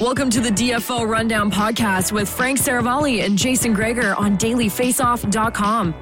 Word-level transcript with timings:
Welcome 0.00 0.30
to 0.30 0.40
the 0.40 0.48
DFO 0.48 1.06
Rundown 1.06 1.50
podcast 1.50 2.10
with 2.10 2.26
Frank 2.26 2.58
Seravalli 2.58 3.22
and 3.22 3.36
Jason 3.36 3.74
Gregor 3.74 4.14
on 4.14 4.38
dailyfaceoff.com. 4.38 5.94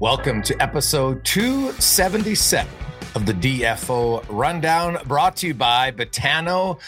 Welcome 0.00 0.42
to 0.42 0.60
episode 0.60 1.24
277 1.24 2.66
of 3.14 3.24
the 3.24 3.34
DFO 3.34 4.24
Rundown, 4.28 4.98
brought 5.06 5.36
to 5.36 5.46
you 5.46 5.54
by 5.54 5.92
Betano.ca. 5.92 6.80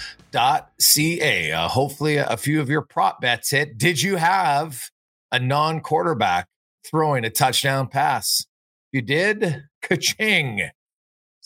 Uh, 1.53 1.69
hopefully, 1.69 2.17
a 2.17 2.37
few 2.37 2.61
of 2.61 2.69
your 2.69 2.83
prop 2.83 3.21
bets 3.21 3.51
hit. 3.51 3.79
Did 3.79 4.03
you 4.03 4.17
have 4.17 4.91
a 5.31 5.39
non 5.39 5.81
quarterback 5.81 6.49
throwing 6.85 7.25
a 7.25 7.31
touchdown 7.31 7.87
pass? 7.87 8.47
You 8.91 9.03
did? 9.03 9.63
Ka-ching. 9.81 10.71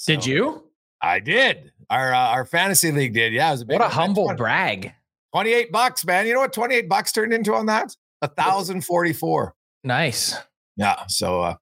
Did 0.06 0.25
you? 0.25 0.71
I 1.03 1.21
did. 1.21 1.72
Our 1.91 2.12
uh, 2.12 2.19
our 2.19 2.44
fantasy 2.44 2.91
league 2.92 3.14
did. 3.14 3.32
Yeah, 3.32 3.48
it 3.48 3.52
was 3.52 3.60
a 3.62 3.66
big 3.66 3.78
What 3.78 3.86
a 3.86 3.94
humble 3.94 4.24
20 4.24 4.36
brag. 4.36 4.92
28 5.32 5.70
bucks, 5.72 6.04
man. 6.04 6.26
You 6.26 6.34
know 6.34 6.41
what 6.41 6.52
28 6.52 6.88
bucks 6.88 7.12
turned 7.12 7.32
into 7.32 7.54
on 7.54 7.66
that? 7.66 7.94
A 8.22 8.28
thousand 8.28 8.82
forty-four. 8.82 9.54
Nice. 9.84 10.34
Yeah. 10.76 11.06
So, 11.08 11.42
uh, 11.42 11.54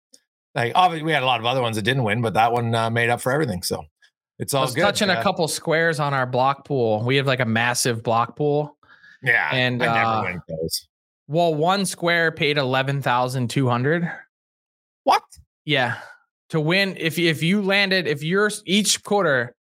like, 0.55 0.73
obviously, 0.75 1.05
we 1.05 1.13
had 1.13 1.23
a 1.23 1.27
lot 1.27 1.41
of 1.41 1.47
other 1.47 1.61
ones 1.61 1.77
that 1.77 1.83
didn't 1.83 2.05
win, 2.05 2.23
but 2.23 2.35
that 2.35 2.53
one 2.53 2.75
uh, 2.75 2.89
made 2.91 3.11
up 3.11 3.21
for 3.21 3.33
everything. 3.33 3.63
So, 3.63 3.83
it's 4.39 4.55
I 4.55 4.59
all 4.59 4.65
was 4.65 4.75
good. 4.75 4.83
touching 4.83 5.11
Uh, 5.11 5.19
a 5.19 5.23
couple 5.23 5.47
squares 5.49 5.99
on 5.99 6.15
our 6.15 6.27
block 6.27 6.65
pool. 6.65 7.03
We 7.05 7.17
have 7.17 7.27
like 7.27 7.41
a 7.41 7.45
massive 7.45 8.03
block 8.03 8.37
pool. 8.37 8.77
Yeah, 9.23 9.51
and, 9.53 9.83
I 9.83 9.87
never 9.87 10.07
uh, 10.07 10.23
win 10.23 10.43
those. 10.49 10.89
Well, 11.27 11.55
one 11.55 11.87
square 11.87 12.31
paid 12.31 12.59
eleven 12.59 13.03
thousand 13.03 13.49
two 13.51 13.69
hundred. 13.69 14.11
What? 15.03 15.23
Yeah. 15.65 15.97
To 16.51 16.61
win, 16.61 16.97
if 16.99 17.19
if 17.19 17.43
you 17.43 17.63
landed, 17.63 18.07
if 18.07 18.23
you're 18.23 18.51
each 18.67 19.03
quarter, 19.03 19.54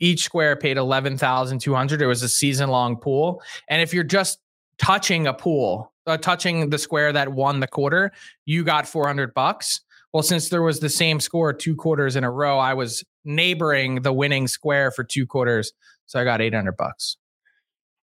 each 0.00 0.24
square 0.24 0.56
paid 0.56 0.76
eleven 0.76 1.16
thousand 1.18 1.60
two 1.60 1.74
hundred. 1.74 2.02
It 2.02 2.06
was 2.06 2.22
a 2.22 2.28
season 2.28 2.70
long 2.70 2.96
pool, 2.96 3.42
and 3.68 3.80
if 3.82 3.92
you're 3.94 4.04
just 4.04 4.38
touching 4.78 5.26
a 5.26 5.32
pool, 5.34 5.92
uh, 6.06 6.16
touching 6.18 6.70
the 6.70 6.78
square 6.78 7.12
that 7.12 7.32
won 7.32 7.60
the 7.60 7.66
quarter, 7.66 8.12
you 8.44 8.64
got 8.64 8.86
four 8.86 9.06
hundred 9.06 9.32
bucks. 9.34 9.80
Well, 10.12 10.22
since 10.22 10.48
there 10.48 10.62
was 10.62 10.80
the 10.80 10.88
same 10.88 11.20
score 11.20 11.52
two 11.52 11.76
quarters 11.76 12.16
in 12.16 12.24
a 12.24 12.30
row, 12.30 12.58
I 12.58 12.74
was 12.74 13.04
neighboring 13.24 14.02
the 14.02 14.12
winning 14.12 14.46
square 14.48 14.90
for 14.90 15.04
two 15.04 15.26
quarters, 15.26 15.72
so 16.06 16.18
I 16.20 16.24
got 16.24 16.40
eight 16.40 16.54
hundred 16.54 16.76
bucks, 16.76 17.16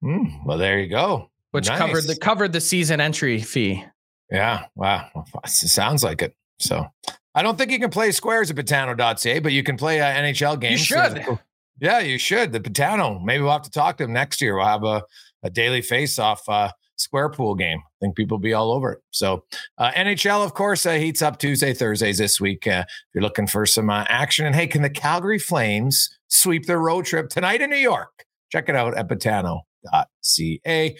Hmm, 0.01 0.25
well, 0.45 0.57
there 0.57 0.79
you 0.79 0.89
go. 0.89 1.29
which 1.51 1.69
Nice. 1.69 1.77
covered 1.77 2.03
the 2.05 2.15
covered 2.15 2.51
the 2.53 2.61
season 2.61 2.99
entry 3.01 3.41
fee. 3.41 3.83
Yeah. 4.31 4.65
Wow. 4.75 5.09
It 5.45 5.49
sounds 5.49 6.03
like 6.03 6.21
it. 6.21 6.35
So, 6.59 6.87
I 7.35 7.41
don't 7.43 7.57
think 7.57 7.71
you 7.71 7.79
can 7.79 7.89
play 7.89 8.11
squares 8.11 8.49
at 8.51 8.55
Betano.ca, 8.57 9.39
but 9.39 9.51
you 9.51 9.63
can 9.63 9.75
play 9.77 10.01
uh, 10.01 10.05
NHL 10.05 10.59
games. 10.59 10.79
You 10.79 10.85
should. 10.97 11.25
Yeah, 11.79 11.99
you 11.99 12.17
should. 12.17 12.51
The 12.51 12.59
Betano. 12.59 13.23
Maybe 13.23 13.43
we'll 13.43 13.51
have 13.51 13.63
to 13.63 13.71
talk 13.71 13.97
to 13.97 14.03
them 14.03 14.13
next 14.13 14.41
year. 14.41 14.55
We'll 14.55 14.65
have 14.65 14.83
a, 14.83 15.03
a 15.43 15.49
daily 15.49 15.81
face 15.81 16.19
off 16.19 16.47
uh, 16.47 16.71
square 16.97 17.29
pool 17.29 17.55
game. 17.55 17.79
I 17.79 17.97
think 17.99 18.15
people 18.15 18.37
will 18.37 18.43
be 18.43 18.53
all 18.53 18.71
over 18.71 18.93
it. 18.93 18.99
So, 19.11 19.43
uh, 19.77 19.91
NHL, 19.91 20.43
of 20.45 20.53
course, 20.53 20.85
uh, 20.85 20.93
heats 20.93 21.21
up 21.21 21.39
Tuesday, 21.39 21.73
Thursdays 21.73 22.17
this 22.17 22.39
week. 22.39 22.67
Uh, 22.67 22.83
if 22.87 23.03
you're 23.13 23.23
looking 23.23 23.47
for 23.47 23.65
some 23.65 23.89
uh, 23.89 24.05
action, 24.07 24.45
and 24.45 24.55
hey, 24.55 24.67
can 24.67 24.81
the 24.81 24.89
Calgary 24.89 25.39
Flames 25.39 26.09
sweep 26.27 26.65
their 26.65 26.79
road 26.79 27.05
trip 27.05 27.29
tonight 27.29 27.61
in 27.61 27.69
New 27.69 27.75
York? 27.75 28.25
Check 28.51 28.69
it 28.69 28.75
out 28.75 28.95
at 28.95 29.09
Betano.ca. 29.09 30.95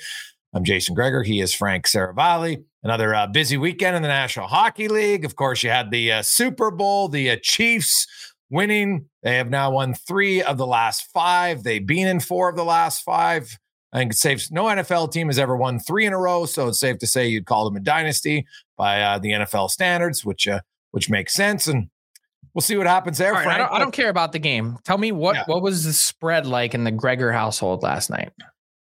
I'm 0.56 0.64
Jason 0.64 0.94
Gregor. 0.94 1.24
He 1.24 1.40
is 1.40 1.54
Frank 1.54 1.86
Seravalli. 1.86 2.64
Another 2.84 3.16
uh, 3.16 3.28
busy 3.28 3.58
weekend 3.58 3.96
in 3.96 4.02
the 4.02 4.08
National 4.08 4.48
Hockey 4.48 4.88
League. 4.88 5.26
Of 5.26 5.36
course, 5.36 5.64
you 5.64 5.70
had 5.70 5.90
the 5.90 6.22
Super 6.22 6.70
Bowl, 6.70 7.08
the 7.08 7.38
Chiefs 7.38 8.08
winning. 8.54 9.10
They 9.24 9.36
have 9.38 9.50
now 9.50 9.72
won 9.72 9.94
three 9.94 10.42
of 10.44 10.58
the 10.58 10.68
last 10.68 11.12
five. 11.14 11.64
They've 11.64 11.86
been 11.86 12.08
in 12.08 12.20
four 12.20 12.50
of 12.50 12.56
the 12.56 12.64
last 12.64 13.02
five. 13.04 13.58
I 13.92 13.98
think 14.00 14.12
it's 14.12 14.22
safe. 14.22 14.50
No 14.52 14.66
NFL 14.66 15.12
team 15.12 15.28
has 15.28 15.38
ever 15.38 15.56
won 15.58 15.80
three 15.80 16.06
in 16.06 16.14
a 16.14 16.18
row, 16.18 16.46
so 16.46 16.68
it's 16.70 16.80
safe 16.80 16.98
to 17.00 17.08
say 17.08 17.28
you'd 17.28 17.46
call 17.46 17.66
them 17.66 17.76
a 17.76 17.80
dynasty 17.80 18.46
by 18.78 19.02
uh, 19.02 19.20
the 19.20 19.32
NFL 19.32 19.70
standards, 19.70 20.24
which 20.24 20.48
uh, 20.48 20.62
which 20.92 21.10
makes 21.10 21.34
sense. 21.34 21.68
And 21.68 21.90
we'll 22.54 22.62
see 22.62 22.76
what 22.78 22.88
happens 22.88 23.18
there. 23.20 23.34
Right, 23.34 23.48
I, 23.48 23.58
don't, 23.58 23.72
I 23.72 23.80
don't 23.80 23.92
care 23.92 24.10
about 24.10 24.32
the 24.32 24.40
game. 24.40 24.78
Tell 24.84 24.98
me 24.98 25.12
what 25.12 25.36
Yeah. 25.36 25.44
what 25.48 25.62
was 25.62 25.84
the 25.84 25.94
spread 25.94 26.46
like 26.48 26.74
in 26.74 26.84
the 26.86 26.92
Gregor 26.92 27.32
household 27.32 27.84
last 27.84 28.10
night? 28.10 28.32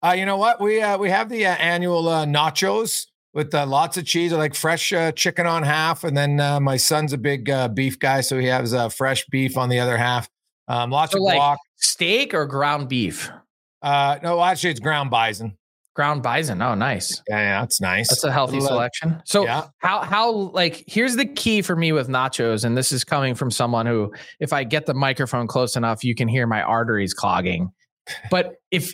Uh, 0.03 0.13
you 0.13 0.25
know 0.25 0.37
what? 0.37 0.59
We 0.61 0.81
uh, 0.81 0.97
we 0.97 1.09
have 1.09 1.29
the 1.29 1.45
uh, 1.47 1.55
annual 1.55 2.07
uh, 2.07 2.25
nachos 2.25 3.07
with 3.33 3.53
uh, 3.53 3.65
lots 3.65 3.97
of 3.97 4.05
cheese, 4.05 4.33
I 4.33 4.37
like 4.37 4.55
fresh 4.55 4.91
uh, 4.91 5.11
chicken 5.13 5.45
on 5.45 5.63
half, 5.63 6.03
and 6.03 6.15
then 6.15 6.39
uh, 6.39 6.59
my 6.59 6.77
son's 6.77 7.13
a 7.13 7.17
big 7.17 7.49
uh, 7.49 7.67
beef 7.69 7.97
guy, 7.99 8.21
so 8.21 8.37
he 8.37 8.47
has 8.47 8.73
uh, 8.73 8.89
fresh 8.89 9.25
beef 9.27 9.57
on 9.57 9.69
the 9.69 9.79
other 9.79 9.97
half. 9.97 10.29
Um, 10.67 10.89
lots 10.91 11.13
So 11.13 11.19
of 11.19 11.23
like 11.23 11.39
guac. 11.39 11.57
steak 11.77 12.33
or 12.33 12.45
ground 12.45 12.89
beef? 12.89 13.31
Uh, 13.81 14.19
no, 14.21 14.41
actually, 14.43 14.71
it's 14.71 14.79
ground 14.79 15.09
bison. 15.09 15.57
Ground 15.93 16.23
bison. 16.23 16.61
Oh, 16.61 16.73
nice. 16.73 17.21
Yeah, 17.27 17.39
yeah, 17.39 17.61
that's 17.61 17.81
nice. 17.81 18.09
That's 18.09 18.23
a 18.23 18.31
healthy 18.31 18.61
selection. 18.61 19.21
So 19.25 19.43
yeah. 19.43 19.67
how 19.79 20.01
how 20.01 20.31
like 20.31 20.85
here's 20.87 21.17
the 21.17 21.25
key 21.25 21.61
for 21.61 21.75
me 21.75 21.91
with 21.91 22.07
nachos, 22.07 22.63
and 22.63 22.77
this 22.77 22.93
is 22.93 23.03
coming 23.03 23.35
from 23.35 23.51
someone 23.51 23.85
who, 23.85 24.13
if 24.39 24.53
I 24.53 24.63
get 24.63 24.85
the 24.85 24.93
microphone 24.93 25.47
close 25.47 25.75
enough, 25.75 26.03
you 26.03 26.15
can 26.15 26.29
hear 26.29 26.47
my 26.47 26.61
arteries 26.61 27.13
clogging. 27.13 27.71
But 28.29 28.55
if 28.71 28.93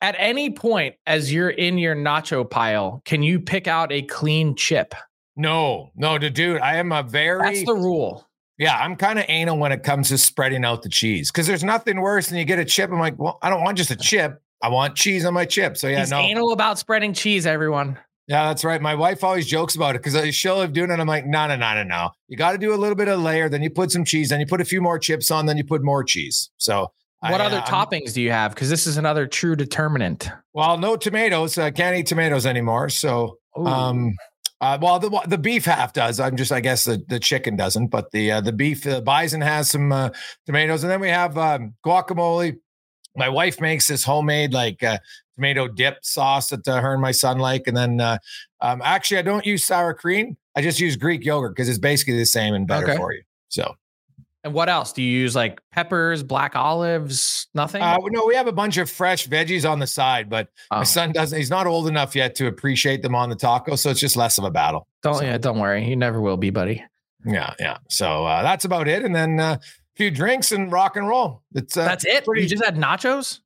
at 0.00 0.14
any 0.18 0.50
point 0.50 0.94
as 1.06 1.32
you're 1.32 1.50
in 1.50 1.78
your 1.78 1.94
nacho 1.94 2.48
pile, 2.48 3.02
can 3.04 3.22
you 3.22 3.40
pick 3.40 3.66
out 3.66 3.92
a 3.92 4.02
clean 4.02 4.54
chip? 4.56 4.94
No, 5.36 5.90
no, 5.94 6.18
dude. 6.18 6.60
I 6.60 6.76
am 6.76 6.92
a 6.92 7.02
very 7.02 7.40
That's 7.42 7.64
the 7.64 7.74
rule. 7.74 8.26
yeah. 8.58 8.76
I'm 8.76 8.96
kind 8.96 9.18
of 9.18 9.24
anal 9.28 9.58
when 9.58 9.72
it 9.72 9.82
comes 9.82 10.08
to 10.08 10.18
spreading 10.18 10.64
out 10.64 10.82
the 10.82 10.88
cheese 10.88 11.30
because 11.30 11.46
there's 11.46 11.64
nothing 11.64 12.00
worse 12.00 12.28
than 12.28 12.38
you 12.38 12.44
get 12.44 12.58
a 12.58 12.64
chip. 12.64 12.90
I'm 12.90 12.98
like, 12.98 13.18
well, 13.18 13.38
I 13.42 13.48
don't 13.50 13.62
want 13.62 13.78
just 13.78 13.90
a 13.90 13.96
chip. 13.96 14.42
I 14.62 14.68
want 14.68 14.96
cheese 14.96 15.24
on 15.24 15.32
my 15.32 15.46
chip. 15.46 15.76
So 15.76 15.88
yeah, 15.88 16.00
He's 16.00 16.10
no, 16.10 16.18
anal 16.18 16.52
about 16.52 16.78
spreading 16.78 17.14
cheese, 17.14 17.46
everyone. 17.46 17.98
Yeah, 18.26 18.46
that's 18.46 18.62
right. 18.64 18.80
My 18.80 18.94
wife 18.94 19.24
always 19.24 19.46
jokes 19.46 19.74
about 19.74 19.96
it 19.96 20.02
because 20.04 20.34
she'll 20.36 20.60
have 20.60 20.72
doing 20.72 20.90
it. 20.90 21.00
I'm 21.00 21.08
like, 21.08 21.26
no, 21.26 21.48
no, 21.48 21.56
no, 21.56 21.74
no, 21.74 21.82
no. 21.82 22.10
You 22.28 22.36
got 22.36 22.52
to 22.52 22.58
do 22.58 22.72
a 22.72 22.76
little 22.76 22.94
bit 22.94 23.08
of 23.08 23.18
layer, 23.20 23.48
then 23.48 23.60
you 23.62 23.70
put 23.70 23.90
some 23.90 24.04
cheese, 24.04 24.28
then 24.28 24.38
you 24.38 24.46
put 24.46 24.60
a 24.60 24.64
few 24.64 24.80
more 24.80 24.98
chips 25.00 25.30
on, 25.32 25.46
then 25.46 25.56
you 25.56 25.64
put 25.64 25.82
more 25.82 26.04
cheese. 26.04 26.50
So, 26.58 26.92
what 27.20 27.40
I, 27.40 27.44
other 27.44 27.58
uh, 27.58 27.66
toppings 27.66 28.14
do 28.14 28.22
you 28.22 28.30
have? 28.30 28.54
Because 28.54 28.70
this 28.70 28.86
is 28.86 28.96
another 28.96 29.26
true 29.26 29.54
determinant. 29.56 30.30
Well, 30.54 30.78
no 30.78 30.96
tomatoes. 30.96 31.58
I 31.58 31.70
can't 31.70 31.96
eat 31.96 32.06
tomatoes 32.06 32.46
anymore. 32.46 32.88
So, 32.88 33.38
um, 33.56 34.14
uh, 34.60 34.78
well, 34.80 34.98
the 34.98 35.10
the 35.26 35.38
beef 35.38 35.64
half 35.64 35.92
does. 35.92 36.20
I'm 36.20 36.36
just, 36.36 36.52
I 36.52 36.60
guess 36.60 36.84
the, 36.84 37.02
the 37.08 37.18
chicken 37.18 37.56
doesn't, 37.56 37.88
but 37.88 38.10
the 38.10 38.32
uh, 38.32 38.40
the 38.40 38.52
beef, 38.52 38.84
the 38.84 39.00
bison 39.02 39.40
has 39.40 39.70
some 39.70 39.92
uh, 39.92 40.10
tomatoes, 40.46 40.82
and 40.82 40.90
then 40.90 41.00
we 41.00 41.08
have 41.08 41.36
um, 41.38 41.74
guacamole. 41.84 42.56
My 43.16 43.28
wife 43.28 43.60
makes 43.60 43.88
this 43.88 44.04
homemade 44.04 44.52
like 44.52 44.82
uh, 44.82 44.98
tomato 45.34 45.66
dip 45.68 46.04
sauce 46.04 46.50
that 46.50 46.66
uh, 46.68 46.80
her 46.80 46.92
and 46.92 47.02
my 47.02 47.10
son 47.12 47.38
like, 47.38 47.66
and 47.66 47.76
then 47.76 48.00
uh, 48.00 48.18
um, 48.60 48.80
actually 48.84 49.18
I 49.18 49.22
don't 49.22 49.44
use 49.44 49.64
sour 49.64 49.94
cream. 49.94 50.36
I 50.56 50.62
just 50.62 50.80
use 50.80 50.96
Greek 50.96 51.24
yogurt 51.24 51.54
because 51.54 51.68
it's 51.68 51.78
basically 51.78 52.18
the 52.18 52.26
same 52.26 52.54
and 52.54 52.66
better 52.66 52.86
Okay. 52.90 52.96
for 52.96 53.12
you. 53.12 53.22
So, 53.48 53.74
And 54.42 54.54
what 54.54 54.68
else? 54.70 54.92
Do 54.94 55.02
you 55.02 55.10
use 55.20 55.36
like 55.36 55.60
peppers, 55.70 56.22
black 56.22 56.56
olives, 56.56 57.48
nothing? 57.54 57.82
uh, 57.82 57.98
no, 58.06 58.24
we 58.26 58.34
have 58.34 58.46
a 58.46 58.52
bunch 58.52 58.78
of 58.78 58.88
fresh 58.90 59.28
veggies 59.28 59.68
on 59.70 59.78
the 59.80 59.86
side, 59.86 60.30
but 60.30 60.48
Oh, 60.70 60.78
my 60.78 60.84
son 60.84 61.12
doesn't. 61.12 61.36
He's 61.36 61.50
not 61.50 61.66
old 61.66 61.88
enough 61.88 62.16
yet 62.16 62.34
to 62.36 62.46
appreciate 62.46 63.02
them 63.02 63.14
on 63.14 63.28
the 63.28 63.36
taco, 63.36 63.76
so 63.76 63.90
it's 63.90 64.00
just 64.00 64.16
less 64.16 64.38
of 64.38 64.44
a 64.44 64.50
battle. 64.50 64.86
don't 65.02 65.16
so- 65.16 65.24
yeah, 65.24 65.36
don't 65.36 65.58
worry. 65.58 65.86
You 65.86 65.94
never 65.96 66.20
will 66.22 66.38
be, 66.38 66.48
buddy. 66.50 66.82
Yeah, 67.26 67.52
yeah. 67.58 67.76
So 67.90 68.24
uh, 68.24 68.42
that's 68.42 68.64
about 68.64 68.88
it, 68.88 69.04
and 69.04 69.14
then 69.14 69.38
uh, 69.38 69.58
a 69.60 69.60
few 69.96 70.10
drinks 70.10 70.52
and 70.52 70.72
rock 70.72 70.96
and 70.96 71.06
roll. 71.06 71.42
It's 71.54 71.76
uh, 71.76 71.84
That's 71.84 72.06
it. 72.06 72.24
pretty- 72.24 72.42
you 72.44 72.48
just 72.48 72.64
had 72.64 72.76
nachos. 72.76 73.40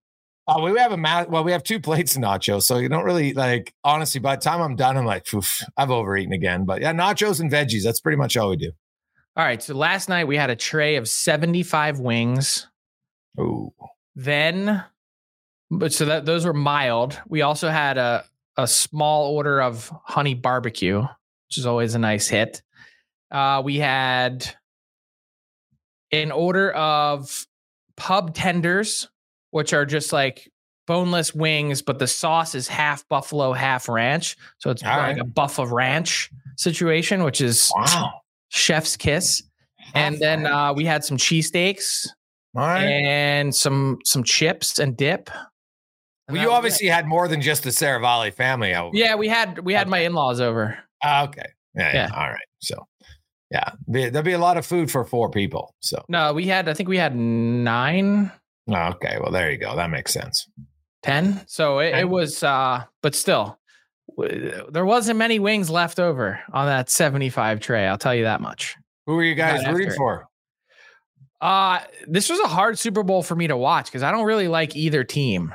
uh, 0.47 0.61
we 0.63 0.79
have 0.79 0.93
a 0.93 0.97
ma- 0.97 1.25
well, 1.29 1.43
we 1.43 1.51
have 1.51 1.65
two 1.65 1.81
plates 1.81 2.15
of 2.15 2.23
nachos, 2.23 2.63
so 2.63 2.79
you 2.79 2.89
don't 2.89 3.05
really 3.05 3.33
like. 3.35 3.75
Honestly, 3.83 4.21
by 4.21 4.37
the 4.37 4.43
time 4.43 4.61
I'm 4.61 4.77
done, 4.77 4.97
I'm 4.97 5.07
like, 5.07 5.27
I've 5.77 5.91
overeaten 5.91 6.33
again. 6.33 6.65
But 6.67 6.83
yeah, 6.83 6.93
nachos 6.93 7.41
and 7.41 7.51
veggies. 7.51 7.83
That's 7.83 7.99
pretty 7.99 8.17
much 8.17 8.37
all 8.37 8.51
we 8.51 8.57
do. 8.59 8.71
All 9.37 9.45
right. 9.45 9.63
So 9.63 9.75
last 9.75 10.09
night 10.09 10.29
we 10.29 10.37
had 10.37 10.51
a 10.51 10.57
tray 10.57 10.97
of 10.97 11.09
75 11.09 11.99
wings. 11.99 12.69
Ooh, 13.39 13.73
Then, 14.15 14.85
but 15.71 15.93
so 15.93 16.05
that 16.05 16.25
those 16.25 16.45
were 16.47 16.53
mild. 16.53 17.21
We 17.27 17.43
also 17.43 17.69
had 17.69 17.99
a 17.99 18.25
a 18.57 18.69
small 18.69 19.35
order 19.35 19.61
of 19.61 19.93
honey 20.05 20.35
barbecue, 20.35 21.01
which 21.01 21.59
is 21.59 21.67
always 21.67 21.95
a 21.95 21.99
nice 21.99 22.29
hit. 22.29 22.63
Uh, 23.31 23.63
we 23.65 23.79
had 23.79 24.55
an 26.13 26.31
order 26.31 26.71
of 26.73 27.47
pub 27.97 28.35
tenders, 28.35 29.09
which 29.51 29.73
are 29.73 29.85
just 29.85 30.13
like 30.13 30.51
boneless 30.87 31.35
wings, 31.35 31.83
but 31.83 31.99
the 31.99 32.07
sauce 32.07 32.55
is 32.55 32.69
half 32.69 33.09
buffalo, 33.09 33.53
half 33.53 33.89
ranch. 33.89 34.37
So 34.59 34.71
it's 34.71 34.83
like 34.83 34.97
right. 34.97 35.19
a 35.19 35.25
buffalo 35.25 35.67
ranch 35.67 36.31
situation, 36.57 37.25
which 37.25 37.41
is 37.41 37.73
wow. 37.75 38.21
Chef's 38.55 38.97
kiss. 38.97 39.43
And 39.95 40.19
then 40.19 40.47
uh, 40.47 40.73
we 40.73 40.85
had 40.85 41.05
some 41.05 41.17
cheesesteaks 41.17 42.07
all 42.57 42.63
right. 42.63 42.83
and 42.85 43.55
some 43.55 43.99
some 44.05 44.25
chips 44.25 44.79
and 44.79 44.97
dip. 44.97 45.29
And 46.29 46.37
Well, 46.37 46.43
you 46.43 46.49
was 46.49 46.55
it. 46.55 46.57
obviously 46.57 46.87
had 46.89 47.07
more 47.07 47.29
than 47.29 47.41
just 47.43 47.65
the 47.65 47.71
Seravalli 47.71 48.33
family 48.33 48.75
over. 48.75 48.91
yeah, 48.97 49.15
we 49.15 49.29
had 49.29 49.59
we 49.61 49.75
had 49.75 49.89
my 49.89 49.99
in 49.99 50.15
laws 50.15 50.41
over. 50.41 50.79
Ah, 51.03 51.25
okay. 51.25 51.43
Yeah, 51.77 51.93
yeah. 51.93 52.09
Yeah. 52.09 52.15
All 52.17 52.29
right. 52.31 52.47
So, 52.61 52.87
yeah, 53.51 53.71
Be- 53.91 54.09
there'll 54.09 54.25
be 54.25 54.33
a 54.33 54.39
lot 54.39 54.57
of 54.57 54.65
food 54.65 54.91
for 54.91 55.05
four 55.05 55.29
people. 55.31 55.75
So, 55.81 56.03
No, 56.09 56.33
we 56.33 56.47
had 56.47 56.69
I 56.69 56.75
think 56.75 56.89
we 56.89 56.97
had 56.97 57.15
nine. 57.15 58.33
okay. 58.73 59.19
Well, 59.21 59.31
there 59.33 59.51
you 59.51 59.59
go. 59.59 59.77
That 59.77 59.91
makes 59.91 60.13
sense. 60.13 60.49
ten. 61.03 61.43
So 61.47 61.81
it, 61.81 61.95
it 61.95 62.09
was, 62.09 62.43
uh, 62.43 62.85
but 63.03 63.15
still, 63.15 63.43
w- 63.45 63.57
there 64.17 64.85
wasn't 64.85 65.19
many 65.19 65.39
wings 65.39 65.71
left 65.71 65.99
over 65.99 66.41
on 66.53 66.67
that 66.67 66.91
seventy-five 66.91 67.61
tray. 67.61 67.87
I'll 67.87 67.99
tell 67.99 68.15
you 68.15 68.25
that 68.25 68.41
much. 68.41 68.77
Who 69.07 69.17
were 69.17 69.25
you 69.25 69.35
guys 69.35 69.67
rooting 69.67 69.93
for? 69.93 70.27
Uh 71.41 71.81
this 72.07 72.31
was 72.31 72.41
a 72.41 72.49
hard 72.49 72.79
Super 72.79 73.03
Bowl 73.03 73.23
for 73.23 73.35
me 73.35 73.47
to 73.49 73.57
watch 73.57 73.87
because 73.87 74.03
I 74.03 74.11
don't 74.11 74.25
really 74.25 74.49
like 74.49 74.77
either 74.77 75.05
team. 75.05 75.55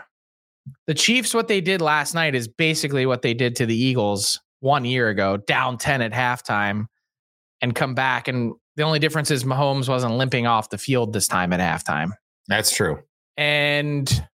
The 0.88 0.94
Chiefs, 0.94 1.34
what 1.34 1.48
they 1.48 1.62
did 1.62 1.82
last 1.82 2.14
night 2.14 2.36
is 2.36 2.48
basically 2.48 3.06
what 3.06 3.22
they 3.22 3.34
did 3.34 3.56
to 3.58 3.66
the 3.66 3.76
Eagles 3.76 4.40
one 4.60 4.86
year 4.86 5.10
ago, 5.10 5.38
down 5.38 5.78
10 5.78 6.02
at 6.02 6.12
halftime 6.12 6.86
and 7.62 7.74
come 7.74 7.96
back. 7.96 8.28
And 8.28 8.54
the 8.76 8.84
only 8.84 9.00
difference 9.00 9.32
is 9.32 9.44
Mahomes 9.44 9.90
wasn't 9.90 10.16
limping 10.16 10.48
off 10.48 10.70
the 10.70 10.78
field 10.78 11.14
this 11.14 11.28
time 11.28 11.54
at 11.54 11.60
halftime. 11.60 12.12
That's 12.48 12.72
true. 12.72 13.02
And 13.38 14.28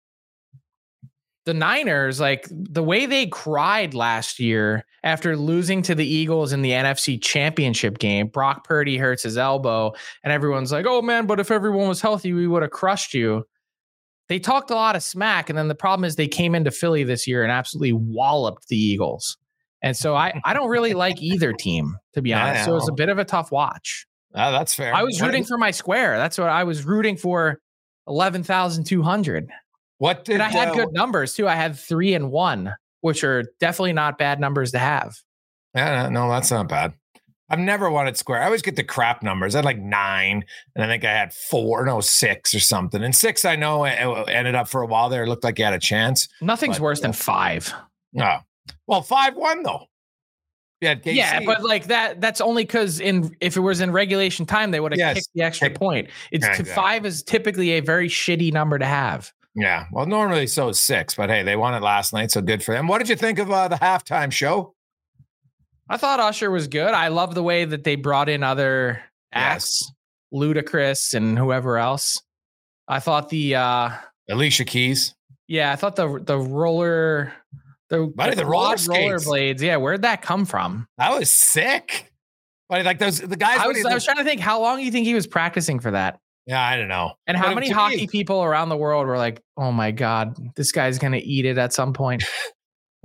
the 1.44 1.54
Niners, 1.54 2.20
like 2.20 2.46
the 2.50 2.82
way 2.82 3.06
they 3.06 3.26
cried 3.26 3.94
last 3.94 4.38
year 4.38 4.84
after 5.02 5.36
losing 5.36 5.82
to 5.82 5.94
the 5.94 6.06
Eagles 6.06 6.52
in 6.52 6.62
the 6.62 6.70
NFC 6.70 7.20
championship 7.20 7.98
game, 7.98 8.28
Brock 8.28 8.64
Purdy 8.64 8.96
hurts 8.96 9.24
his 9.24 9.36
elbow, 9.36 9.92
and 10.22 10.32
everyone's 10.32 10.70
like, 10.70 10.86
oh 10.86 11.02
man, 11.02 11.26
but 11.26 11.40
if 11.40 11.50
everyone 11.50 11.88
was 11.88 12.00
healthy, 12.00 12.32
we 12.32 12.46
would 12.46 12.62
have 12.62 12.70
crushed 12.70 13.12
you. 13.12 13.44
They 14.28 14.38
talked 14.38 14.70
a 14.70 14.74
lot 14.74 14.96
of 14.96 15.02
smack. 15.02 15.50
And 15.50 15.58
then 15.58 15.68
the 15.68 15.74
problem 15.74 16.04
is 16.04 16.16
they 16.16 16.28
came 16.28 16.54
into 16.54 16.70
Philly 16.70 17.04
this 17.04 17.26
year 17.26 17.42
and 17.42 17.50
absolutely 17.50 17.92
walloped 17.92 18.68
the 18.68 18.76
Eagles. 18.76 19.36
And 19.82 19.96
so 19.96 20.14
I, 20.14 20.40
I 20.44 20.54
don't 20.54 20.70
really 20.70 20.94
like 20.94 21.20
either 21.20 21.52
team, 21.52 21.96
to 22.14 22.22
be 22.22 22.32
honest. 22.32 22.64
So 22.64 22.76
it's 22.76 22.88
a 22.88 22.92
bit 22.92 23.08
of 23.08 23.18
a 23.18 23.24
tough 23.24 23.50
watch. 23.50 24.06
Ah, 24.34 24.52
that's 24.52 24.72
fair. 24.72 24.94
I 24.94 25.02
was 25.02 25.20
rooting 25.20 25.44
for 25.44 25.58
my 25.58 25.72
square. 25.72 26.16
That's 26.16 26.38
what 26.38 26.48
I 26.48 26.64
was 26.64 26.84
rooting 26.84 27.16
for 27.16 27.60
11,200. 28.06 29.50
What 30.02 30.24
did 30.24 30.34
And 30.34 30.42
I 30.42 30.48
had 30.48 30.70
uh, 30.70 30.74
good 30.74 30.92
numbers 30.92 31.32
too. 31.32 31.46
I 31.46 31.54
had 31.54 31.78
three 31.78 32.12
and 32.14 32.32
one, 32.32 32.74
which 33.02 33.22
are 33.22 33.44
definitely 33.60 33.92
not 33.92 34.18
bad 34.18 34.40
numbers 34.40 34.72
to 34.72 34.80
have. 34.80 35.14
Yeah, 35.76 36.08
no, 36.08 36.28
that's 36.28 36.50
not 36.50 36.68
bad. 36.68 36.94
I've 37.48 37.60
never 37.60 37.88
wanted 37.88 38.16
square. 38.16 38.42
I 38.42 38.46
always 38.46 38.62
get 38.62 38.74
the 38.74 38.82
crap 38.82 39.22
numbers. 39.22 39.54
I 39.54 39.58
had 39.58 39.64
like 39.64 39.78
nine, 39.78 40.44
and 40.74 40.84
I 40.84 40.88
think 40.88 41.04
I 41.04 41.12
had 41.12 41.32
four, 41.32 41.84
no, 41.84 42.00
six 42.00 42.52
or 42.52 42.58
something. 42.58 43.00
And 43.00 43.14
six, 43.14 43.44
I 43.44 43.54
know, 43.54 43.84
ended 43.84 44.56
up 44.56 44.66
for 44.66 44.82
a 44.82 44.86
while 44.86 45.08
there. 45.08 45.22
It 45.22 45.28
looked 45.28 45.44
like 45.44 45.60
you 45.60 45.66
had 45.66 45.72
a 45.72 45.78
chance. 45.78 46.26
Nothing's 46.40 46.78
But, 46.78 46.82
worse 46.82 47.00
than 47.00 47.10
uh, 47.10 47.14
five. 47.14 47.72
Oh, 48.18 48.38
well, 48.88 49.02
five 49.02 49.36
one 49.36 49.62
though. 49.62 49.86
Yeah, 50.80 50.96
Yeah, 51.04 51.42
but 51.46 51.62
like 51.62 51.86
that, 51.86 52.20
that's 52.20 52.40
only 52.40 52.64
because 52.64 52.98
in 52.98 53.36
if 53.40 53.56
it 53.56 53.60
was 53.60 53.80
in 53.80 53.92
regulation 53.92 54.46
time, 54.46 54.72
they 54.72 54.80
would 54.80 54.90
have 54.90 54.98
Yes, 54.98 55.14
kicked 55.14 55.28
the 55.36 55.42
extra 55.42 55.70
point. 55.70 56.08
It's 56.32 56.44
Yeah, 56.44 56.54
exactly. 56.54 56.74
five 56.74 57.06
is 57.06 57.22
typically 57.22 57.70
a 57.70 57.80
very 57.80 58.08
shitty 58.08 58.52
number 58.52 58.80
to 58.80 58.86
have. 58.86 59.32
Yeah. 59.54 59.86
Well, 59.92 60.06
normally 60.06 60.46
so 60.46 60.68
is 60.68 60.80
six, 60.80 61.14
but 61.14 61.30
hey, 61.30 61.42
they 61.42 61.56
won 61.56 61.74
it 61.74 61.82
last 61.82 62.12
night, 62.12 62.30
so 62.30 62.40
good 62.40 62.62
for 62.62 62.72
them. 62.74 62.88
What 62.88 62.98
did 62.98 63.08
you 63.08 63.16
think 63.16 63.38
of 63.38 63.50
uh, 63.50 63.68
the 63.68 63.76
halftime 63.76 64.32
show? 64.32 64.74
I 65.88 65.96
thought 65.96 66.20
Usher 66.20 66.50
was 66.50 66.68
good. 66.68 66.94
I 66.94 67.08
love 67.08 67.34
the 67.34 67.42
way 67.42 67.64
that 67.64 67.84
they 67.84 67.96
brought 67.96 68.28
in 68.28 68.42
other 68.42 69.02
acts, 69.32 69.92
Ludacris 70.32 71.14
and 71.14 71.38
whoever 71.38 71.76
else. 71.76 72.22
I 72.88 72.98
thought 72.98 73.28
the 73.28 73.56
uh 73.56 73.90
Alicia 74.30 74.64
Keys. 74.64 75.14
yeah, 75.48 75.72
I 75.72 75.76
thought 75.76 75.96
the 75.96 76.20
the 76.22 76.38
roller 76.38 77.32
the, 77.90 78.06
Buddy, 78.06 78.34
the 78.34 78.46
roller 78.46 78.68
quad 78.68 78.80
skates. 78.80 79.26
rollerblades. 79.26 79.60
Yeah, 79.60 79.76
where'd 79.76 80.02
that 80.02 80.22
come 80.22 80.46
from? 80.46 80.86
That 80.96 81.18
was 81.18 81.30
sick. 81.30 82.10
But 82.70 82.86
like 82.86 82.98
those, 82.98 83.20
the 83.20 83.36
guys. 83.36 83.58
I 83.60 83.66
was, 83.66 83.84
I 83.84 83.92
was 83.92 84.02
trying 84.02 84.16
to 84.16 84.24
think 84.24 84.40
how 84.40 84.62
long 84.62 84.80
you 84.80 84.90
think 84.90 85.04
he 85.04 85.12
was 85.12 85.26
practicing 85.26 85.78
for 85.78 85.90
that? 85.90 86.18
Yeah, 86.46 86.62
I 86.62 86.76
don't 86.76 86.88
know. 86.88 87.12
And 87.26 87.36
how 87.36 87.48
But 87.48 87.54
many 87.56 87.70
hockey 87.70 87.96
me- 87.98 88.06
people 88.08 88.42
around 88.42 88.68
the 88.68 88.76
world 88.76 89.06
were 89.06 89.18
like, 89.18 89.42
"Oh 89.56 89.72
my 89.72 89.90
god, 89.90 90.36
this 90.56 90.72
guy's 90.72 90.98
going 90.98 91.12
to 91.12 91.20
eat 91.22 91.44
it 91.44 91.58
at 91.58 91.72
some 91.72 91.92
point." 91.92 92.24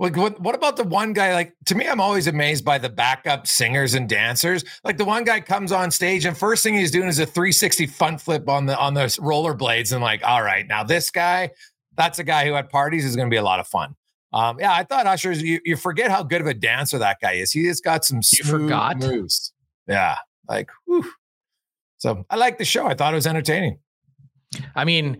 Like 0.00 0.16
what, 0.16 0.38
what 0.40 0.54
about 0.54 0.76
the 0.76 0.84
one 0.84 1.12
guy? 1.12 1.34
Like 1.34 1.54
to 1.64 1.74
me, 1.74 1.84
I'm 1.88 2.00
always 2.00 2.28
amazed 2.28 2.64
by 2.64 2.78
the 2.78 2.88
backup 2.88 3.48
singers 3.48 3.94
and 3.94 4.08
dancers. 4.08 4.64
Like 4.84 4.96
the 4.96 5.04
one 5.04 5.24
guy 5.24 5.40
comes 5.40 5.72
on 5.72 5.90
stage 5.90 6.24
and 6.24 6.38
first 6.38 6.62
thing 6.62 6.74
he's 6.74 6.92
doing 6.92 7.08
is 7.08 7.18
a 7.18 7.26
360 7.26 7.86
front 7.86 8.20
flip 8.20 8.48
on 8.48 8.66
the 8.66 8.78
on 8.78 8.94
the 8.94 9.06
rollerblades. 9.20 9.92
And 9.92 10.00
like, 10.00 10.22
all 10.24 10.40
right, 10.40 10.64
now 10.68 10.84
this 10.84 11.10
guy, 11.10 11.50
that's 11.96 12.20
a 12.20 12.22
guy 12.22 12.46
who 12.46 12.54
at 12.54 12.70
parties 12.70 13.04
is 13.04 13.16
going 13.16 13.26
to 13.28 13.34
be 13.34 13.38
a 13.38 13.42
lot 13.42 13.58
of 13.58 13.66
fun. 13.66 13.96
Um, 14.32 14.60
yeah, 14.60 14.72
I 14.72 14.84
thought 14.84 15.08
Usher's. 15.08 15.42
You, 15.42 15.58
you 15.64 15.74
forget 15.74 16.12
how 16.12 16.22
good 16.22 16.42
of 16.42 16.46
a 16.46 16.54
dancer 16.54 16.98
that 16.98 17.16
guy 17.20 17.32
is. 17.32 17.50
He 17.50 17.64
just 17.64 17.82
got 17.82 18.04
some 18.04 18.18
You 18.18 18.22
smooth 18.22 18.62
forgot? 18.62 18.98
moves. 18.98 19.52
Yeah, 19.88 20.18
like, 20.48 20.70
whew. 20.86 21.10
So 21.98 22.24
I 22.30 22.36
like 22.36 22.58
the 22.58 22.64
show. 22.64 22.86
I 22.86 22.94
thought 22.94 23.12
it 23.12 23.16
was 23.16 23.26
entertaining. 23.26 23.78
I 24.74 24.84
mean, 24.84 25.18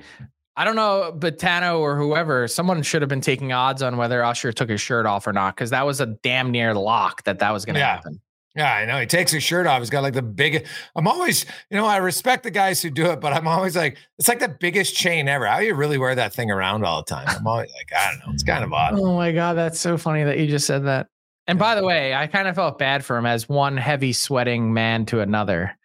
I 0.57 0.65
don't 0.65 0.77
know, 0.77 1.15
Betano 1.17 1.81
or 1.81 1.97
whoever, 1.97 2.49
someone 2.49 2.83
should 2.83 3.03
have 3.03 3.09
been 3.09 3.21
taking 3.21 3.53
odds 3.53 3.83
on 3.83 3.97
whether 3.97 4.25
Usher 4.25 4.53
took 4.53 4.71
his 4.71 4.81
shirt 4.81 5.07
off 5.07 5.27
or 5.27 5.33
not, 5.33 5.55
because 5.55 5.71
that 5.71 5.87
was 5.87 6.01
a 6.01 6.07
damn 6.07 6.51
near 6.51 6.75
lock 6.75 7.25
that 7.25 7.39
that 7.41 7.53
was 7.53 7.65
going 7.65 7.75
to 7.75 7.81
Yeah. 7.81 7.95
happen. 7.97 8.21
Yeah, 8.57 8.75
I 8.75 8.85
know. 8.87 8.99
He 8.99 9.07
takes 9.07 9.31
his 9.31 9.45
shirt 9.45 9.69
off. 9.69 9.79
He's 9.81 9.91
got 9.91 10.03
like 10.03 10.15
the 10.15 10.23
big. 10.23 10.67
I'm 10.97 11.07
always, 11.07 11.45
you 11.71 11.77
know, 11.77 11.87
I 11.87 11.99
respect 11.99 12.43
the 12.43 12.51
guys 12.51 12.83
who 12.83 12.91
do 12.91 13.07
it, 13.07 13.21
but 13.21 13.33
I'm 13.33 13.47
always 13.47 13.77
like, 13.77 13.99
it's 14.19 14.27
like 14.27 14.41
the 14.41 14.49
biggest 14.49 14.97
chain 14.97 15.29
ever. 15.29 15.47
How 15.47 15.61
do 15.61 15.67
you 15.67 15.75
really 15.77 15.97
wear 15.99 16.15
that 16.17 16.33
thing 16.35 16.51
around 16.51 16.85
all 16.85 17.05
the 17.05 17.15
time? 17.15 17.27
I'm 17.29 17.47
always 17.47 17.71
like, 17.77 17.93
I 17.97 18.11
don't 18.11 18.27
know. 18.27 18.33
It's 18.33 18.43
kind 18.43 18.65
of 18.65 18.73
odd. 18.73 18.95
Oh 18.99 19.15
my 19.15 19.31
god, 19.31 19.55
that's 19.55 19.79
so 19.79 19.97
funny 19.97 20.25
that 20.25 20.39
you 20.39 20.49
just 20.49 20.67
said 20.67 20.87
that. 20.87 21.07
And 21.47 21.57
by 21.57 21.77
the 21.77 21.85
way, 21.85 22.15
I 22.15 22.27
kind 22.27 22.49
of 22.49 22.57
felt 22.57 22.79
bad 22.79 23.05
for 23.05 23.17
him 23.17 23.27
as 23.27 23.49
one 23.49 23.77
heavy 23.77 24.13
sweating 24.13 24.75
man 24.75 25.07
to 25.07 25.21
another. 25.21 25.78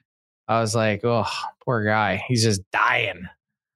I 0.48 0.60
was 0.60 0.76
like, 0.76 1.02
oh, 1.04 1.26
poor 1.64 1.84
guy. 1.86 2.24
He's 2.28 2.44
just 2.44 2.62
dying. 2.72 3.28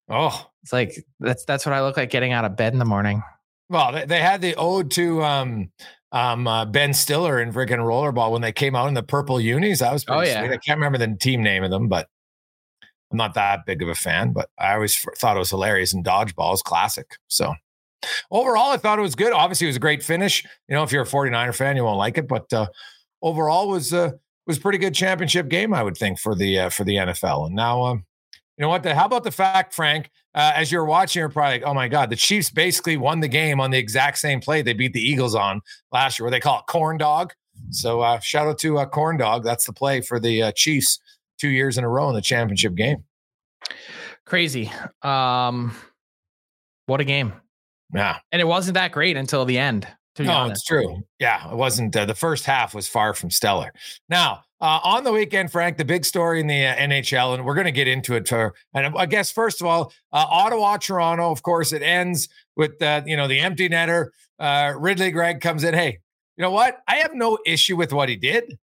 Oh, 0.09 0.47
It's 0.63 0.71
like 0.74 0.93
that's 1.19 1.43
that's 1.45 1.65
what 1.65 1.74
I 1.74 1.81
look 1.81 1.97
like 1.97 2.09
getting 2.09 2.31
out 2.31 2.45
of 2.45 2.55
bed 2.55 2.74
in 2.74 2.79
the 2.79 2.86
morning. 2.86 3.21
well, 3.69 3.91
they, 3.91 4.05
they 4.05 4.19
had 4.21 4.41
the 4.41 4.55
ode 4.55 4.91
to 4.91 5.21
um 5.24 5.71
um, 6.13 6.47
uh, 6.47 6.63
Ben 6.65 6.93
Stiller 6.93 7.39
and 7.39 7.53
freaking 7.53 7.79
rollerball 7.79 8.31
when 8.31 8.41
they 8.41 8.53
came 8.53 8.75
out 8.75 8.88
in 8.88 8.93
the 8.93 9.03
purple 9.03 9.41
unis. 9.41 9.81
I 9.81 9.91
was 9.91 10.05
pretty 10.05 10.21
Oh, 10.21 10.24
yeah. 10.24 10.39
sweet. 10.41 10.53
I 10.53 10.57
can't 10.57 10.77
remember 10.77 10.97
the 10.97 11.13
team 11.19 11.43
name 11.43 11.65
of 11.65 11.69
them, 11.69 11.89
but 11.89 12.07
I'm 13.12 13.17
not 13.17 13.33
that 13.33 13.65
big 13.65 13.81
of 13.83 13.89
a 13.89 13.95
fan. 13.95 14.31
But 14.31 14.50
I 14.57 14.74
always 14.74 14.97
thought 15.17 15.36
it 15.36 15.39
was 15.39 15.50
hilarious. 15.50 15.93
And 15.93 16.05
dodgeball 16.05 16.53
is 16.53 16.62
classic. 16.62 17.17
So 17.27 17.53
overall, 18.31 18.71
I 18.71 18.77
thought 18.77 19.00
it 19.00 19.01
was 19.01 19.15
good. 19.15 19.33
Obviously, 19.33 19.67
it 19.67 19.71
was 19.71 19.75
a 19.75 19.81
great 19.81 20.01
finish. 20.01 20.45
You 20.69 20.75
know, 20.75 20.83
if 20.83 20.93
you're 20.93 21.03
a 21.03 21.05
49er 21.05 21.53
fan, 21.53 21.75
you 21.75 21.83
won't 21.83 21.97
like 21.97 22.17
it, 22.17 22.27
but 22.29 22.51
uh, 22.53 22.67
overall 23.21 23.67
was 23.67 23.93
uh, 23.93 24.12
was 24.47 24.57
pretty 24.57 24.77
good 24.77 24.95
championship 24.95 25.49
game, 25.49 25.73
I 25.73 25.83
would 25.83 25.97
think, 25.97 26.19
for 26.19 26.33
the 26.33 26.59
uh, 26.59 26.69
for 26.69 26.83
the 26.83 26.95
NFL. 26.95 27.47
And 27.47 27.55
now, 27.55 27.81
um, 27.83 28.05
you 28.57 28.63
know 28.63 28.69
what? 28.69 28.83
The, 28.83 28.95
how 28.95 29.05
about 29.05 29.23
the 29.23 29.31
fact, 29.31 29.73
Frank? 29.73 30.09
Uh, 30.33 30.53
as 30.55 30.71
you're 30.71 30.85
watching, 30.85 31.19
you're 31.19 31.29
probably 31.29 31.59
like, 31.59 31.63
"Oh 31.67 31.73
my 31.73 31.87
God!" 31.87 32.09
The 32.09 32.15
Chiefs 32.15 32.49
basically 32.49 32.97
won 32.97 33.19
the 33.19 33.27
game 33.27 33.59
on 33.59 33.71
the 33.71 33.77
exact 33.77 34.17
same 34.17 34.39
play 34.39 34.61
they 34.61 34.73
beat 34.73 34.93
the 34.93 35.01
Eagles 35.01 35.35
on 35.35 35.61
last 35.91 36.17
year, 36.17 36.25
where 36.25 36.31
they 36.31 36.39
call 36.39 36.59
it 36.59 36.65
corn 36.67 36.97
dog. 36.97 37.33
So 37.71 38.01
uh, 38.01 38.19
shout 38.19 38.47
out 38.47 38.57
to 38.59 38.77
uh, 38.79 38.85
corn 38.85 39.17
dog. 39.17 39.43
That's 39.43 39.65
the 39.65 39.73
play 39.73 40.01
for 40.01 40.19
the 40.19 40.43
uh, 40.43 40.51
Chiefs 40.53 40.99
two 41.37 41.49
years 41.49 41.77
in 41.77 41.83
a 41.83 41.89
row 41.89 42.09
in 42.09 42.15
the 42.15 42.21
championship 42.21 42.75
game. 42.75 43.03
Crazy. 44.25 44.71
Um, 45.01 45.75
what 46.85 47.01
a 47.01 47.03
game. 47.03 47.33
Yeah, 47.93 48.17
And 48.33 48.41
it 48.41 48.45
wasn't 48.45 48.75
that 48.75 48.91
great 48.91 49.15
until 49.15 49.45
the 49.45 49.57
end. 49.57 49.87
No, 50.25 50.33
honest. 50.33 50.62
it's 50.62 50.65
true. 50.65 51.03
Yeah, 51.19 51.51
it 51.51 51.55
wasn't. 51.55 51.95
Uh, 51.95 52.05
the 52.05 52.15
first 52.15 52.45
half 52.45 52.74
was 52.74 52.88
far 52.88 53.13
from 53.13 53.29
stellar. 53.29 53.74
Now, 54.09 54.43
uh, 54.59 54.79
on 54.83 55.03
the 55.03 55.12
weekend, 55.12 55.51
Frank, 55.51 55.77
the 55.77 55.86
big 55.86 56.03
story 56.03 56.39
in 56.39 56.47
the 56.47 56.65
uh, 56.65 56.75
NHL, 56.75 57.36
and 57.36 57.45
we're 57.45 57.53
going 57.53 57.65
to 57.65 57.71
get 57.71 57.88
into 57.88 58.15
it. 58.15 58.27
For, 58.27 58.55
and 58.74 58.95
I 58.97 59.05
guess 59.05 59.31
first 59.31 59.62
of 59.62 59.67
all, 59.67 59.93
uh, 60.12 60.25
Ottawa, 60.29 60.77
Toronto. 60.77 61.31
Of 61.31 61.43
course, 61.43 61.74
it 61.74 61.83
ends 61.83 62.27
with 62.55 62.81
uh, 62.81 63.03
you 63.05 63.15
know 63.15 63.27
the 63.27 63.39
empty 63.39 63.69
netter. 63.69 64.07
Uh, 64.39 64.74
Ridley 64.77 65.12
Greig 65.12 65.41
comes 65.41 65.63
in. 65.63 65.74
Hey, 65.74 66.00
you 66.38 66.41
know 66.41 66.51
what? 66.51 66.79
I 66.88 66.97
have 66.97 67.13
no 67.13 67.38
issue 67.45 67.75
with 67.75 67.93
what 67.93 68.09
he 68.09 68.15
did. 68.15 68.57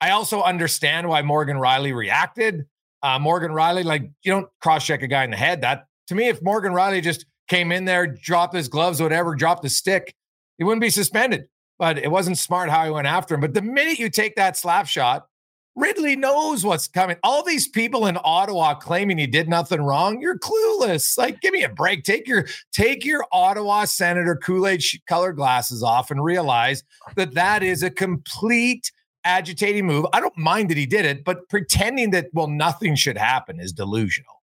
I 0.00 0.10
also 0.10 0.42
understand 0.42 1.08
why 1.08 1.22
Morgan 1.22 1.56
Rielly 1.56 1.94
reacted. 1.94 2.66
Uh, 3.02 3.18
Morgan 3.18 3.52
Rielly, 3.52 3.84
like 3.84 4.10
you 4.22 4.32
don't 4.32 4.48
cross 4.60 4.84
check 4.84 5.02
a 5.02 5.06
guy 5.06 5.24
in 5.24 5.30
the 5.30 5.36
head. 5.36 5.60
That 5.60 5.86
to 6.08 6.14
me, 6.14 6.28
if 6.28 6.42
Morgan 6.42 6.72
Rielly 6.72 7.02
just 7.02 7.26
came 7.48 7.70
in 7.70 7.84
there, 7.84 8.06
dropped 8.06 8.54
his 8.54 8.68
gloves, 8.68 9.00
whatever, 9.00 9.34
dropped 9.34 9.62
the 9.62 9.68
stick, 9.68 10.14
he 10.60 10.64
wouldn't 10.64 10.82
be 10.82 10.90
suspended. 10.90 11.48
But 11.78 11.96
it 11.96 12.10
wasn't 12.10 12.36
smart 12.36 12.68
how 12.68 12.84
he 12.84 12.90
went 12.90 13.06
after 13.06 13.34
him. 13.34 13.40
But 13.40 13.54
the 13.54 13.62
minute 13.62 13.98
you 13.98 14.10
take 14.10 14.36
that 14.36 14.58
slap 14.58 14.86
shot, 14.86 15.26
Ridley 15.74 16.14
knows 16.14 16.62
what's 16.62 16.86
coming. 16.86 17.16
All 17.22 17.42
these 17.42 17.66
people 17.66 18.06
in 18.06 18.18
Ottawa 18.22 18.74
claiming 18.74 19.16
he 19.16 19.26
did 19.26 19.48
nothing 19.48 19.80
wrong, 19.80 20.20
you're 20.20 20.38
clueless. 20.38 21.16
Like, 21.16 21.40
give 21.40 21.54
me 21.54 21.64
a 21.64 21.70
break. 21.70 22.04
Take 22.04 22.28
your 22.28 22.46
take 22.72 23.06
your 23.06 23.24
Ottawa 23.32 23.86
Senator 23.86 24.36
Kool 24.36 24.66
Aid 24.66 24.82
colored 25.08 25.36
glasses 25.36 25.82
off 25.82 26.10
and 26.10 26.22
realize 26.22 26.84
that 27.16 27.32
that 27.32 27.62
is 27.62 27.82
a 27.82 27.90
complete 27.90 28.92
agitating 29.24 29.86
move. 29.86 30.06
I 30.12 30.20
don't 30.20 30.36
mind 30.36 30.68
that 30.68 30.76
he 30.76 30.86
did 30.86 31.06
it, 31.06 31.24
but 31.24 31.48
pretending 31.48 32.10
that 32.10 32.26
well 32.34 32.48
nothing 32.48 32.94
should 32.96 33.16
happen 33.16 33.58
is 33.58 33.72
delusional. 33.72 34.42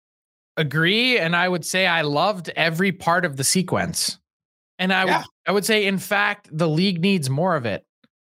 Agree. 0.57 1.19
And 1.19 1.37
I 1.37 1.49
would 1.49 1.67
say 1.67 1.87
I 1.87 2.01
loved 2.01 2.49
every 2.57 2.93
part 2.93 3.27
of 3.27 3.37
the 3.37 3.45
sequence. 3.45 4.19
And 4.79 4.93
I 4.93 5.05
Yeah. 5.05 5.19
would 5.19 5.27
I 5.47 5.53
would 5.53 5.65
say, 5.65 5.87
in 5.87 5.99
fact, 5.99 6.49
the 6.53 6.69
league 6.69 7.01
needs 7.01 7.31
more 7.31 7.57
of 7.57 7.65
it. 7.67 7.85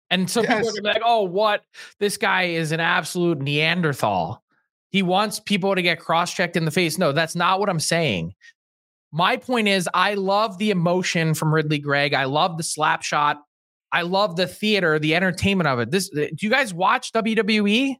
And 0.10 0.30
some 0.30 0.44
people 0.44 0.58
are 0.58 0.64
Yes. 0.64 0.72
gonna 0.74 0.82
be 0.82 0.88
like, 0.90 1.02
oh, 1.04 1.24
what? 1.24 1.64
This 2.00 2.18
guy 2.18 2.44
is 2.44 2.72
an 2.72 2.80
absolute 2.80 3.40
Neanderthal. 3.40 4.44
He 4.90 5.02
wants 5.02 5.40
people 5.40 5.76
to 5.76 5.82
get 5.82 6.00
cross-checked 6.00 6.56
in 6.56 6.66
the 6.66 6.72
face. 6.72 6.98
No, 6.98 7.12
that's 7.12 7.36
not 7.36 7.60
what 7.60 7.70
I'm 7.70 7.80
saying. 7.80 8.34
My 9.12 9.38
point 9.38 9.68
is, 9.68 9.90
I 9.94 10.14
love 10.16 10.58
the 10.58 10.72
emotion 10.72 11.34
from 11.34 11.54
Ridley 11.54 11.80
Greig. 11.80 12.14
I 12.14 12.26
love 12.26 12.58
the 12.58 12.64
slap 12.64 13.02
shot. 13.02 13.42
I 13.92 14.02
love 14.02 14.36
the 14.36 14.46
theater, 14.48 15.00
the 15.00 15.16
entertainment 15.16 15.68
of 15.68 15.80
it. 15.80 15.90
This 15.92 16.10
eh, 16.18 16.28
do 16.36 16.46
you 16.46 16.50
guys 16.50 16.74
watch 16.74 17.12
WWE? 17.14 17.96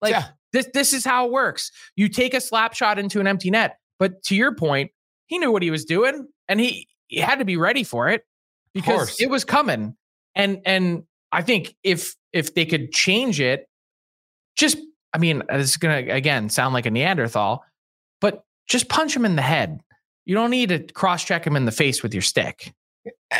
Like 0.00 0.12
yeah. 0.12 0.28
this 0.52 0.68
this 0.72 0.92
is 0.92 1.04
how 1.04 1.26
it 1.26 1.32
works. 1.32 1.72
You 1.96 2.08
take 2.08 2.34
a 2.34 2.40
slap 2.40 2.74
shot 2.74 2.98
into 2.98 3.20
an 3.20 3.26
empty 3.26 3.50
net. 3.50 3.76
But 3.98 4.22
to 4.24 4.36
your 4.36 4.54
point, 4.54 4.92
he 5.26 5.38
knew 5.38 5.50
what 5.52 5.62
he 5.62 5.70
was 5.70 5.84
doing 5.84 6.26
and 6.48 6.60
he, 6.60 6.86
he 7.10 7.20
had 7.20 7.40
to 7.40 7.44
be 7.44 7.56
ready 7.56 7.84
for 7.84 8.08
it 8.08 8.24
because 8.72 9.20
it 9.20 9.28
was 9.28 9.44
coming. 9.44 9.96
And 10.34 10.60
and 10.64 11.02
I 11.32 11.42
think 11.42 11.74
if 11.82 12.14
if 12.32 12.54
they 12.54 12.64
could 12.64 12.92
change 12.92 13.40
it, 13.40 13.68
just 14.56 14.78
I 15.12 15.18
mean, 15.18 15.42
uh, 15.42 15.58
it's 15.58 15.76
gonna 15.76 16.04
again 16.08 16.48
sound 16.48 16.72
like 16.72 16.86
a 16.86 16.90
Neanderthal, 16.90 17.64
but 18.20 18.44
just 18.68 18.88
punch 18.88 19.14
him 19.14 19.24
in 19.24 19.36
the 19.36 19.42
head. 19.42 19.80
You 20.24 20.34
don't 20.36 20.50
need 20.50 20.68
to 20.68 20.78
cross 20.92 21.24
check 21.24 21.44
him 21.46 21.56
in 21.56 21.64
the 21.64 21.72
face 21.72 22.02
with 22.02 22.14
your 22.14 22.22
stick. 22.22 22.72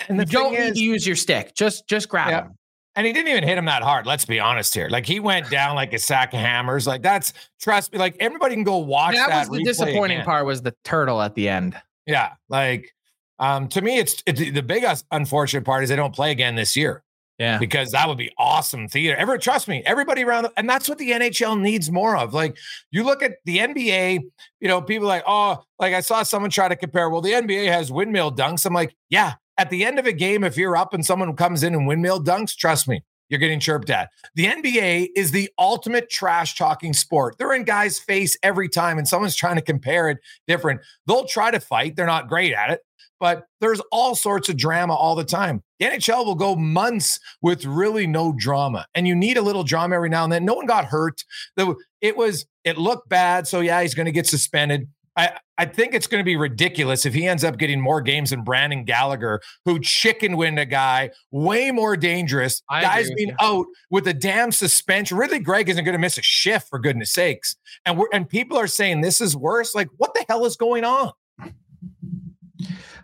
And 0.08 0.18
You 0.18 0.24
don't 0.26 0.54
thing 0.54 0.64
need 0.64 0.74
to 0.74 0.80
use 0.80 1.06
your 1.06 1.16
stick. 1.16 1.54
Just 1.54 1.86
just 1.88 2.08
grab 2.08 2.28
Yeah. 2.30 2.42
him. 2.46 2.54
And 2.96 3.06
he 3.06 3.12
didn't 3.12 3.28
even 3.28 3.44
hit 3.44 3.56
him 3.56 3.66
that 3.66 3.82
hard. 3.84 4.04
Let's 4.04 4.24
be 4.24 4.40
honest 4.40 4.74
here. 4.74 4.88
Like 4.88 5.06
he 5.06 5.20
went 5.20 5.48
down 5.48 5.76
like 5.76 5.92
a 5.92 5.98
sack 5.98 6.32
of 6.34 6.40
hammers. 6.40 6.88
Like 6.88 7.02
that's 7.02 7.32
trust 7.60 7.92
me. 7.92 7.98
Like 8.00 8.16
everybody 8.18 8.56
can 8.56 8.64
go 8.64 8.78
watch 8.78 9.14
That, 9.14 9.28
that. 9.28 9.48
was 9.48 9.58
the 9.58 9.64
disappointing 9.64 10.16
again. 10.18 10.24
part 10.24 10.44
was 10.44 10.62
the 10.62 10.74
turtle 10.84 11.22
at 11.22 11.36
the 11.36 11.48
end. 11.48 11.80
Yeah, 12.06 12.32
like 12.48 12.92
um, 13.40 13.66
to 13.68 13.80
me, 13.82 13.98
it's, 13.98 14.22
it's 14.26 14.38
the 14.38 14.62
biggest 14.62 15.04
unfortunate 15.10 15.64
part 15.64 15.82
is 15.82 15.88
they 15.88 15.96
don't 15.96 16.14
play 16.14 16.30
again 16.30 16.54
this 16.54 16.76
year 16.76 17.02
Yeah. 17.38 17.58
because 17.58 17.90
that 17.92 18.06
would 18.06 18.18
be 18.18 18.30
awesome 18.38 18.86
theater. 18.86 19.16
Ever 19.16 19.38
trust 19.38 19.66
me, 19.66 19.82
everybody 19.86 20.22
around, 20.22 20.48
and 20.56 20.68
that's 20.68 20.88
what 20.88 20.98
the 20.98 21.10
NHL 21.10 21.58
needs 21.60 21.90
more 21.90 22.16
of. 22.16 22.34
Like 22.34 22.56
you 22.92 23.02
look 23.02 23.22
at 23.22 23.36
the 23.46 23.58
NBA, 23.58 24.20
you 24.60 24.68
know, 24.68 24.80
people 24.82 25.08
like, 25.08 25.24
oh, 25.26 25.64
like 25.78 25.94
I 25.94 26.00
saw 26.00 26.22
someone 26.22 26.50
try 26.50 26.68
to 26.68 26.76
compare. 26.76 27.08
Well, 27.10 27.22
the 27.22 27.32
NBA 27.32 27.66
has 27.72 27.90
windmill 27.90 28.30
dunks. 28.32 28.64
I'm 28.66 28.74
like, 28.74 28.94
yeah. 29.08 29.34
At 29.58 29.68
the 29.68 29.84
end 29.84 29.98
of 29.98 30.06
a 30.06 30.12
game, 30.12 30.42
if 30.44 30.56
you're 30.56 30.74
up 30.76 30.94
and 30.94 31.04
someone 31.04 31.36
comes 31.36 31.62
in 31.62 31.74
and 31.74 31.86
windmill 31.86 32.22
dunks, 32.22 32.56
trust 32.56 32.88
me, 32.88 33.02
you're 33.30 33.40
getting 33.40 33.60
chirped 33.60 33.88
at. 33.88 34.10
The 34.34 34.46
NBA 34.46 35.08
is 35.16 35.30
the 35.30 35.48
ultimate 35.58 36.10
trash 36.10 36.56
talking 36.56 36.92
sport. 36.92 37.36
They're 37.38 37.54
in 37.54 37.64
guys' 37.64 37.98
face 37.98 38.36
every 38.42 38.68
time, 38.68 38.98
and 38.98 39.08
someone's 39.08 39.36
trying 39.36 39.56
to 39.56 39.62
compare 39.62 40.10
it 40.10 40.18
different. 40.46 40.80
They'll 41.06 41.24
try 41.24 41.50
to 41.50 41.60
fight. 41.60 41.96
They're 41.96 42.06
not 42.06 42.28
great 42.28 42.52
at 42.52 42.70
it, 42.70 42.80
but 43.18 43.44
there's 43.60 43.80
all 43.92 44.14
sorts 44.14 44.48
of 44.48 44.56
drama 44.56 44.94
all 44.94 45.14
the 45.14 45.24
time. 45.24 45.62
The 45.78 45.86
NHL 45.86 46.26
will 46.26 46.34
go 46.34 46.56
months 46.56 47.18
with 47.40 47.64
really 47.64 48.06
no 48.06 48.34
drama, 48.36 48.86
and 48.94 49.08
you 49.08 49.14
need 49.14 49.38
a 49.38 49.42
little 49.42 49.64
drama 49.64 49.96
every 49.96 50.10
now 50.10 50.24
and 50.24 50.32
then. 50.32 50.44
No 50.44 50.54
one 50.54 50.66
got 50.66 50.84
hurt. 50.84 51.24
It 51.56 52.16
was 52.16 52.46
it 52.64 52.76
looked 52.76 53.08
bad, 53.08 53.46
so 53.46 53.60
yeah, 53.60 53.80
he's 53.80 53.94
going 53.94 54.06
to 54.06 54.12
get 54.12 54.26
suspended. 54.26 54.88
I, 55.20 55.38
I 55.58 55.66
think 55.66 55.92
it's 55.92 56.06
going 56.06 56.20
to 56.20 56.24
be 56.24 56.36
ridiculous 56.36 57.04
if 57.04 57.12
he 57.12 57.26
ends 57.26 57.44
up 57.44 57.58
getting 57.58 57.78
more 57.78 58.00
games 58.00 58.30
than 58.30 58.42
Brendan 58.42 58.84
Gallagher, 58.84 59.42
who 59.66 59.78
chicken 59.78 60.38
wind 60.38 60.58
a 60.58 60.64
guy, 60.64 61.10
way 61.30 61.70
more 61.70 61.94
dangerous. 61.94 62.62
I 62.70 62.80
Guys 62.80 63.10
being 63.14 63.34
out 63.38 63.66
with 63.90 64.08
a 64.08 64.14
damn 64.14 64.50
suspension. 64.50 65.18
Ridley 65.18 65.40
Greig 65.40 65.68
isn't 65.68 65.84
going 65.84 65.92
to 65.92 65.98
miss 65.98 66.16
a 66.16 66.22
shift 66.22 66.68
for 66.70 66.78
goodness 66.78 67.12
sakes. 67.12 67.56
And 67.84 67.98
we're 67.98 68.08
and 68.14 68.26
people 68.26 68.56
are 68.56 68.66
saying 68.66 69.02
this 69.02 69.20
is 69.20 69.36
worse. 69.36 69.74
Like, 69.74 69.88
what 69.98 70.14
the 70.14 70.24
hell 70.26 70.46
is 70.46 70.56
going 70.56 70.84
on? 70.84 71.12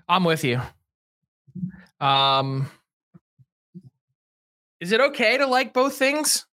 I'm 0.09 0.25
with 0.25 0.43
you. 0.43 0.63
Um, 2.01 2.71
is 4.81 4.93
it 4.93 5.01
okay 5.03 5.37
to 5.37 5.47
like 5.47 5.75
both 5.75 5.97
things? 5.97 6.46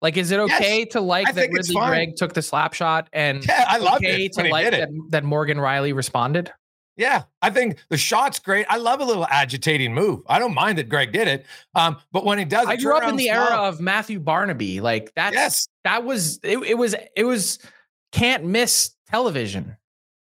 Like, 0.00 0.16
is 0.16 0.30
it 0.30 0.38
Yes, 0.38 0.60
okay 0.60 0.84
to 0.86 1.00
like 1.00 1.28
I 1.28 1.32
that 1.32 1.50
Ridley. 1.50 1.74
Greig 1.74 2.16
took 2.16 2.32
the 2.34 2.42
slap 2.42 2.72
shot 2.74 3.08
and 3.12 3.44
Yeah, 3.46 3.64
I 3.68 3.78
love 3.78 3.96
okay 3.96 4.26
it 4.26 4.32
to 4.34 4.48
like 4.48 4.70
that, 4.70 4.90
that 5.10 5.24
Morgan 5.24 5.58
Rielly 5.58 5.94
responded? 5.94 6.52
Yeah, 6.96 7.24
I 7.42 7.50
think 7.50 7.76
the 7.90 7.96
shot's 7.96 8.40
great. 8.40 8.66
I 8.68 8.76
love 8.76 9.00
a 9.00 9.04
little 9.04 9.26
agitating 9.30 9.94
move. 9.94 10.22
I 10.26 10.40
don't 10.40 10.54
mind 10.54 10.78
that 10.78 10.88
Greig 10.88 11.12
did 11.12 11.28
it. 11.28 11.46
Um, 11.76 11.96
but 12.10 12.24
when 12.24 12.38
he 12.38 12.44
does, 12.44 12.66
I 12.66 12.76
grew 12.76 12.96
up 12.96 13.08
in 13.08 13.14
the 13.14 13.30
era 13.30 13.54
of 13.54 13.80
Matthew 13.80 14.18
Barnaby. 14.18 14.80
Like 14.80 15.12
that. 15.14 15.32
yes, 15.32 15.68
that 15.84 16.04
was 16.04 16.40
it, 16.42 16.58
it 16.58 16.74
was 16.74 16.96
it 17.16 17.22
was 17.24 17.60
can't 18.10 18.44
miss 18.44 18.96
television. 19.08 19.76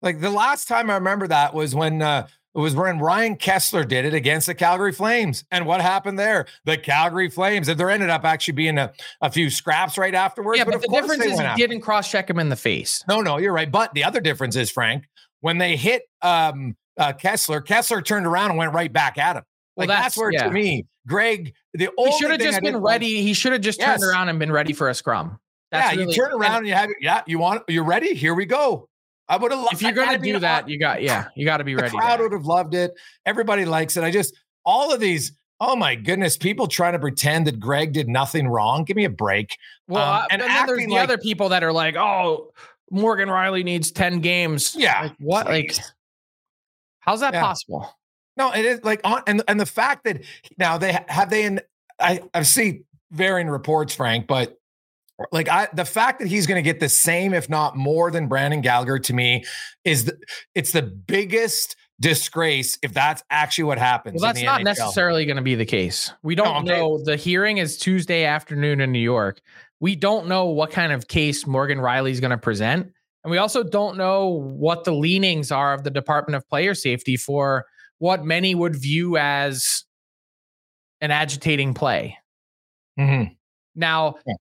like 0.02 0.22
the 0.22 0.30
last 0.30 0.68
time 0.70 0.90
I 0.90 0.96
remember 0.96 1.28
that 1.28 1.54
was 1.54 1.76
when 1.76 2.02
uh, 2.02 2.28
it 2.56 2.60
was 2.60 2.76
when 2.76 3.00
Ryan 3.00 3.36
Kesler 3.36 3.88
did 3.88 4.06
it 4.06 4.14
against 4.14 4.48
the 4.48 4.54
Calgary 4.54 4.92
Flames. 4.92 5.44
And 5.52 5.66
what 5.66 5.82
happened 5.82 6.20
there? 6.20 6.46
The 6.66 6.78
Calgary 6.78 7.30
Flames, 7.30 7.68
and 7.68 7.80
there 7.80 7.90
ended 7.90 8.10
up 8.10 8.24
actually 8.26 8.54
being 8.54 8.78
a, 8.78 8.92
a 9.22 9.32
few 9.32 9.50
scraps 9.50 9.98
right 9.98 10.14
afterwards. 10.14 10.58
yeah, 10.60 10.66
but, 10.66 10.76
of 10.76 10.82
the 10.82 10.88
difference 10.90 11.26
is 11.26 11.40
he 11.40 11.48
didn't 11.56 11.82
cross 11.82 12.10
check 12.12 12.30
him 12.30 12.40
in 12.40 12.50
the 12.50 12.56
face. 12.56 13.04
No, 13.08 13.22
no, 13.22 13.38
you're 13.38 13.54
right. 13.54 13.72
But 13.72 13.94
the 13.94 14.04
other 14.04 14.22
difference 14.22 14.56
is, 14.56 14.70
Frank, 14.70 15.06
when 15.42 15.58
they 15.58 15.76
hit 15.76 16.04
um, 16.22 16.76
uh, 16.98 17.14
Kesler, 17.14 17.62
Kesler 17.66 18.06
turned 18.06 18.26
around 18.28 18.52
and 18.52 18.58
went 18.60 18.74
right 18.74 18.92
back 18.94 19.18
at 19.18 19.36
him. 19.36 19.44
Well, 19.76 19.88
Like 19.88 19.90
that's, 19.98 20.16
that's- 20.16 20.18
where, 20.18 20.32
yeah. 20.32 20.44
to 20.44 20.52
me, 20.52 20.86
Greig, 21.08 21.54
the 21.74 21.90
only 21.98 22.12
He 22.12 22.18
should 22.20 22.32
have 22.32 22.40
just 22.40 22.58
been 22.62 22.66
didn't 22.74 22.82
like- 22.84 22.92
ready. 22.94 23.24
He 23.24 23.34
should 23.34 23.52
have 23.54 23.62
just 23.62 23.80
Yes. 23.80 24.00
turned 24.00 24.12
around 24.12 24.30
and 24.30 24.38
been 24.38 24.52
ready 24.52 24.74
for 24.74 24.90
a 24.90 24.94
scrum. 24.94 25.40
yeah, 25.72 25.90
really- 25.90 26.06
you 26.06 26.14
turn 26.14 26.32
around 26.32 26.58
and 26.58 26.68
you 26.68 26.74
have 26.76 26.92
it. 26.92 26.98
Yeah, 27.02 27.24
you 27.26 27.40
want 27.40 27.64
you're 27.68 27.84
ready. 27.84 28.14
Here 28.14 28.36
we 28.36 28.46
go. 28.46 28.88
I 29.34 29.38
would 29.38 29.52
have. 29.52 29.60
Loved. 29.62 29.74
If 29.74 29.82
you're 29.82 29.92
gonna 29.92 30.18
do 30.20 30.40
that, 30.40 30.70
you 30.70 30.78
got 30.80 31.02
yeah, 31.02 31.26
you 31.36 31.46
got 31.46 31.58
to 31.58 31.64
be 31.64 31.74
the 31.74 31.82
ready. 31.82 31.98
crowd 31.98 32.20
would 32.20 32.32
have 32.34 32.46
loved 32.46 32.74
it. 32.76 32.94
Everybody 33.26 33.66
likes 33.66 33.98
it. 33.98 34.04
I 34.04 34.12
just 34.12 34.36
all 34.66 34.94
of 34.94 35.00
these. 35.00 35.32
Oh 35.60 35.76
my 35.76 35.96
goodness, 35.96 36.36
people 36.38 36.68
trying 36.68 36.94
to 36.94 37.00
pretend 37.00 37.48
that 37.48 37.60
Greig 37.60 37.94
did 37.94 38.08
nothing 38.10 38.48
wrong. 38.48 38.84
Give 38.84 38.98
me 38.98 39.06
a 39.06 39.10
break. 39.10 39.58
Well, 39.88 40.22
Um, 40.22 40.28
and 40.32 40.42
and 40.42 40.52
then 40.52 40.66
there's 40.68 40.86
the 40.86 40.88
like- 40.94 41.04
other 41.04 41.18
people 41.18 41.50
that 41.50 41.64
are 41.64 41.72
like, 41.72 41.96
"Oh, 41.96 42.52
Morgan 42.92 43.30
Rielly 43.30 43.64
needs 43.64 43.92
ten 43.92 44.20
games." 44.20 44.76
Yeah, 44.78 45.02
like, 45.04 45.14
what? 45.20 45.46
Like, 45.48 45.76
how's 47.00 47.22
that 47.22 47.34
Yeah. 47.34 47.42
possible? 47.42 47.98
No, 48.36 48.52
it 48.52 48.66
is 48.66 48.84
like 48.84 49.02
on 49.04 49.22
and 49.28 49.44
and 49.48 49.60
the 49.60 49.66
fact 49.66 50.04
that 50.06 50.24
now 50.58 50.78
they 50.78 50.98
have 51.08 51.30
they 51.30 51.44
in 51.46 51.62
I 52.00 52.22
I've 52.34 52.48
seen 52.48 52.84
varying 53.12 53.48
reports, 53.48 53.96
Frank, 53.96 54.28
but 54.28 54.58
like 55.32 55.48
I 55.48 55.68
the 55.74 55.86
fact 55.86 56.20
that 56.20 56.28
he's 56.28 56.48
going 56.48 56.64
to 56.64 56.68
get 56.68 56.80
the 56.80 56.90
same, 56.90 57.34
if 57.34 57.50
not 57.50 57.76
more, 57.78 58.12
than 58.12 58.28
Brendan 58.28 58.62
Gallagher 58.62 59.00
to 59.00 59.14
me 59.14 59.44
is 59.84 60.06
the, 60.06 60.18
it's 60.56 60.72
the 60.72 60.82
biggest 60.82 61.76
disgrace 62.00 62.78
if 62.82 62.94
that's 62.94 63.24
actually 63.30 63.66
what 63.66 63.78
happens. 63.78 64.22
Well, 64.22 64.34
that's 64.34 64.44
not 64.44 64.62
NHL. 64.62 64.66
necessarily 64.66 65.26
going 65.26 65.38
to 65.38 65.44
be 65.44 65.56
the 65.56 65.66
case. 65.66 66.12
We 66.24 66.36
don't 66.36 66.66
no, 66.66 66.74
know. 66.98 67.04
The 67.04 67.16
hearing 67.16 67.58
is 67.58 67.78
Tuesday 67.78 68.26
afternoon 68.26 68.82
in 68.82 68.92
New 68.92 69.00
York. 69.00 69.40
We 69.80 69.96
don't 69.96 70.28
know 70.28 70.46
what 70.46 70.72
kind 70.72 70.92
of 70.92 71.08
case 71.08 71.46
Morgan 71.46 71.78
Rielly 71.78 72.12
is 72.12 72.20
going 72.20 72.32
to 72.32 72.38
present. 72.38 72.92
And 73.24 73.32
we 73.32 73.38
also 73.38 73.64
don't 73.64 73.98
know 73.98 74.28
what 74.28 74.84
the 74.84 74.94
leanings 74.94 75.52
are 75.52 75.74
of 75.74 75.84
the 75.84 75.90
Department 75.90 76.36
of 76.36 76.48
Player 76.50 76.74
Safety 76.74 77.16
for 77.16 77.66
what 78.00 78.26
many 78.26 78.54
would 78.54 78.76
view 78.76 79.18
as 79.18 79.86
an 81.00 81.12
agitating 81.12 81.74
play. 81.74 82.18
Mm-hmm. 83.00 83.34
Now, 83.76 84.16
yeah. 84.28 84.34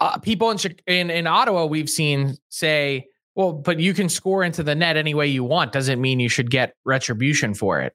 Uh, 0.00 0.18
people 0.18 0.50
in, 0.50 0.58
in 0.86 1.10
in 1.10 1.26
Ottawa 1.26 1.66
we've 1.66 1.90
seen 1.90 2.36
say, 2.48 3.06
"Well, 3.34 3.52
but 3.52 3.80
you 3.80 3.94
can 3.94 4.08
score 4.08 4.42
into 4.44 4.62
the 4.62 4.74
net 4.74 4.96
any 4.96 5.14
way 5.14 5.26
you 5.26 5.44
want. 5.44 5.72
Doesn't 5.72 6.00
mean 6.00 6.20
you 6.20 6.28
should 6.28 6.50
get 6.50 6.74
retribution 6.84 7.54
for 7.54 7.80
it." 7.80 7.94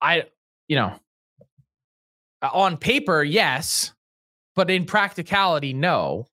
I, 0.00 0.24
you 0.68 0.76
know, 0.76 0.94
on 2.42 2.76
paper, 2.76 3.22
yes, 3.22 3.92
but 4.56 4.70
in 4.70 4.84
practicality, 4.84 5.72
no. 5.72 6.26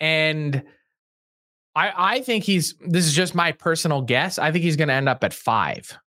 And 0.00 0.62
I, 1.74 1.92
I 1.96 2.20
think 2.20 2.44
he's. 2.44 2.74
This 2.80 3.06
is 3.06 3.14
just 3.14 3.34
my 3.34 3.52
personal 3.52 4.02
guess. 4.02 4.38
I 4.38 4.52
think 4.52 4.64
he's 4.64 4.76
going 4.76 4.88
to 4.88 4.94
end 4.94 5.08
up 5.08 5.24
at 5.24 5.32
five. 5.32 5.98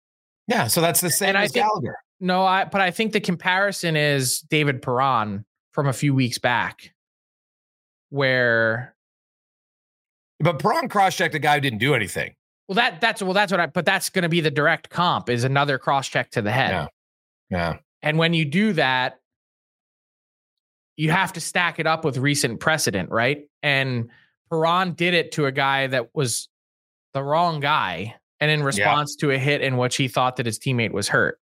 Yeah, 0.46 0.66
so 0.66 0.80
that's 0.80 1.00
the 1.00 1.10
same 1.10 1.30
and 1.30 1.38
as 1.38 1.50
I 1.50 1.52
think, 1.52 1.66
Gallagher. 1.66 1.96
No, 2.20 2.44
I, 2.44 2.64
but 2.64 2.80
I 2.80 2.90
think 2.90 3.12
the 3.12 3.20
comparison 3.20 3.96
is 3.96 4.40
David 4.40 4.82
Perron 4.82 5.44
from 5.72 5.86
a 5.86 5.92
few 5.92 6.14
weeks 6.14 6.38
back, 6.38 6.92
where. 8.10 8.94
But 10.38 10.58
Perron 10.58 10.88
cross-checked 10.88 11.34
a 11.34 11.38
guy 11.38 11.54
who 11.54 11.60
didn't 11.60 11.80
do 11.80 11.94
anything. 11.94 12.34
Well, 12.68 12.76
that 12.76 13.00
that's 13.00 13.22
well, 13.22 13.32
that's 13.32 13.50
what 13.50 13.60
I. 13.60 13.66
But 13.66 13.84
that's 13.84 14.10
going 14.10 14.22
to 14.22 14.28
be 14.28 14.40
the 14.40 14.50
direct 14.50 14.90
comp 14.90 15.28
is 15.28 15.42
another 15.44 15.78
cross-check 15.78 16.30
to 16.32 16.42
the 16.42 16.52
head. 16.52 16.70
Yeah. 16.70 16.86
Yeah. 17.50 17.76
And 18.02 18.16
when 18.16 18.32
you 18.32 18.44
do 18.44 18.72
that, 18.74 19.18
you 20.96 21.10
have 21.10 21.32
to 21.32 21.40
stack 21.40 21.80
it 21.80 21.86
up 21.86 22.04
with 22.04 22.16
recent 22.16 22.60
precedent, 22.60 23.10
right? 23.10 23.48
And 23.62 24.10
Perron 24.50 24.92
did 24.92 25.14
it 25.14 25.32
to 25.32 25.46
a 25.46 25.52
guy 25.52 25.86
that 25.88 26.14
was 26.14 26.48
the 27.12 27.22
wrong 27.22 27.60
guy, 27.60 28.14
and 28.38 28.50
in 28.50 28.62
response 28.62 29.16
yeah. 29.18 29.28
to 29.28 29.34
a 29.34 29.38
hit 29.38 29.62
in 29.62 29.76
which 29.76 29.96
he 29.96 30.08
thought 30.08 30.36
that 30.36 30.46
his 30.46 30.58
teammate 30.58 30.92
was 30.92 31.08
hurt. 31.08 31.38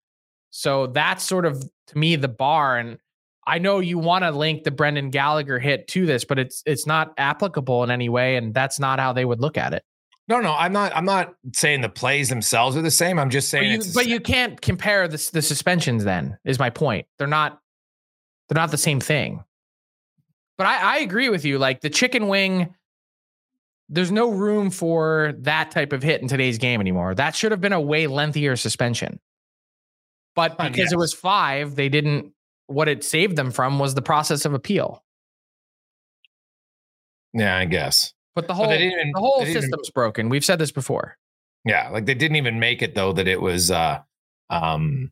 So 0.51 0.87
that's 0.87 1.23
sort 1.23 1.45
of 1.45 1.63
to 1.87 1.97
me 1.97 2.15
the 2.15 2.27
bar. 2.27 2.77
And 2.77 2.97
I 3.47 3.59
know 3.59 3.79
you 3.79 3.99
want 3.99 4.23
to 4.23 4.31
link 4.31 4.63
the 4.63 4.71
Brendan 4.71 5.11
Gallagher 5.11 5.59
hit 5.59 5.87
to 5.89 6.05
this, 6.05 6.25
but 6.25 6.39
it's 6.39 6.63
it's 6.65 6.87
not 6.87 7.13
applicable 7.17 7.83
in 7.83 7.91
any 7.91 8.09
way, 8.09 8.37
and 8.37 8.53
that's 8.53 8.79
not 8.79 8.99
how 8.99 9.13
they 9.13 9.25
would 9.25 9.39
look 9.39 9.57
at 9.57 9.73
it. 9.73 9.83
No, 10.27 10.39
no, 10.39 10.55
I'm 10.55 10.73
not. 10.73 10.95
I'm 10.95 11.05
not 11.05 11.35
saying 11.53 11.81
the 11.81 11.89
plays 11.89 12.29
themselves 12.29 12.75
are 12.75 12.81
the 12.81 12.89
same. 12.89 13.19
I'm 13.19 13.29
just 13.29 13.49
saying, 13.49 13.77
but 13.77 13.85
you, 13.85 13.93
but 13.93 14.07
you 14.07 14.19
can't 14.19 14.59
compare 14.59 15.07
the 15.07 15.29
the 15.33 15.41
suspensions. 15.41 16.03
Then 16.03 16.37
is 16.43 16.57
my 16.57 16.71
point. 16.71 17.05
They're 17.19 17.27
not. 17.27 17.59
They're 18.49 18.59
not 18.59 18.71
the 18.71 18.77
same 18.77 18.99
thing. 18.99 19.43
But 20.57 20.67
I, 20.67 20.95
I 20.95 20.97
agree 20.99 21.29
with 21.29 21.45
you. 21.45 21.59
Like 21.59 21.81
the 21.81 21.89
chicken 21.89 22.27
wing, 22.27 22.73
there's 23.89 24.11
no 24.11 24.31
room 24.31 24.71
for 24.71 25.33
that 25.39 25.71
type 25.71 25.93
of 25.93 26.01
hit 26.01 26.21
in 26.21 26.27
today's 26.27 26.57
game 26.57 26.79
anymore. 26.79 27.13
That 27.13 27.35
should 27.35 27.51
have 27.51 27.61
been 27.61 27.73
a 27.73 27.81
way 27.81 28.07
lengthier 28.07 28.55
suspension. 28.55 29.19
But 30.35 30.57
because 30.57 30.77
yes. 30.77 30.91
it 30.91 30.97
was 30.97 31.13
five, 31.13 31.75
they 31.75 31.89
didn't. 31.89 32.31
What 32.67 32.87
it 32.87 33.03
saved 33.03 33.35
them 33.35 33.51
from 33.51 33.79
was 33.79 33.95
the 33.95 34.01
process 34.01 34.45
of 34.45 34.53
appeal. 34.53 35.03
Yeah, 37.33 37.57
I 37.57 37.65
guess. 37.65 38.13
But 38.33 38.47
the 38.47 38.53
whole 38.53 38.65
but 38.65 38.81
even, 38.81 39.11
the 39.13 39.19
whole 39.19 39.45
system's 39.45 39.87
even, 39.87 39.93
broken. 39.93 40.29
We've 40.29 40.43
said 40.43 40.59
this 40.59 40.71
before. 40.71 41.17
Yeah, 41.63 41.89
like 41.89 42.05
they 42.05 42.13
didn't 42.13 42.37
even 42.37 42.59
make 42.59 42.81
it 42.81 42.95
though 42.95 43.13
that 43.13 43.27
it 43.27 43.41
was 43.41 43.71
uh 43.71 43.99
um 44.49 45.11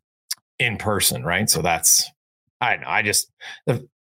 in 0.60 0.78
person, 0.78 1.24
right? 1.24 1.50
So 1.50 1.62
that's 1.62 2.10
I 2.62 2.78
know. 2.78 2.88
I 2.88 3.02
just 3.02 3.32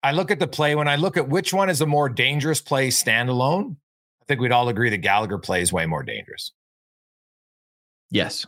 I 0.03 0.13
look 0.13 0.31
at 0.31 0.39
the 0.39 0.49
play 0.49 0.75
when 0.75 0.89
I 0.89 0.97
look 0.97 1.17
at 1.17 1.29
which 1.29 1.53
one 1.53 1.71
is 1.71 1.81
a 1.81 1.87
more 1.87 2.09
dangerous 2.09 2.61
play 2.61 2.89
standalone. 2.89 3.77
I 4.21 4.25
think 4.27 4.41
we'd 4.41 4.53
all 4.53 4.69
agree 4.69 4.91
that 4.91 4.99
Gallagher 4.99 5.39
plays 5.39 5.73
way 5.73 5.87
more 5.87 6.03
dangerous. 6.03 6.53
Yes. 8.11 8.47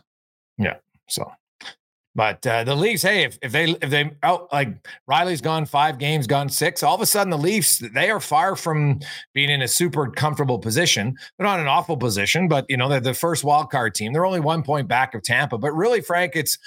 Yeah. 0.57 0.75
So 1.09 1.31
but 2.15 2.47
uh, 2.47 2.63
the 2.63 2.75
Leafs, 2.75 3.01
hey, 3.01 3.23
if, 3.23 3.37
if 3.41 3.51
they 3.51 3.71
if 3.71 3.89
they 3.89 4.09
out 4.23 4.51
like 4.53 4.87
Rielly's 5.09 5.41
gone 5.41 5.65
five 5.65 5.99
games, 5.99 6.27
gone 6.27 6.47
six, 6.47 6.81
all 6.81 6.95
of 6.95 7.01
a 7.01 7.05
sudden 7.05 7.29
the 7.29 7.37
Leafs 7.37 7.79
they 7.93 8.09
are 8.09 8.21
far 8.21 8.55
from 8.55 9.01
being 9.33 9.49
in 9.49 9.61
a 9.61 9.67
super 9.67 10.09
comfortable 10.09 10.57
position. 10.57 11.17
They're 11.37 11.45
not 11.45 11.59
an 11.59 11.67
awful 11.67 11.97
position, 11.97 12.47
but 12.47 12.65
you 12.69 12.77
know 12.77 12.87
they're 12.87 13.01
the 13.01 13.13
first 13.13 13.43
wild 13.43 13.69
card 13.69 13.95
team. 13.95 14.13
They're 14.13 14.25
only 14.25 14.39
one 14.39 14.63
point 14.63 14.87
back 14.87 15.13
of 15.13 15.23
Tampa. 15.23 15.57
But 15.57 15.73
really, 15.73 15.99
Frank, 15.99 16.37
it's 16.37 16.57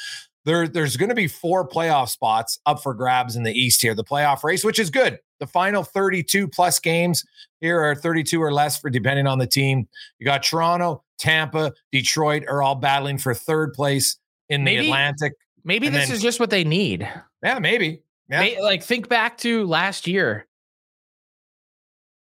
there. 0.45 0.69
There's 0.69 0.99
going 0.99 1.09
to 1.09 1.15
be 1.15 1.29
four 1.29 1.67
playoff 1.67 2.11
spots 2.11 2.61
up 2.67 2.83
for 2.83 2.93
grabs 2.93 3.35
in 3.35 3.43
the 3.43 3.53
East 3.53 3.81
here, 3.81 3.95
the 3.95 4.05
playoff 4.05 4.45
race, 4.45 4.63
which 4.63 4.79
is 4.79 4.91
good. 4.91 5.19
The 5.41 5.47
final 5.47 5.83
32 5.83 6.49
plus 6.49 6.79
games 6.79 7.25
here 7.61 7.81
are 7.81 7.95
32 7.95 8.43
or 8.43 8.53
less 8.53 8.79
for 8.79 8.91
depending 8.91 9.27
on 9.27 9.39
the 9.39 9.47
team. 9.47 9.89
You 10.19 10.27
got 10.27 10.43
Toronto, 10.43 11.05
Tampa, 11.19 11.73
Detroit 11.91 12.45
are 12.49 12.63
all 12.63 12.75
battling 12.75 13.17
for 13.17 13.33
third 13.33 13.73
place 13.73 14.19
in 14.49 14.65
maybe, 14.65 14.83
the 14.83 14.87
Atlantic. 14.89 15.35
Maybe 15.65 15.89
this 15.89 16.09
then, 16.09 16.17
is 16.17 16.23
just 16.23 16.41
what 16.41 16.51
they 16.51 16.65
need. 16.65 17.09
Yeah, 17.43 17.59
maybe. 17.59 18.03
Yeah. 18.31 18.41
May, 18.41 18.61
like 18.61 18.83
think 18.83 19.09
back 19.09 19.39
to 19.39 19.67
last 19.67 20.07
year. 20.07 20.47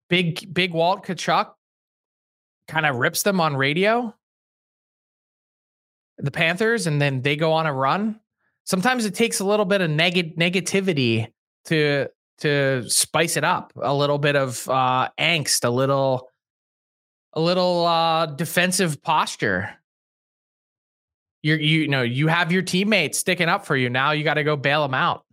Big 0.10 0.54
big 0.54 0.74
Walt 0.74 1.06
Tkachuk 1.06 1.54
kind 2.68 2.86
of 2.86 2.98
rips 2.98 3.24
them 3.24 3.40
on 3.42 3.56
radio. 3.56 4.14
The 6.20 6.32
Panthers, 6.32 6.88
and 6.88 7.02
then 7.02 7.22
they 7.22 7.36
go 7.36 7.52
on 7.54 7.66
a 7.66 7.74
run. 7.74 8.20
Sometimes 8.66 9.06
it 9.06 9.16
takes 9.16 9.40
a 9.40 9.46
little 9.46 9.66
bit 9.66 9.82
of 9.82 9.90
neg- 9.90 10.38
negativity 10.38 11.32
to 11.66 12.08
to 12.40 12.90
spice 12.90 13.38
it 13.38 13.44
up, 13.44 13.74
a 13.82 13.94
little 13.94 14.18
bit 14.18 14.36
of 14.36 14.68
uh, 14.70 15.10
angst, 15.20 15.66
a 15.66 15.70
little 15.70 16.30
a 17.34 17.42
little 17.42 17.86
uh, 17.86 18.28
defensive 18.28 19.02
posture 19.02 19.70
you're 21.44 21.60
you 21.60 21.88
know 21.88 22.02
you 22.02 22.28
have 22.28 22.52
your 22.52 22.64
teammates 22.64 23.20
sticking 23.20 23.50
up 23.50 23.66
for 23.66 23.76
you. 23.76 23.90
Now 23.90 24.12
you 24.12 24.24
got 24.24 24.36
to 24.36 24.44
go 24.44 24.56
bail 24.56 24.82
them 24.82 24.96
out. 24.96 25.24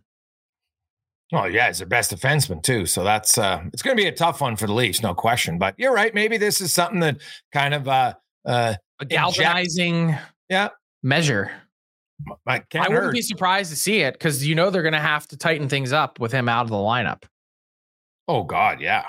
Oh 1.33 1.45
yeah, 1.45 1.67
he's 1.67 1.79
their 1.79 1.87
best 1.87 2.13
defenseman 2.13 2.61
too. 2.61 2.85
So 2.85 3.03
that's 3.03 3.37
uh 3.37 3.63
it's 3.73 3.81
going 3.81 3.97
to 3.97 4.01
be 4.01 4.07
a 4.07 4.11
tough 4.11 4.41
one 4.41 4.55
for 4.55 4.67
the 4.67 4.73
Leafs, 4.73 5.01
no 5.01 5.15
question. 5.15 5.57
But 5.57 5.75
you're 5.77 5.93
right. 5.93 6.13
Maybe 6.13 6.37
this 6.37 6.61
is 6.61 6.71
something 6.71 6.99
that 6.99 7.21
kind 7.51 7.73
of 7.73 7.87
uh 7.87 8.13
uh 8.45 8.75
a 8.99 9.05
galvanizing 9.05 10.09
inject, 10.09 10.21
yeah 10.49 10.69
measure. 11.03 11.51
I, 12.45 12.63
I 12.75 12.89
wouldn't 12.89 13.13
be 13.13 13.21
surprised 13.21 13.71
to 13.71 13.75
see 13.75 14.01
it 14.01 14.13
because 14.13 14.45
you 14.45 14.53
know 14.53 14.69
they're 14.69 14.83
going 14.83 14.93
to 14.93 14.99
have 14.99 15.27
to 15.29 15.37
tighten 15.37 15.67
things 15.67 15.91
up 15.91 16.19
with 16.19 16.31
him 16.31 16.47
out 16.47 16.63
of 16.63 16.69
the 16.69 16.75
lineup. 16.75 17.23
Oh 18.27 18.43
God, 18.43 18.79
yeah, 18.79 19.07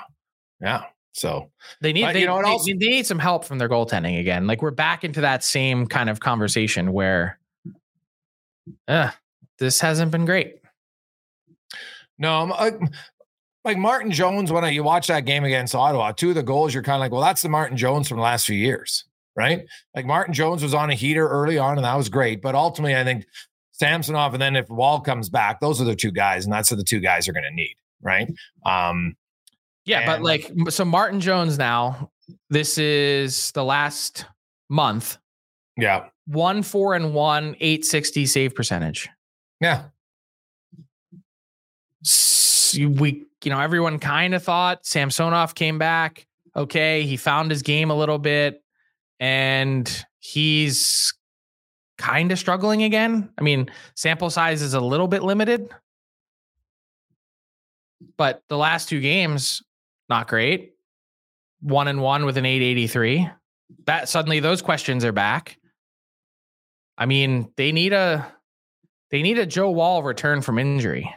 yeah. 0.59 0.85
So 1.13 1.51
they 1.79 1.93
need, 1.93 2.13
they, 2.13 2.21
you 2.21 2.25
know, 2.25 2.41
they, 2.41 2.49
also, 2.49 2.65
they 2.65 2.73
need 2.73 3.05
some 3.05 3.19
help 3.19 3.45
from 3.45 3.59
their 3.59 3.69
goaltending 3.69 4.19
again. 4.19 4.47
Like 4.47 4.61
we're 4.61 4.71
back 4.71 5.03
into 5.03 5.21
that 5.21 5.43
same 5.43 5.87
kind 5.87 6.09
of 6.09 6.19
conversation 6.19 6.91
where, 6.91 7.39
uh, 8.87 9.11
this 9.59 9.79
hasn't 9.79 10.11
been 10.11 10.25
great. 10.25 10.55
No, 12.17 12.45
like, 12.45 12.79
like 13.63 13.77
Martin 13.77 14.11
Jones. 14.11 14.51
When 14.51 14.63
I, 14.63 14.69
you 14.69 14.83
watch 14.83 15.07
that 15.07 15.25
game 15.25 15.43
against 15.43 15.75
Ottawa, 15.75 16.11
two 16.11 16.29
of 16.29 16.35
the 16.35 16.43
goals, 16.43 16.73
you're 16.73 16.83
kind 16.83 16.95
of 16.95 17.01
like, 17.01 17.11
well, 17.11 17.21
that's 17.21 17.41
the 17.41 17.49
Martin 17.49 17.77
Jones 17.77 18.07
from 18.07 18.17
the 18.17 18.23
last 18.23 18.45
few 18.45 18.57
years, 18.57 19.05
right? 19.35 19.65
Like 19.95 20.05
Martin 20.05 20.33
Jones 20.33 20.63
was 20.63 20.73
on 20.73 20.89
a 20.89 20.95
heater 20.95 21.27
early 21.27 21.57
on, 21.57 21.77
and 21.77 21.85
that 21.85 21.95
was 21.95 22.09
great. 22.09 22.41
But 22.41 22.55
ultimately, 22.55 22.95
I 22.95 23.03
think 23.03 23.25
Samsonov, 23.71 24.33
and 24.33 24.41
then 24.41 24.55
if 24.55 24.69
Woll 24.69 25.01
comes 25.01 25.29
back, 25.29 25.59
those 25.59 25.79
are 25.79 25.85
the 25.85 25.95
two 25.95 26.11
guys, 26.11 26.45
and 26.45 26.53
that's 26.53 26.71
what 26.71 26.77
the 26.77 26.83
two 26.83 26.99
guys 26.99 27.27
are 27.27 27.33
going 27.33 27.43
to 27.43 27.55
need, 27.55 27.75
right? 28.01 28.31
Um, 28.65 29.15
yeah, 29.85 29.99
and 29.99 30.07
but 30.07 30.21
like 30.21 30.51
so 30.69 30.85
Martin 30.85 31.19
Jones 31.19 31.57
now, 31.57 32.11
this 32.49 32.77
is 32.77 33.51
the 33.51 33.63
last 33.63 34.25
month. 34.69 35.17
Yeah. 35.77 36.05
One, 36.25 36.63
four, 36.63 36.95
and 36.95 37.13
one, 37.13 37.55
860 37.59 38.25
save 38.25 38.55
percentage. 38.55 39.09
Yeah. 39.59 39.83
We, 42.75 43.25
you 43.43 43.51
know, 43.51 43.59
everyone 43.59 43.99
kind 43.99 44.33
of 44.33 44.43
thought 44.43 44.85
Samsonov 44.85 45.55
came 45.55 45.77
back. 45.77 46.25
Okay. 46.55 47.03
He 47.03 47.17
found 47.17 47.51
his 47.51 47.61
game 47.61 47.91
a 47.91 47.95
little 47.95 48.19
bit 48.19 48.63
and 49.19 50.05
he's 50.19 51.13
kind 51.97 52.31
of 52.31 52.39
struggling 52.39 52.83
again. 52.83 53.29
I 53.37 53.41
mean, 53.41 53.69
sample 53.95 54.29
size 54.29 54.61
is 54.61 54.73
a 54.73 54.81
little 54.81 55.07
bit 55.07 55.23
limited, 55.23 55.69
but 58.17 58.43
the 58.49 58.57
last 58.57 58.89
two 58.89 58.99
games, 58.99 59.61
not 60.09 60.27
great. 60.27 60.73
One 61.61 61.87
and 61.87 62.01
one 62.01 62.25
with 62.25 62.37
an 62.37 62.45
883. 62.45 63.29
That 63.85 64.09
suddenly 64.09 64.39
those 64.39 64.61
questions 64.61 65.05
are 65.05 65.11
back. 65.11 65.57
I 66.97 67.05
mean, 67.05 67.51
they 67.57 67.71
need 67.71 67.93
a 67.93 68.31
they 69.11 69.21
need 69.21 69.39
a 69.39 69.45
Joe 69.45 69.71
Woll 69.71 70.03
return 70.03 70.41
from 70.41 70.59
injury. 70.59 71.13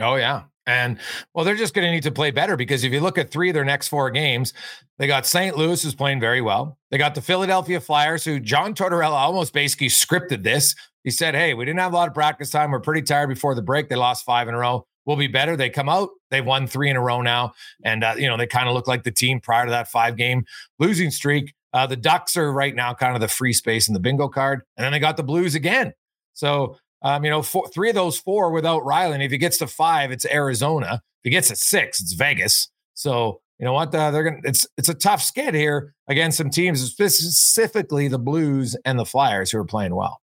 Oh 0.00 0.16
yeah. 0.16 0.42
And 0.66 0.98
well, 1.34 1.44
they're 1.44 1.56
just 1.56 1.74
going 1.74 1.86
to 1.86 1.90
need 1.90 2.04
to 2.04 2.12
play 2.12 2.30
better 2.30 2.56
because 2.56 2.84
if 2.84 2.92
you 2.92 3.00
look 3.00 3.18
at 3.18 3.30
three 3.30 3.50
of 3.50 3.54
their 3.54 3.64
next 3.64 3.88
four 3.88 4.10
games, 4.10 4.52
they 4.98 5.08
got 5.08 5.26
St. 5.26 5.56
Louis 5.56 5.82
who's 5.82 5.94
playing 5.94 6.20
very 6.20 6.40
well. 6.40 6.78
They 6.90 6.98
got 6.98 7.14
the 7.16 7.20
Philadelphia 7.20 7.80
Flyers, 7.80 8.24
who 8.24 8.38
John 8.38 8.74
Tortorella 8.74 9.10
almost 9.10 9.52
basically 9.52 9.88
scripted 9.88 10.44
this. 10.44 10.76
He 11.02 11.10
said, 11.10 11.34
Hey, 11.34 11.54
we 11.54 11.64
didn't 11.64 11.80
have 11.80 11.92
a 11.92 11.96
lot 11.96 12.08
of 12.08 12.14
practice 12.14 12.50
time. 12.50 12.70
We're 12.70 12.80
pretty 12.80 13.02
tired 13.02 13.28
before 13.28 13.56
the 13.56 13.62
break. 13.62 13.88
They 13.88 13.96
lost 13.96 14.24
five 14.24 14.46
in 14.46 14.54
a 14.54 14.58
row. 14.58 14.86
We'll 15.04 15.16
be 15.16 15.26
better. 15.26 15.56
They 15.56 15.70
come 15.70 15.88
out. 15.88 16.10
They've 16.30 16.44
won 16.44 16.66
three 16.66 16.90
in 16.90 16.96
a 16.96 17.00
row 17.00 17.22
now. 17.22 17.54
And, 17.84 18.04
uh, 18.04 18.14
you 18.16 18.28
know, 18.28 18.36
they 18.36 18.46
kind 18.46 18.68
of 18.68 18.74
look 18.74 18.86
like 18.86 19.02
the 19.02 19.10
team 19.10 19.40
prior 19.40 19.64
to 19.64 19.70
that 19.70 19.88
five 19.88 20.16
game 20.16 20.44
losing 20.78 21.10
streak. 21.10 21.54
Uh, 21.72 21.86
the 21.86 21.96
Ducks 21.96 22.36
are 22.36 22.52
right 22.52 22.74
now 22.74 22.94
kind 22.94 23.14
of 23.14 23.20
the 23.20 23.28
free 23.28 23.52
space 23.52 23.88
in 23.88 23.94
the 23.94 24.00
bingo 24.00 24.28
card. 24.28 24.62
And 24.76 24.84
then 24.84 24.92
they 24.92 24.98
got 24.98 25.16
the 25.16 25.22
Blues 25.22 25.54
again. 25.54 25.92
So 26.34 26.76
um, 27.02 27.24
you 27.24 27.30
know, 27.30 27.42
four, 27.42 27.68
three 27.68 27.88
of 27.88 27.94
those 27.94 28.16
four 28.16 28.50
without 28.50 28.82
Rielly. 28.82 29.14
And 29.14 29.22
if 29.22 29.30
he 29.30 29.38
gets 29.38 29.58
to 29.58 29.66
five, 29.66 30.12
it's 30.12 30.24
Arizona. 30.26 31.02
If 31.02 31.24
he 31.24 31.30
gets 31.30 31.48
to 31.48 31.56
six, 31.56 32.00
it's 32.00 32.12
Vegas. 32.12 32.68
So 32.94 33.40
you 33.58 33.64
know 33.64 33.72
what? 33.72 33.94
Uh, 33.94 34.10
they're 34.10 34.24
gonna. 34.24 34.40
It's 34.44 34.66
it's 34.76 34.88
a 34.88 34.94
tough 34.94 35.22
skid 35.22 35.54
here 35.54 35.94
against 36.08 36.38
some 36.38 36.50
teams, 36.50 36.82
specifically 36.82 38.08
the 38.08 38.18
Blues 38.18 38.76
and 38.84 38.98
the 38.98 39.04
Flyers, 39.04 39.50
who 39.50 39.58
are 39.58 39.64
playing 39.64 39.94
well. 39.94 40.20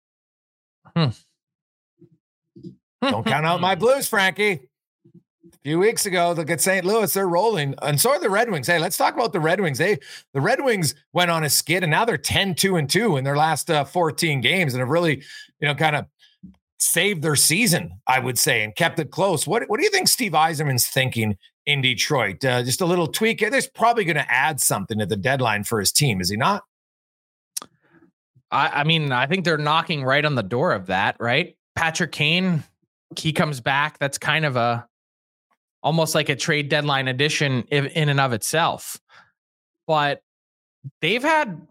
Hmm. 0.96 1.08
Don't 3.02 3.24
count 3.24 3.46
out 3.46 3.60
my 3.60 3.74
Blues, 3.74 4.08
Frankie. 4.08 4.68
A 5.42 5.58
few 5.62 5.78
weeks 5.78 6.04
ago, 6.04 6.32
look 6.32 6.50
at 6.50 6.60
St. 6.60 6.84
Louis; 6.84 7.12
they're 7.12 7.26
rolling, 7.26 7.74
and 7.80 7.98
so 7.98 8.10
are 8.10 8.20
the 8.20 8.28
Red 8.28 8.50
Wings. 8.50 8.66
Hey, 8.66 8.78
let's 8.78 8.98
talk 8.98 9.14
about 9.14 9.32
the 9.32 9.40
Red 9.40 9.60
Wings. 9.60 9.78
They 9.78 9.98
the 10.34 10.40
Red 10.40 10.62
Wings 10.62 10.94
went 11.14 11.30
on 11.30 11.44
a 11.44 11.50
skid, 11.50 11.82
and 11.82 11.90
now 11.90 12.04
they're 12.04 12.18
10-2 12.18 12.78
and 12.78 12.90
two 12.90 13.16
in 13.16 13.24
their 13.24 13.36
last 13.36 13.70
uh, 13.70 13.84
fourteen 13.84 14.42
games, 14.42 14.74
and 14.74 14.80
have 14.80 14.90
really, 14.90 15.22
you 15.60 15.68
know, 15.68 15.74
kind 15.74 15.96
of 15.96 16.06
saved 16.78 17.22
their 17.22 17.36
season, 17.36 17.92
I 18.06 18.18
would 18.18 18.38
say, 18.38 18.64
and 18.64 18.74
kept 18.74 18.98
it 18.98 19.10
close. 19.10 19.46
What 19.46 19.62
What 19.68 19.78
do 19.78 19.84
you 19.84 19.90
think 19.90 20.08
Steve 20.08 20.32
Yzerman's 20.32 20.86
thinking 20.86 21.38
in 21.64 21.80
Detroit? 21.80 22.44
Uh, 22.44 22.62
just 22.62 22.82
a 22.82 22.86
little 22.86 23.06
tweak. 23.06 23.40
There's 23.40 23.68
probably 23.68 24.04
going 24.04 24.16
to 24.16 24.30
add 24.30 24.60
something 24.60 25.00
at 25.00 25.08
the 25.08 25.16
deadline 25.16 25.64
for 25.64 25.80
his 25.80 25.90
team, 25.90 26.20
is 26.20 26.28
he 26.28 26.36
not? 26.36 26.64
I, 28.50 28.80
I 28.80 28.84
mean, 28.84 29.12
I 29.12 29.26
think 29.26 29.46
they're 29.46 29.56
knocking 29.56 30.04
right 30.04 30.24
on 30.24 30.34
the 30.34 30.42
door 30.42 30.72
of 30.72 30.86
that. 30.86 31.16
Right, 31.18 31.56
Patrick 31.76 32.12
Kane, 32.12 32.62
he 33.16 33.32
comes 33.32 33.60
back. 33.60 33.98
That's 33.98 34.18
kind 34.18 34.44
of 34.44 34.56
a 34.56 34.86
almost 35.82 36.14
like 36.14 36.28
a 36.28 36.36
trade 36.36 36.68
deadline 36.68 37.08
addition 37.08 37.62
in 37.64 38.08
and 38.08 38.20
of 38.20 38.32
itself. 38.32 39.00
But 39.86 40.22
they've 41.00 41.22
had 41.22 41.66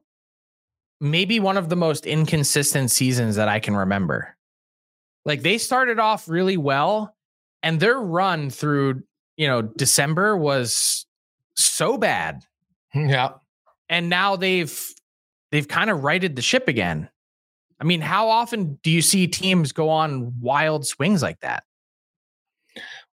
maybe 1.00 1.40
one 1.40 1.58
of 1.58 1.70
the 1.70 1.76
most 1.76 2.06
inconsistent 2.06 2.92
seasons 2.92 3.36
that 3.36 3.48
I 3.48 3.60
can 3.60 3.76
remember. 3.76 4.36
Like 5.26 5.42
they 5.42 5.58
started 5.58 6.00
off 6.00 6.28
really 6.28 6.58
well 6.58 7.16
and 7.64 7.80
their 7.80 8.00
run 8.00 8.50
through, 8.50 9.04
you 9.38 9.48
know, 9.48 9.62
December 9.62 10.36
was 10.36 11.06
so 11.56 11.98
bad. 11.98 12.44
Hmm, 12.94 13.10
yeah. 13.10 13.30
And 13.90 14.10
now 14.10 14.36
they've 14.36 14.94
they've 15.52 15.68
kind 15.68 15.90
of 15.90 16.04
righted 16.04 16.36
the 16.36 16.42
ship 16.42 16.68
again. 16.68 17.10
I 17.80 17.86
mean, 17.86 18.02
how 18.02 18.30
often 18.30 18.78
do 18.84 18.92
you 18.92 19.02
see 19.02 19.28
teams 19.28 19.72
go 19.72 19.90
on 19.90 20.34
wild 20.42 20.86
swings 20.86 21.22
like 21.22 21.40
that? 21.40 21.64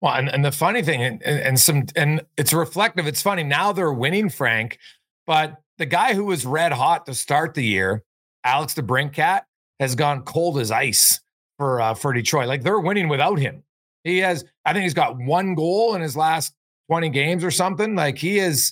Well, 0.01 0.13
and, 0.13 0.29
and 0.29 0.43
the 0.43 0.51
funny 0.51 0.84
thing, 0.84 1.01
and, 1.01 1.23
and 1.23 1.60
some, 1.60 1.86
and 1.95 2.21
it's 2.38 2.53
reflective. 2.53 3.08
It's 3.08 3.21
funny 3.21 3.43
now 3.43 3.71
they're 3.71 3.93
winning, 3.93 4.29
Frank, 4.29 4.77
but 5.25 5.55
the 5.77 5.86
guy 5.86 6.13
who 6.13 6.25
was 6.25 6.45
red 6.45 6.71
hot 6.71 7.05
to 7.05 7.13
start 7.13 7.53
the 7.53 7.63
year, 7.63 8.03
Alex 8.43 8.73
DeBrincat, 8.75 9.41
has 9.79 9.95
gone 9.95 10.21
cold 10.23 10.60
as 10.60 10.71
ice 10.71 11.19
for 11.58 11.81
uh, 11.81 11.93
for 11.93 12.13
Detroit. 12.13 12.47
Like 12.47 12.63
they're 12.63 12.79
winning 12.79 13.08
without 13.08 13.39
him. 13.39 13.63
He 14.03 14.19
has, 14.19 14.45
I 14.65 14.73
think 14.73 14.84
he's 14.84 14.93
got 14.93 15.17
one 15.17 15.55
goal 15.55 15.95
in 15.95 16.01
his 16.01 16.15
last 16.15 16.53
20 16.89 17.10
games 17.10 17.43
or 17.43 17.51
something. 17.51 17.95
Like 17.95 18.17
he 18.17 18.38
is, 18.38 18.71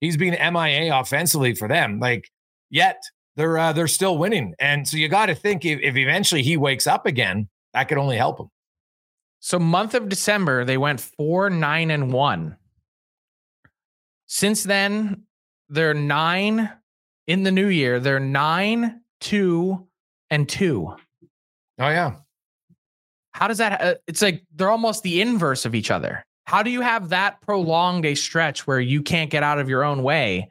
he's 0.00 0.16
been 0.16 0.36
MIA 0.52 0.94
offensively 0.94 1.54
for 1.54 1.66
them. 1.68 1.98
Like 1.98 2.30
yet 2.70 3.02
they're 3.36 3.58
uh, 3.58 3.72
they're 3.72 3.88
still 3.88 4.18
winning. 4.18 4.54
And 4.58 4.86
so 4.86 4.96
you 4.96 5.08
got 5.08 5.26
to 5.26 5.34
think 5.34 5.64
if, 5.64 5.80
if 5.82 5.96
eventually 5.96 6.42
he 6.42 6.56
wakes 6.56 6.86
up 6.86 7.06
again, 7.06 7.48
that 7.72 7.88
could 7.88 7.98
only 7.98 8.16
help 8.16 8.38
him. 8.38 8.48
So 9.44 9.58
month 9.58 9.92
of 9.92 10.08
December, 10.08 10.64
they 10.64 10.78
went 10.78 11.02
four, 11.02 11.50
nine, 11.50 11.90
and 11.90 12.10
one. 12.10 12.56
Since 14.24 14.62
then, 14.62 15.24
they're 15.68 15.92
nine 15.92 16.70
in 17.26 17.42
the 17.42 17.52
new 17.52 17.66
year. 17.66 18.00
They're 18.00 18.18
nine, 18.18 19.02
two, 19.20 19.86
and 20.30 20.48
two. 20.48 20.96
Oh 21.78 21.88
yeah. 21.90 22.14
How 23.32 23.46
does 23.46 23.58
that? 23.58 23.82
Uh, 23.82 23.94
it's 24.06 24.22
like 24.22 24.46
they're 24.54 24.70
almost 24.70 25.02
the 25.02 25.20
inverse 25.20 25.66
of 25.66 25.74
each 25.74 25.90
other. 25.90 26.24
How 26.46 26.62
do 26.62 26.70
you 26.70 26.80
have 26.80 27.10
that 27.10 27.42
prolonged 27.42 28.06
a 28.06 28.14
stretch 28.14 28.66
where 28.66 28.80
you 28.80 29.02
can't 29.02 29.28
get 29.28 29.42
out 29.42 29.58
of 29.58 29.68
your 29.68 29.84
own 29.84 30.02
way, 30.02 30.48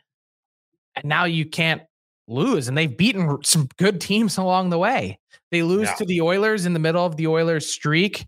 and 0.96 1.06
now 1.06 1.26
you 1.26 1.48
can't 1.48 1.82
lose? 2.28 2.68
And 2.68 2.78
they've 2.78 2.96
beaten 2.96 3.40
some 3.44 3.70
good 3.78 4.00
teams 4.00 4.38
along 4.38 4.70
the 4.70 4.78
way. 4.78 5.18
They 5.50 5.64
lose 5.64 5.88
yeah. 5.88 5.96
to 5.96 6.06
the 6.06 6.22
Oilers 6.22 6.68
in 6.68 6.74
the 6.74 6.80
middle 6.80 7.04
of 7.04 7.18
the 7.18 7.26
Oilers 7.26 7.68
streak 7.68 8.28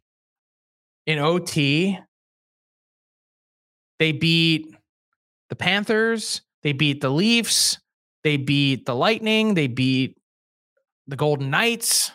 in 1.06 1.20
OT. 1.20 2.00
They 4.00 4.12
beat 4.12 4.76
the 5.50 5.56
Panthers. 5.56 6.42
They 6.64 6.74
beat 6.74 7.02
the 7.02 7.10
Leafs. 7.10 7.80
They 8.24 8.38
beat 8.38 8.86
the 8.86 8.96
Lightning. 8.96 9.54
They 9.54 9.68
beat 9.68 10.18
the 11.08 11.16
Golden 11.16 11.50
Knights, 11.50 12.12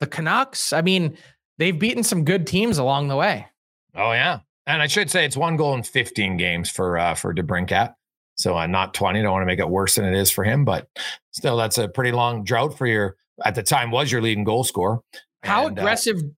the 0.00 0.06
Canucks. 0.06 0.72
I 0.72 0.82
mean, 0.82 1.18
they've 1.58 1.78
beaten 1.78 2.04
some 2.04 2.24
good 2.24 2.46
teams 2.46 2.78
along 2.78 3.08
the 3.08 3.16
way. 3.16 3.46
Oh 3.94 4.12
yeah, 4.12 4.40
and 4.66 4.80
I 4.80 4.86
should 4.86 5.10
say 5.10 5.24
it's 5.24 5.36
one 5.36 5.56
goal 5.56 5.74
in 5.74 5.82
15 5.82 6.36
games 6.36 6.70
for 6.70 6.98
uh, 6.98 7.14
for 7.14 7.34
DeBrincat. 7.34 7.94
So 8.36 8.56
uh, 8.56 8.66
not 8.66 8.94
20. 8.94 9.20
Don't 9.22 9.32
want 9.32 9.42
to 9.42 9.46
make 9.46 9.58
it 9.58 9.68
worse 9.68 9.96
than 9.96 10.04
it 10.04 10.14
is 10.14 10.30
for 10.30 10.44
him, 10.44 10.64
but 10.64 10.86
still, 11.32 11.56
that's 11.56 11.78
a 11.78 11.88
pretty 11.88 12.12
long 12.12 12.44
drought 12.44 12.76
for 12.78 12.86
your. 12.86 13.16
At 13.44 13.54
the 13.54 13.62
time, 13.62 13.92
was 13.92 14.10
your 14.10 14.20
leading 14.20 14.42
goal 14.42 14.64
scorer. 14.64 14.98
How 15.44 15.68
and, 15.68 15.78
uh, 15.78 15.82
aggressive 15.82 16.16
uh, 16.18 16.28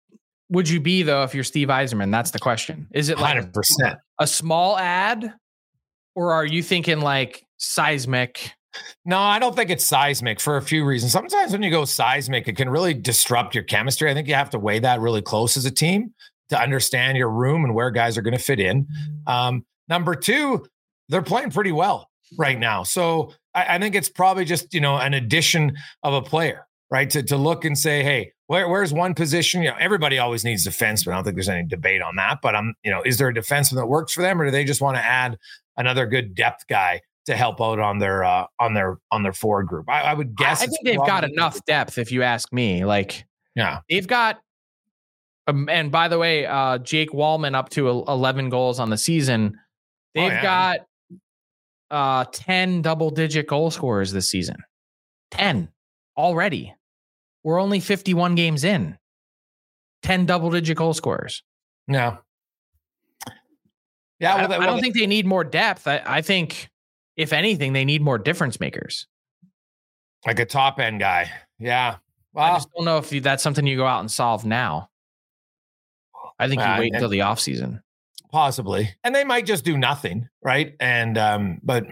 would 0.50 0.68
you 0.68 0.80
be 0.80 1.02
though 1.02 1.22
if 1.22 1.34
you're 1.34 1.44
Steve 1.44 1.68
Yzerman? 1.68 2.10
That's 2.10 2.30
the 2.30 2.38
question. 2.38 2.86
Is 2.92 3.08
it 3.08 3.18
like 3.18 3.36
100%. 3.36 3.96
a 4.18 4.26
small 4.26 4.78
ad, 4.78 5.32
or 6.14 6.32
are 6.32 6.44
you 6.44 6.62
thinking 6.62 7.00
like 7.00 7.44
seismic? 7.56 8.52
No, 9.04 9.18
I 9.18 9.38
don't 9.38 9.56
think 9.56 9.70
it's 9.70 9.84
seismic 9.84 10.38
for 10.40 10.56
a 10.56 10.62
few 10.62 10.84
reasons. 10.84 11.12
Sometimes 11.12 11.52
when 11.52 11.62
you 11.62 11.70
go 11.70 11.84
seismic, 11.84 12.46
it 12.46 12.56
can 12.56 12.68
really 12.68 12.94
disrupt 12.94 13.54
your 13.54 13.64
chemistry. 13.64 14.10
I 14.10 14.14
think 14.14 14.28
you 14.28 14.34
have 14.34 14.50
to 14.50 14.58
weigh 14.58 14.78
that 14.80 15.00
really 15.00 15.22
close 15.22 15.56
as 15.56 15.64
a 15.64 15.70
team 15.70 16.14
to 16.50 16.60
understand 16.60 17.16
your 17.16 17.30
room 17.30 17.64
and 17.64 17.74
where 17.74 17.90
guys 17.90 18.18
are 18.18 18.22
going 18.22 18.36
to 18.36 18.42
fit 18.42 18.60
in. 18.60 18.86
Um, 19.26 19.64
number 19.88 20.14
two, 20.14 20.66
they're 21.08 21.22
playing 21.22 21.50
pretty 21.50 21.72
well 21.72 22.08
right 22.38 22.58
now. 22.58 22.82
So 22.82 23.32
I, 23.54 23.76
I, 23.76 23.78
think 23.78 23.94
it's 23.94 24.08
probably 24.08 24.44
just, 24.44 24.72
you 24.72 24.80
know, 24.80 24.96
an 24.96 25.14
addition 25.14 25.76
of 26.02 26.14
a 26.14 26.22
player, 26.22 26.66
right? 26.90 27.08
To, 27.10 27.22
to 27.22 27.36
look 27.36 27.64
and 27.64 27.78
say, 27.78 28.02
hey, 28.02 28.32
where, 28.46 28.68
where's 28.68 28.92
one 28.92 29.14
position? 29.14 29.62
You 29.62 29.70
know, 29.70 29.76
everybody 29.78 30.18
always 30.18 30.44
needs 30.44 30.64
defense, 30.64 31.04
but 31.04 31.12
I 31.12 31.14
don't 31.14 31.24
think 31.24 31.36
there's 31.36 31.48
any 31.48 31.66
debate 31.66 32.02
on 32.02 32.16
that. 32.16 32.40
But 32.42 32.56
I'm, 32.56 32.74
you 32.84 32.90
know, 32.90 33.02
is 33.02 33.18
there 33.18 33.28
a 33.28 33.34
defenseman 33.34 33.76
that 33.76 33.86
works 33.86 34.12
for 34.12 34.22
them 34.22 34.40
or 34.40 34.46
do 34.46 34.50
they 34.50 34.64
just 34.64 34.80
want 34.80 34.96
to 34.96 35.04
add 35.04 35.38
another 35.76 36.06
good 36.06 36.34
depth 36.34 36.66
guy 36.68 37.00
to 37.26 37.36
help 37.36 37.60
out 37.60 37.78
on 37.78 37.98
their 37.98 38.24
uh, 38.24 38.46
on 38.58 38.74
their 38.74 38.98
on 39.10 39.22
their 39.22 39.32
forward 39.32 39.66
group. 39.66 39.88
I, 39.88 40.02
I 40.02 40.14
would 40.14 40.34
guess. 40.36 40.62
I 40.62 40.66
think 40.66 40.78
they've 40.84 40.96
got 40.96 41.24
enough 41.24 41.64
depth, 41.64 41.98
if 41.98 42.10
you 42.10 42.22
ask 42.22 42.52
me. 42.52 42.84
Like, 42.84 43.24
yeah, 43.54 43.80
they've 43.88 44.06
got. 44.06 44.40
Um, 45.46 45.68
and 45.68 45.90
by 45.90 46.08
the 46.08 46.18
way, 46.18 46.46
uh, 46.46 46.78
Jake 46.78 47.10
Walman 47.10 47.54
up 47.54 47.70
to 47.70 47.88
11 47.88 48.50
goals 48.50 48.78
on 48.78 48.90
the 48.90 48.98
season. 48.98 49.54
Oh, 49.56 49.60
they've 50.14 50.30
oh, 50.30 50.34
yeah. 50.34 50.42
got 50.42 50.80
uh, 51.90 52.24
10 52.30 52.82
double 52.82 53.10
digit 53.10 53.46
goal 53.46 53.70
scorers 53.70 54.12
this 54.12 54.30
season. 54.30 54.56
10 55.32 55.68
already. 56.16 56.74
We're 57.42 57.60
only 57.60 57.80
51 57.80 58.34
games 58.34 58.64
in. 58.64 58.98
10 60.02 60.26
double 60.26 60.50
digit 60.50 60.76
goal 60.76 60.94
scorers. 60.94 61.42
No. 61.86 62.18
Yeah, 64.18 64.36
well, 64.36 64.44
I, 64.44 64.48
well, 64.48 64.62
I 64.62 64.66
don't 64.66 64.80
think 64.80 64.94
they 64.94 65.06
need 65.06 65.26
more 65.26 65.44
depth. 65.44 65.86
I, 65.86 66.02
I 66.04 66.22
think 66.22 66.70
if 67.16 67.32
anything, 67.32 67.72
they 67.72 67.84
need 67.84 68.02
more 68.02 68.18
difference 68.18 68.60
makers. 68.60 69.06
Like 70.26 70.38
a 70.38 70.44
top 70.44 70.78
end 70.78 71.00
guy. 71.00 71.30
Yeah. 71.58 71.96
Well, 72.32 72.44
I 72.44 72.56
just 72.56 72.68
don't 72.76 72.84
know 72.84 72.98
if 72.98 73.10
that's 73.22 73.42
something 73.42 73.66
you 73.66 73.76
go 73.76 73.86
out 73.86 74.00
and 74.00 74.10
solve 74.10 74.44
now. 74.44 74.90
I 76.38 76.48
think 76.48 76.60
you 76.60 76.66
uh, 76.66 76.78
wait 76.78 76.94
until 76.94 77.08
the 77.08 77.22
off 77.22 77.40
season. 77.40 77.82
Possibly. 78.30 78.94
And 79.02 79.14
they 79.14 79.24
might 79.24 79.46
just 79.46 79.64
do 79.64 79.76
nothing, 79.76 80.28
right? 80.42 80.74
And 80.78 81.18
um, 81.18 81.60
but 81.62 81.86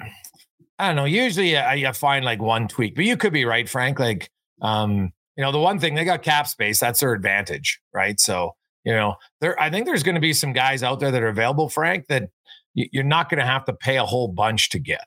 I 0.78 0.87
don't 0.87 0.96
know. 0.96 1.04
Usually 1.06 1.56
I, 1.56 1.88
I 1.88 1.92
find 1.92 2.24
like 2.24 2.40
one 2.40 2.68
tweak, 2.68 2.94
but 2.94 3.04
you 3.04 3.16
could 3.16 3.32
be 3.32 3.44
right, 3.44 3.68
Frank. 3.68 3.98
Like 3.98 4.30
um, 4.62 5.12
you 5.38 5.44
know, 5.44 5.53
the 5.53 5.59
one 5.61 5.79
thing 5.79 5.94
they 5.94 6.05
got 6.05 6.22
cap 6.22 6.48
space, 6.48 6.81
that's 6.81 6.98
their 6.98 7.12
advantage, 7.12 7.81
right? 7.94 8.18
So, 8.18 8.57
you 8.85 8.92
know, 8.92 9.14
there 9.40 9.59
I 9.62 9.70
think 9.70 9.87
there's 9.87 10.03
going 10.03 10.16
to 10.16 10.20
be 10.20 10.33
some 10.33 10.53
guys 10.53 10.83
out 10.83 10.98
there 10.98 11.12
that 11.12 11.22
are 11.22 11.29
available, 11.29 11.68
Frank, 11.68 12.09
that 12.09 12.29
you're 12.74 13.05
not 13.05 13.31
going 13.31 13.38
to 13.38 13.46
have 13.46 13.64
to 13.66 13.72
pay 13.72 13.96
a 13.98 14.05
whole 14.05 14.27
bunch 14.29 14.68
to 14.70 14.81
get. 14.81 15.07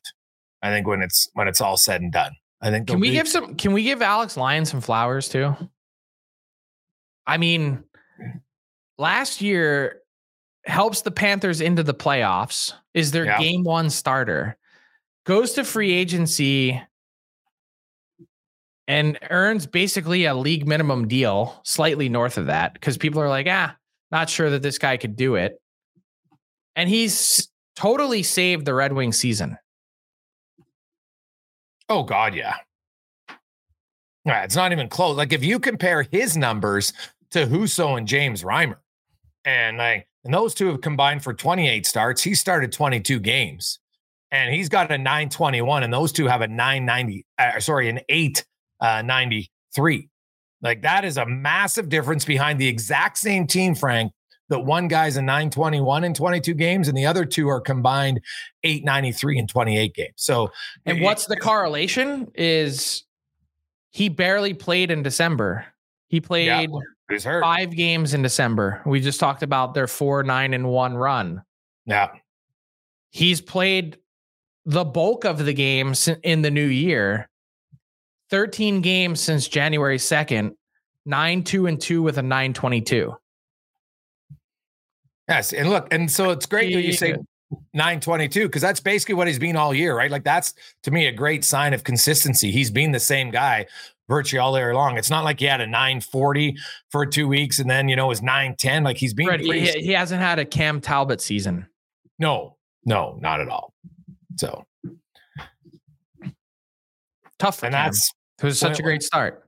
I 0.64 0.70
think 0.70 0.88
when 0.88 1.02
it's 1.02 1.30
when 1.34 1.50
it's 1.50 1.60
all 1.60 1.76
said 1.76 2.02
and 2.02 2.14
done. 2.14 2.32
I 2.62 2.70
think 2.70 2.88
can 2.88 3.00
we 3.02 3.10
be- 3.10 3.16
give 3.16 3.28
some? 3.28 3.56
Can 3.56 3.74
we 3.74 3.84
give 3.84 4.02
Alex 4.02 4.38
Lyon 4.38 4.66
some 4.66 4.80
flowers 4.80 5.28
too? 5.28 5.54
I 7.28 7.38
mean, 7.38 7.84
last 8.98 9.42
year 9.42 10.02
helps 10.66 11.02
the 11.02 11.12
Panthers 11.12 11.60
into 11.60 11.84
the 11.84 11.94
playoffs, 11.94 12.74
is 12.94 13.12
their 13.12 13.26
Yeah. 13.26 13.40
game 13.40 13.64
one 13.64 13.90
starter, 13.90 14.58
goes 15.26 15.54
to 15.54 15.64
free 15.64 15.92
agency 15.92 16.82
and 18.92 19.18
earns 19.30 19.66
basically 19.66 20.26
a 20.26 20.36
league 20.36 20.68
minimum 20.68 21.08
deal, 21.08 21.62
slightly 21.64 22.10
north 22.10 22.38
of 22.38 22.48
that, 22.48 22.74
because 22.74 22.98
people 22.98 23.22
are 23.22 23.30
like, 23.30 23.48
ah, 23.50 23.74
not 24.12 24.30
sure 24.30 24.50
that 24.50 24.62
this 24.62 24.78
guy 24.78 24.98
could 24.98 25.16
do 25.16 25.36
it. 25.36 25.62
And 26.76 26.90
he's 26.90 27.50
totally 27.78 28.22
saved 28.22 28.66
the 28.66 28.74
Red 28.74 28.92
Wing 28.92 29.14
season. 29.14 29.58
Oh 31.88 32.04
God, 32.04 32.36
yeah. 32.36 32.56
Yeah, 34.26 34.44
it's 34.44 34.58
not 34.58 34.74
even 34.74 34.90
close. 34.90 35.16
Like 35.16 35.32
if 35.32 35.42
you 35.42 35.58
compare 35.58 36.04
his 36.04 36.36
numbers 36.36 36.92
to 37.32 37.48
Husso 37.48 37.98
and 37.98 38.06
James 38.06 38.44
Reimer, 38.44 38.80
and 39.46 39.78
like 39.78 40.06
and 40.26 40.34
those 40.34 40.54
two 40.54 40.68
have 40.68 40.82
combined 40.82 41.24
for 41.24 41.34
28 41.34 41.88
starts. 41.88 42.22
He 42.22 42.36
started 42.36 42.74
22 42.74 43.22
games, 43.22 43.80
and 44.32 44.54
he's 44.54 44.68
got 44.68 44.92
a 44.92 44.98
921, 44.98 45.84
and 45.84 45.94
those 45.94 46.12
two 46.12 46.28
have 46.28 46.42
a 46.42 46.48
990. 46.50 47.26
Uh, 47.40 47.60
sorry, 47.62 47.88
an 47.88 48.02
Uh, 48.82 49.02
893. 49.04 50.10
Like 50.62 50.82
that 50.82 51.06
is 51.06 51.18
a 51.18 51.26
massive 51.26 51.90
difference 51.90 52.26
behind 52.26 52.60
the 52.60 52.68
exact 52.68 53.18
same 53.18 53.48
team, 53.48 53.76
Frank. 53.76 54.12
That 54.50 54.60
one 54.60 54.90
guy's 54.90 55.16
a 55.16 55.22
921 55.22 56.04
in 56.04 56.14
22 56.14 56.54
games, 56.56 56.90
and 56.90 56.98
the 56.98 57.06
other 57.06 57.24
two 57.24 57.48
are 57.48 57.62
combined 57.62 58.20
893 58.64 59.40
in 59.40 59.48
28 59.48 59.94
games. 59.96 60.14
So 60.18 60.52
And 60.86 60.98
it- 60.98 61.04
what's 61.04 61.26
the 61.26 61.38
correlation 61.38 62.30
is 62.36 63.06
he 63.92 64.10
barely 64.10 64.54
played 64.54 64.92
in 64.92 65.04
December. 65.04 65.66
He 66.10 66.20
played 66.20 66.70
hurt. 67.24 67.42
five 67.42 67.72
games 67.72 68.14
in 68.14 68.22
December. 68.22 68.82
We 68.86 69.00
just 69.00 69.22
talked 69.22 69.42
about 69.42 69.74
their 69.74 69.88
four, 69.88 70.22
nine, 70.22 70.54
and 70.54 70.68
one 70.68 70.96
run. 70.96 71.44
Yeah. 71.86 72.10
He's 73.10 73.40
played 73.40 73.98
the 74.66 74.84
bulk 74.84 75.24
of 75.24 75.46
the 75.46 75.54
games 75.54 76.10
in 76.24 76.42
the 76.42 76.52
new 76.52 76.68
year. 76.68 77.30
13 78.32 78.82
games 78.82 79.20
since 79.20 79.48
January 79.48 79.98
2nd, 79.98 80.56
9 81.06 81.44
2 81.44 81.68
and 81.68 81.80
2 81.80 82.02
with 82.02 82.18
a 82.18 82.22
922. 82.22 83.14
Yes, 85.28 85.54
and 85.54 85.70
look, 85.70 85.94
and 85.94 86.10
so 86.10 86.32
it's 86.32 86.46
great 86.46 86.74
that 86.74 86.82
you 86.82 86.94
say 86.94 87.10
Yeah. 87.10 87.16
922 87.74 88.48
because 88.48 88.62
that's 88.62 88.80
basically 88.80 89.16
what 89.16 89.28
he's 89.28 89.38
been 89.40 89.56
all 89.58 89.74
year, 89.74 89.96
right? 89.96 90.10
Like 90.10 90.24
that's 90.24 90.54
to 90.84 90.92
me 90.92 91.08
a 91.08 91.12
great 91.12 91.44
sign 91.44 91.74
of 91.74 91.84
consistency. 91.84 92.50
He's 92.50 92.72
been 92.72 92.92
the 92.94 93.00
same 93.00 93.30
guy 93.30 93.66
virtually 94.08 94.40
all 94.40 94.58
year 94.58 94.74
long. 94.74 94.98
It's 94.98 95.10
not 95.10 95.26
like 95.26 95.40
he 95.40 95.46
had 95.48 95.60
a 95.60 95.68
940 95.68 96.56
for 96.90 97.06
two 97.06 97.28
weeks 97.28 97.60
and 97.60 97.70
then 97.70 97.90
you 97.90 97.96
know 97.98 98.08
was 98.08 98.22
910. 98.22 98.84
Like 98.86 98.96
he's 98.98 99.14
been 99.14 99.40
he, 99.42 99.68
he 99.72 99.92
hasn't 99.92 100.22
had 100.22 100.40
a 100.40 100.46
Cam 100.46 100.80
Talbot 100.80 101.20
season. 101.22 101.68
no, 102.20 102.56
no, 102.86 103.18
not 103.22 103.42
at 103.42 103.50
all. 103.50 103.74
So 104.38 104.64
Tough 107.38 107.60
for 107.60 107.66
and 107.66 107.76
Cam. 107.76 107.86
that's 107.86 108.12
It 108.42 108.44
was 108.44 108.60
such 108.60 108.80
a 108.80 108.84
great 108.84 109.04
start. 109.04 109.48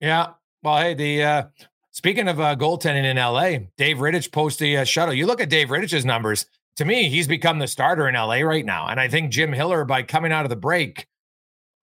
yeah. 0.00 0.28
Well, 0.62 0.78
hey, 0.78 0.94
the 0.94 1.22
uh 1.22 1.42
speaking 1.90 2.28
of 2.28 2.40
uh 2.40 2.56
goaltending 2.56 3.04
in 3.04 3.16
LA, 3.16 3.66
Dave 3.76 3.98
Rittich 3.98 4.30
posted 4.30 4.68
a 4.68 4.82
uh, 4.82 4.84
shuttle. 4.84 5.14
You 5.14 5.26
look 5.26 5.40
at 5.40 5.48
Dave 5.48 5.68
Rittich's 5.68 6.04
numbers. 6.04 6.46
To 6.76 6.84
me, 6.84 7.08
he's 7.08 7.26
become 7.26 7.58
the 7.58 7.66
starter 7.66 8.08
in 8.08 8.14
LA 8.14 8.40
right 8.40 8.64
now. 8.64 8.88
And 8.88 9.00
I 9.00 9.08
think 9.08 9.30
Jim 9.30 9.52
Hiller, 9.52 9.84
by 9.84 10.02
coming 10.02 10.32
out 10.32 10.44
of 10.44 10.50
the 10.50 10.56
break, 10.56 11.06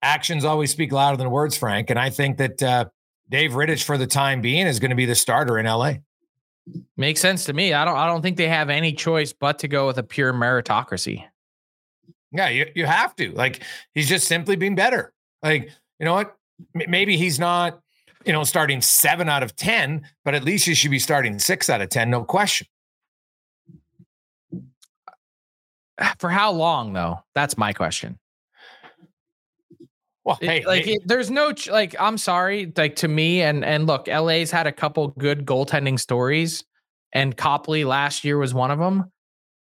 actions 0.03 0.45
always 0.45 0.71
speak 0.71 0.91
louder 0.91 1.17
than 1.17 1.31
words, 1.31 1.57
Frank. 1.57 1.89
And 1.89 1.97
I 1.97 2.11
think 2.11 2.37
that 2.37 2.61
uh, 2.61 2.85
Dave 3.29 3.53
Rittich, 3.53 3.83
for 3.83 3.97
the 3.97 4.05
time 4.05 4.41
being, 4.41 4.67
is 4.67 4.79
going 4.79 4.91
to 4.91 4.95
be 4.95 5.05
the 5.05 5.15
starter 5.15 5.57
in 5.57 5.65
LA. 5.65 5.93
Makes 6.95 7.21
sense 7.21 7.45
to 7.45 7.53
me. 7.53 7.73
I 7.73 7.83
don't 7.83 7.97
I 7.97 8.05
don't 8.05 8.21
think 8.21 8.37
they 8.37 8.47
have 8.47 8.69
any 8.69 8.93
choice 8.93 9.33
but 9.33 9.59
to 9.59 9.67
go 9.67 9.87
with 9.87 9.97
a 9.97 10.03
pure 10.03 10.31
meritocracy. 10.31 11.25
Yeah, 12.31 12.49
you, 12.49 12.67
you 12.75 12.85
have 12.85 13.15
to. 13.17 13.31
Like, 13.31 13.61
he's 13.93 14.09
just 14.09 14.27
simply 14.27 14.55
been 14.55 14.75
better. 14.75 15.13
Like, 15.43 15.69
you 15.99 16.05
know 16.05 16.13
what? 16.13 16.35
Maybe 16.73 17.17
he's 17.17 17.39
not, 17.39 17.79
you 18.25 18.31
know, 18.33 18.43
starting 18.43 18.81
seven 18.81 19.27
out 19.29 19.43
of 19.43 19.55
10, 19.55 20.07
but 20.23 20.33
at 20.33 20.43
least 20.43 20.65
he 20.65 20.73
should 20.73 20.91
be 20.91 20.99
starting 20.99 21.39
six 21.39 21.69
out 21.69 21.81
of 21.81 21.89
10, 21.89 22.09
no 22.09 22.23
question. 22.23 22.67
For 26.19 26.29
how 26.29 26.51
long 26.51 26.93
though? 26.93 27.19
That's 27.35 27.57
my 27.57 27.73
question. 27.73 28.19
Well, 30.25 30.37
It- 30.41 30.47
hey, 30.49 30.65
like 30.65 30.85
hey, 30.85 30.93
it- 30.93 31.01
there's 31.07 31.29
no 31.29 31.51
ch- 31.53 31.69
like 31.69 31.95
I'm 31.99 32.17
sorry 32.17 32.71
like 32.77 32.95
to 32.97 33.07
me 33.07 33.41
and 33.41 33.63
and 33.65 33.87
look 33.87 34.07
LA's 34.07 34.51
had 34.51 34.67
a 34.67 34.71
couple 34.71 35.09
good 35.09 35.45
goaltending 35.45 35.99
stories 35.99 36.63
and 37.11 37.35
Copley 37.35 37.83
last 37.83 38.23
year 38.23 38.37
was 38.37 38.53
one 38.53 38.71
of 38.71 38.79
them 38.79 39.11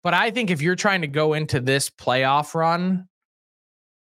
but 0.02 0.12
I 0.12 0.30
think 0.30 0.50
if 0.50 0.60
you're 0.60 0.76
trying 0.76 1.00
to 1.00 1.06
go 1.06 1.32
into 1.32 1.60
this 1.60 1.88
playoff 1.88 2.54
run 2.54 3.08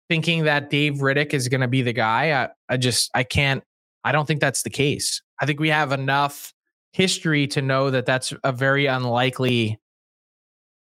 thinking 0.09 0.45
that 0.45 0.69
Dave 0.69 0.95
Rittich 0.95 1.33
is 1.33 1.47
going 1.47 1.61
to 1.61 1.67
be 1.67 1.81
the 1.81 1.93
guy 1.93 2.43
I, 2.43 2.49
I 2.73 2.77
just 2.77 3.11
I 3.13 3.23
can't 3.23 3.63
I 4.03 4.11
don't 4.11 4.25
think 4.25 4.39
that's 4.39 4.63
the 4.63 4.69
case 4.69 5.21
I 5.39 5.45
think 5.45 5.59
we 5.59 5.69
have 5.69 5.91
enough 5.91 6.53
history 6.93 7.47
to 7.47 7.61
know 7.61 7.91
that 7.91 8.05
that's 8.05 8.33
a 8.43 8.51
very 8.51 8.85
unlikely 8.85 9.79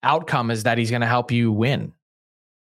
outcome 0.03 0.51
is 0.51 0.63
that 0.63 0.79
he's 0.79 0.91
going 0.91 1.01
to 1.03 1.07
help 1.07 1.31
you 1.31 1.51
win 1.53 1.93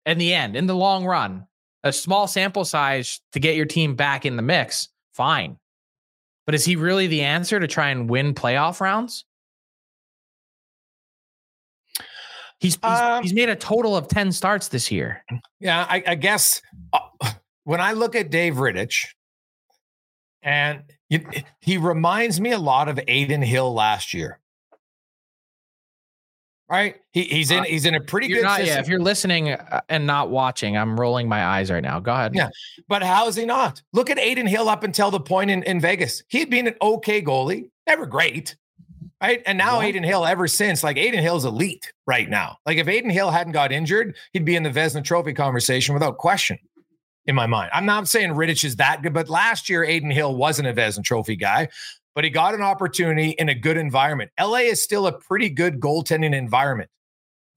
in 0.05 0.17
the 0.17 0.33
end 0.33 0.55
in 0.55 0.67
the 0.67 0.75
long 0.75 1.05
run 1.05 1.47
a 1.85 1.93
small 1.93 2.27
sample 2.27 2.65
size 2.65 3.21
to 3.31 3.39
get 3.39 3.55
your 3.55 3.67
team 3.67 3.95
back 3.95 4.25
in 4.25 4.35
the 4.35 4.41
mix, 4.41 4.89
fine. 5.13 5.57
But 6.45 6.55
is 6.55 6.65
he 6.65 6.75
really 6.75 7.05
the 7.07 7.21
answer 7.21 7.59
to 7.59 7.67
try 7.67 7.89
and 7.89 8.09
win 8.09 8.33
playoff 8.33 8.81
rounds? 8.81 9.23
He's 12.59 12.75
he's, 12.75 12.83
Um, 12.83 13.23
he's 13.23 13.33
made 13.33 13.49
a 13.49 13.55
total 13.55 13.95
of 13.95 14.07
10 14.07 14.31
starts 14.31 14.69
this 14.69 14.91
year. 14.91 15.23
Yeah, 15.59 15.85
I, 15.89 16.03
I 16.07 16.15
guess 16.15 16.61
uh, 16.93 16.99
when 17.63 17.81
I 17.81 17.93
look 17.93 18.15
at 18.15 18.29
Dave 18.29 18.55
Rittich, 18.55 19.05
and 20.41 20.83
you, 21.09 21.25
he 21.59 21.77
reminds 21.77 22.39
me 22.39 22.51
a 22.51 22.59
lot 22.59 22.87
of 22.87 22.99
Adin 22.99 23.41
Hill 23.41 23.73
last 23.73 24.13
year. 24.13 24.39
Right? 26.67 26.95
He, 27.11 27.23
he's 27.23 27.51
in 27.51 27.59
Uh, 27.59 27.63
he's 27.63 27.85
in 27.85 27.93
a 27.93 28.01
pretty 28.01 28.27
good 28.27 28.41
not, 28.41 28.65
yeah, 28.65 28.79
if 28.79 28.87
you're 28.87 28.99
listening 28.99 29.51
uh, 29.51 29.81
and 29.87 30.07
not 30.07 30.31
watching, 30.31 30.75
I'm 30.75 30.99
rolling 30.99 31.29
my 31.29 31.45
eyes 31.45 31.69
right 31.69 31.83
now. 31.83 31.99
Go 31.99 32.11
ahead. 32.11 32.33
Yeah. 32.33 32.49
But 32.87 33.03
how 33.03 33.27
is 33.27 33.35
he 33.35 33.45
not? 33.45 33.83
Look 33.93 34.09
at 34.09 34.17
Adin 34.17 34.47
Hill 34.47 34.67
up 34.67 34.83
until 34.83 35.11
the 35.11 35.19
point 35.19 35.51
in, 35.51 35.61
in 35.63 35.79
Vegas. 35.79 36.23
He'd 36.27 36.49
been 36.49 36.67
an 36.67 36.75
okay 36.81 37.21
goalie, 37.21 37.69
never 37.87 38.07
great. 38.07 38.55
Right. 39.21 39.41
And 39.45 39.57
now 39.57 39.79
Yeah. 39.81 39.87
Adin 39.87 40.03
Hill, 40.03 40.25
ever 40.25 40.47
since, 40.47 40.83
like 40.83 40.97
Adin 40.97 41.21
Hill's 41.21 41.45
elite 41.45 41.91
right 42.05 42.29
now. 42.29 42.57
Like 42.65 42.77
if 42.77 42.87
Adin 42.87 43.09
Hill 43.09 43.31
hadn't 43.31 43.53
got 43.53 43.71
injured, 43.71 44.15
he'd 44.33 44.45
be 44.45 44.55
in 44.55 44.63
the 44.63 44.69
Vezina 44.69 45.03
Trophy 45.03 45.33
conversation 45.33 45.93
without 45.93 46.17
question 46.17 46.59
in 47.25 47.33
my 47.33 47.47
mind. 47.47 47.71
I'm 47.73 47.85
not 47.85 48.07
saying 48.07 48.31
Rittich 48.31 48.63
is 48.65 48.75
that 48.75 49.01
good, 49.01 49.13
but 49.13 49.29
last 49.29 49.69
year 49.69 49.83
Adin 49.83 50.11
Hill 50.11 50.35
wasn't 50.35 50.67
a 50.67 50.73
Vezina 50.73 51.03
Trophy 51.03 51.35
guy, 51.37 51.69
but 52.13 52.23
he 52.23 52.29
got 52.29 52.53
an 52.53 52.61
opportunity 52.61 53.29
in 53.31 53.49
a 53.49 53.55
good 53.55 53.77
environment. 53.77 54.31
LA 54.39 54.57
is 54.59 54.81
still 54.83 55.07
a 55.07 55.11
pretty 55.17 55.49
good 55.49 55.79
goaltending 55.79 56.35
environment 56.35 56.89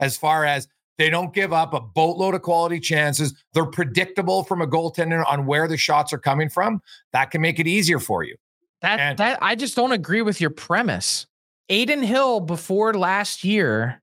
as 0.01 0.17
far 0.17 0.45
as 0.45 0.69
they 0.97 1.11
don't 1.11 1.35
give 1.35 1.53
up 1.53 1.75
a 1.75 1.81
boatload 1.81 2.35
of 2.35 2.43
quality 2.43 2.81
chances. 2.81 3.35
They're 3.53 3.67
predictable 3.67 4.43
from 4.45 4.63
a 4.63 4.67
goaltender 4.67 5.25
on 5.29 5.45
where 5.45 5.69
the 5.69 5.77
shots 5.77 6.13
are 6.13 6.19
coming 6.19 6.49
from. 6.49 6.81
That 7.13 7.31
can 7.31 7.41
make 7.41 7.59
it 7.61 7.67
easier 7.67 7.99
for 7.99 8.23
you. 8.23 8.37
That 8.81 9.01
And- 9.01 9.19
that 9.19 9.39
I 9.43 9.55
just 9.57 9.75
don't 9.77 9.93
agree 9.93 10.23
with 10.23 10.41
your 10.41 10.51
premise. 10.51 11.27
Adin 11.71 12.03
Hill 12.03 12.41
before 12.41 12.95
last 12.95 13.45
year, 13.45 14.03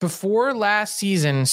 before 0.00 0.54
last 0.54 0.98
season, 0.98 1.44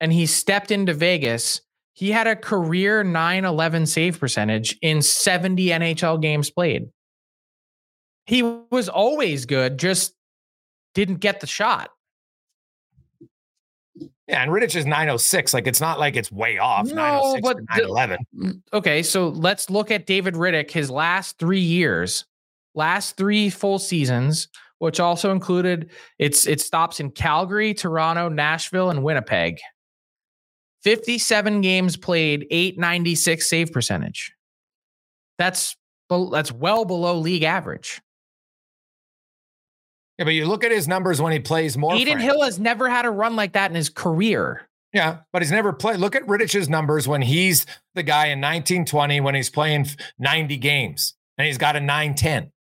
and 0.00 0.12
he 0.12 0.26
stepped 0.26 0.70
into 0.70 0.92
Vegas, 0.92 1.60
he 1.94 2.10
had 2.10 2.26
a 2.26 2.34
career 2.34 3.04
9-11 3.04 3.86
save 3.86 4.18
percentage 4.18 4.76
in 4.82 5.02
70 5.02 5.66
NHL 5.66 6.20
games 6.20 6.50
played. 6.50 6.88
He 8.26 8.42
was 8.42 8.88
always 8.88 9.46
good, 9.46 9.78
just 9.78 10.14
didn't 10.94 11.16
get 11.16 11.40
the 11.40 11.46
shot. 11.46 11.90
Yeah, 14.28 14.42
and 14.42 14.50
Rittich 14.50 14.76
is 14.76 14.86
906. 14.86 15.52
Like 15.52 15.66
it's 15.66 15.80
not 15.80 15.98
like 15.98 16.16
it's 16.16 16.30
way 16.30 16.58
off. 16.58 16.86
No, 16.86 16.94
906 16.94 17.42
but 17.42 17.56
or 17.56 17.60
911. 17.60 18.18
Mm, 18.36 18.62
okay, 18.72 19.02
so 19.02 19.28
let's 19.28 19.68
look 19.68 19.90
at 19.90 20.06
David 20.06 20.34
Rittich, 20.34 20.70
his 20.70 20.90
last 20.90 21.38
three 21.38 21.60
years, 21.60 22.24
last 22.74 23.16
three 23.16 23.50
full 23.50 23.78
seasons, 23.78 24.48
which 24.78 25.00
also 25.00 25.30
included 25.30 25.90
it's 26.18 26.46
it 26.46 26.60
stops 26.60 27.00
in 27.00 27.10
Calgary, 27.10 27.74
Toronto, 27.74 28.28
Nashville, 28.28 28.90
and 28.90 29.02
Winnipeg. 29.02 29.60
57 30.82 31.60
games 31.60 31.96
played, 31.96 32.46
896 32.50 33.48
save 33.48 33.72
percentage. 33.72 34.32
That's 35.38 35.76
that's 36.30 36.52
well 36.52 36.84
below 36.84 37.16
league 37.18 37.44
average. 37.44 38.02
Yeah, 40.18 40.24
but 40.26 40.34
you 40.34 40.46
look 40.46 40.62
at 40.62 40.70
his 40.70 40.86
numbers 40.86 41.20
when 41.20 41.32
he 41.32 41.40
plays 41.40 41.78
more. 41.78 41.92
Aiden 41.92 42.12
Frank. 42.12 42.20
Hill 42.20 42.42
has 42.42 42.58
never 42.58 42.88
had 42.88 43.06
a 43.06 43.10
run 43.10 43.34
like 43.34 43.52
that 43.54 43.70
in 43.70 43.74
his 43.74 43.88
career. 43.88 44.68
Yeah, 44.92 45.18
but 45.32 45.40
he's 45.40 45.50
never 45.50 45.72
played. 45.72 46.00
Look 46.00 46.14
at 46.14 46.26
Rittich's 46.26 46.68
numbers 46.68 47.08
when 47.08 47.22
he's 47.22 47.64
the 47.94 48.02
guy 48.02 48.26
in 48.26 48.40
1920 48.40 49.20
when 49.20 49.34
he's 49.34 49.48
playing 49.48 49.86
90 50.18 50.58
games 50.58 51.14
and 51.38 51.46
he's 51.46 51.56
got 51.56 51.76
a 51.76 51.80
910. 51.80 52.52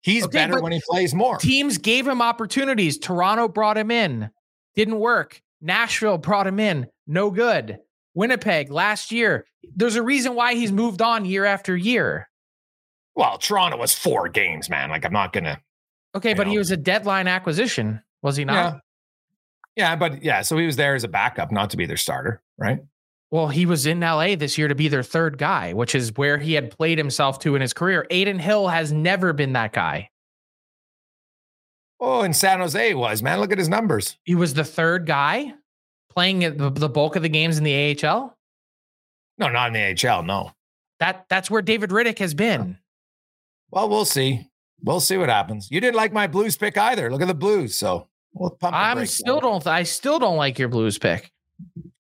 He's 0.00 0.24
Okay, 0.24 0.38
better 0.38 0.62
when 0.62 0.72
he 0.72 0.80
plays 0.88 1.14
more. 1.14 1.38
Teams 1.38 1.78
gave 1.78 2.06
him 2.06 2.22
opportunities. 2.22 2.98
Toronto 2.98 3.48
brought 3.48 3.76
him 3.76 3.90
in, 3.90 4.30
didn't 4.74 4.98
work. 4.98 5.42
Nashville 5.60 6.18
brought 6.18 6.46
him 6.46 6.60
in, 6.60 6.86
no 7.06 7.30
good. 7.30 7.78
Winnipeg 8.14 8.70
last 8.70 9.12
year. 9.12 9.46
There's 9.76 9.96
a 9.96 10.02
reason 10.02 10.34
why 10.34 10.54
he's 10.54 10.72
moved 10.72 11.02
on 11.02 11.24
year 11.24 11.44
after 11.44 11.76
year. 11.76 12.28
Well, 13.14 13.38
Toronto 13.38 13.76
was 13.76 13.92
four 13.92 14.28
games, 14.28 14.70
man. 14.70 14.90
Like 14.90 15.04
I'm 15.04 15.12
not 15.12 15.32
gonna. 15.32 15.60
Okay, 16.14 16.34
but 16.34 16.46
he 16.46 16.58
was 16.58 16.70
a 16.70 16.76
deadline 16.76 17.28
acquisition, 17.28 18.00
was 18.22 18.36
he 18.36 18.44
not? 18.44 18.54
Yeah. 18.54 18.78
Yeah, 19.76 19.96
but 19.96 20.24
yeah, 20.24 20.42
so 20.42 20.56
he 20.58 20.66
was 20.66 20.74
there 20.74 20.96
as 20.96 21.04
a 21.04 21.08
backup, 21.08 21.52
not 21.52 21.70
to 21.70 21.76
be 21.76 21.86
their 21.86 21.96
starter, 21.96 22.42
right? 22.56 22.80
Well, 23.30 23.48
he 23.48 23.66
was 23.66 23.84
in 23.86 24.00
LA 24.00 24.36
this 24.36 24.56
year 24.56 24.68
to 24.68 24.74
be 24.74 24.88
their 24.88 25.02
third 25.02 25.36
guy, 25.36 25.74
which 25.74 25.94
is 25.94 26.16
where 26.16 26.38
he 26.38 26.54
had 26.54 26.70
played 26.70 26.96
himself 26.96 27.38
to 27.40 27.54
in 27.54 27.60
his 27.60 27.74
career. 27.74 28.06
Adin 28.10 28.38
Hill 28.38 28.68
has 28.68 28.90
never 28.90 29.32
been 29.32 29.52
that 29.52 29.72
guy. 29.72 30.10
Oh, 32.00 32.22
in 32.22 32.32
San 32.32 32.60
Jose 32.60 32.88
he 32.88 32.94
was, 32.94 33.22
man. 33.22 33.40
Look 33.40 33.52
at 33.52 33.58
his 33.58 33.68
numbers. 33.68 34.16
He 34.22 34.34
was 34.34 34.54
the 34.54 34.64
third 34.64 35.04
guy 35.06 35.52
playing 36.10 36.38
the, 36.40 36.88
bulk 36.88 37.16
of 37.16 37.22
the 37.22 37.28
games 37.28 37.58
in 37.58 37.64
the 37.64 37.96
AHL. 38.02 38.36
No, 39.36 39.48
not 39.48 39.74
in 39.74 39.96
the 39.96 40.08
AHL, 40.08 40.22
no. 40.22 40.52
That 41.00 41.26
that's 41.28 41.50
where 41.50 41.62
David 41.62 41.90
Rittich 41.90 42.18
has 42.18 42.34
been. 42.34 42.78
Well, 43.70 43.88
we'll 43.88 44.04
see. 44.04 44.48
We'll 44.82 45.00
see 45.00 45.16
what 45.16 45.28
happens. 45.28 45.70
You 45.70 45.80
didn't 45.80 45.96
like 45.96 46.12
my 46.12 46.26
blues 46.26 46.56
pick 46.56 46.78
either. 46.78 47.10
Look 47.10 47.22
at 47.22 47.28
the 47.28 47.34
blues. 47.34 47.76
So 47.76 48.08
we'll 48.32 48.50
pump 48.50 48.74
I'm 48.74 49.04
still 49.06 49.36
on 49.36 49.42
don't 49.42 49.66
I 49.66 49.82
still 49.82 50.18
don't 50.18 50.36
like 50.36 50.58
your 50.58 50.68
Blues 50.68 50.98
pick. 50.98 51.30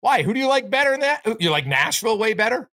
Why? 0.01 0.23
Who 0.23 0.33
do 0.33 0.41
you 0.41 0.49
like 0.49 0.71
better 0.71 0.93
than 0.93 1.01
that? 1.01 1.41
You 1.41 1.51
like 1.51 1.67
Nashville 1.67 2.19
way 2.19 2.35
better? 2.35 2.71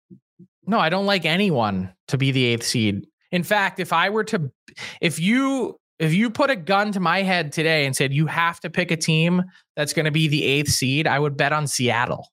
No, 0.66 0.80
I 0.80 0.90
don't 0.90 1.06
like 1.06 1.26
anyone 1.26 1.94
to 2.08 2.18
be 2.18 2.32
the 2.32 2.46
eighth 2.46 2.64
seed. 2.64 3.08
In 3.32 3.44
fact, 3.44 3.80
if 3.80 3.94
I 3.94 4.10
were 4.10 4.24
to, 4.26 4.52
if 5.00 5.20
you 5.20 5.80
if 6.00 6.14
you 6.14 6.32
put 6.32 6.50
a 6.50 6.56
gun 6.56 6.92
to 6.94 7.00
my 7.00 7.22
head 7.22 7.52
today 7.52 7.86
and 7.86 7.96
said 7.96 8.12
you 8.12 8.26
have 8.26 8.60
to 8.62 8.72
pick 8.72 8.90
a 8.90 8.98
team 8.98 9.44
that's 9.76 9.94
going 9.94 10.06
to 10.06 10.12
be 10.12 10.28
the 10.28 10.44
eighth 10.44 10.70
seed, 10.70 11.06
I 11.06 11.20
would 11.20 11.38
bet 11.38 11.54
on 11.54 11.68
Seattle. 11.68 12.28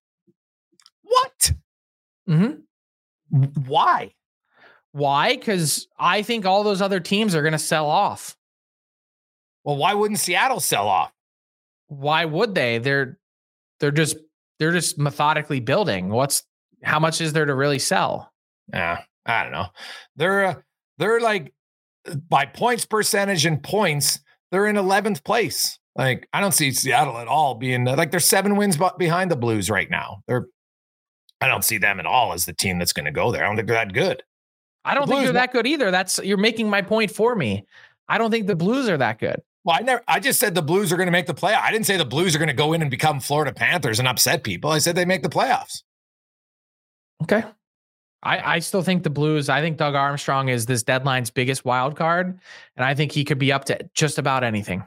What? 1.03 1.53
Mm-hmm. 2.29 3.42
Why? 3.66 4.14
Why? 4.92 5.37
Because 5.37 5.87
I 5.98 6.22
think 6.22 6.46
all 6.46 6.64
those 6.64 6.81
other 6.81 6.98
teams 6.98 7.35
are 7.35 7.42
going 7.42 7.53
to 7.53 7.59
sell 7.59 7.87
off. 7.87 8.37
Well, 9.64 9.77
why 9.77 9.92
wouldn't 9.92 10.20
Seattle 10.20 10.61
sell 10.61 10.88
off? 10.88 11.12
Why 11.88 12.24
would 12.24 12.55
they? 12.55 12.79
They're 12.79 13.18
they're 13.81 13.90
just 13.90 14.16
they're 14.59 14.73
just 14.73 14.99
methodically 14.99 15.61
building. 15.61 16.09
What's 16.09 16.44
how 16.83 16.99
much 16.99 17.21
is 17.21 17.33
there 17.33 17.44
to 17.44 17.55
really 17.55 17.79
sell? 17.79 18.33
Yeah, 18.73 19.03
I 19.27 19.42
don't 19.42 19.53
know. 19.53 19.66
They're 20.16 20.44
uh, 20.44 20.55
they're 20.99 21.21
like 21.21 21.53
by 22.29 22.47
points 22.47 22.85
percentage 22.85 23.44
and 23.47 23.62
points, 23.62 24.21
they're 24.51 24.66
in 24.66 24.77
11th 24.77 25.25
place. 25.25 25.79
Like 25.97 26.29
I 26.33 26.40
don't 26.40 26.53
see 26.53 26.73
Seattle 26.73 27.18
at 27.18 27.29
all 27.29 27.55
being 27.55 27.85
like 27.85 28.11
they're 28.11 28.21
seven 28.21 28.57
wins 28.57 28.79
behind 28.99 29.31
the 29.31 29.37
Blues 29.37 29.68
right 29.68 29.90
now. 29.90 30.23
They're 30.29 30.47
I 31.40 31.49
don't 31.49 31.64
see 31.64 31.79
them 31.79 32.01
at 32.01 32.07
all 32.07 32.33
as 32.33 32.47
the 32.47 32.53
team 32.53 32.79
that's 32.79 32.92
going 32.92 33.07
to 33.07 33.12
go 33.12 33.31
there. 33.31 33.44
I 33.44 33.47
don't 33.47 33.57
think 33.57 33.68
they're 33.68 33.85
that 33.85 33.92
good. 33.92 34.23
I 34.85 34.94
don't 34.94 35.03
The 35.03 35.07
think 35.09 35.18
Blues 35.18 35.27
they're 35.27 35.33
that 35.35 35.53
good 35.53 35.66
either. 35.66 35.90
That's 35.90 36.18
you're 36.18 36.37
making 36.37 36.71
my 36.71 36.83
point 36.83 37.11
for 37.11 37.35
me. 37.35 37.66
I 38.09 38.18
don't 38.18 38.31
think 38.31 38.47
the 38.47 38.57
Blues 38.57 38.88
are 38.88 38.97
that 38.97 39.18
good. 39.18 39.42
Well, 39.68 39.76
I 39.78 39.83
never. 39.83 40.02
I 40.09 40.18
just 40.18 40.40
said 40.40 40.54
the 40.54 40.62
Blues 40.62 40.90
are 40.92 40.96
going 40.96 41.09
to 41.09 41.12
make 41.12 41.26
the 41.26 41.35
playoff. 41.35 41.61
I 41.61 41.70
didn't 41.70 41.85
say 41.85 41.98
the 41.98 42.04
Blues 42.07 42.35
are 42.35 42.38
going 42.38 42.48
to 42.48 42.54
go 42.54 42.72
in 42.72 42.81
and 42.81 42.90
become 42.90 43.20
Florida 43.20 43.52
Panthers 43.52 43.98
and 43.98 44.09
upset 44.09 44.42
people. 44.42 44.70
I 44.70 44.78
said 44.78 44.96
they 44.96 45.04
make 45.04 45.22
the 45.22 45.28
playoffs. 45.28 45.83
Okay. 47.22 47.44
I, 48.22 48.54
I 48.54 48.59
still 48.61 48.81
think 48.81 49.02
the 49.02 49.11
Blues, 49.11 49.50
I 49.50 49.61
think 49.61 49.76
Doug 49.76 49.94
Armstrong 49.94 50.48
is 50.48 50.64
this 50.64 50.83
deadline's 50.83 51.28
biggest 51.28 51.66
wild 51.66 51.96
card. 51.96 52.40
And 52.76 52.85
I 52.87 52.94
think 52.94 53.12
he 53.12 53.26
could 53.26 53.38
be 53.38 53.52
up 53.52 53.66
to 53.66 53.78
just 53.92 54.16
about 54.16 54.42
anything. 54.42 54.85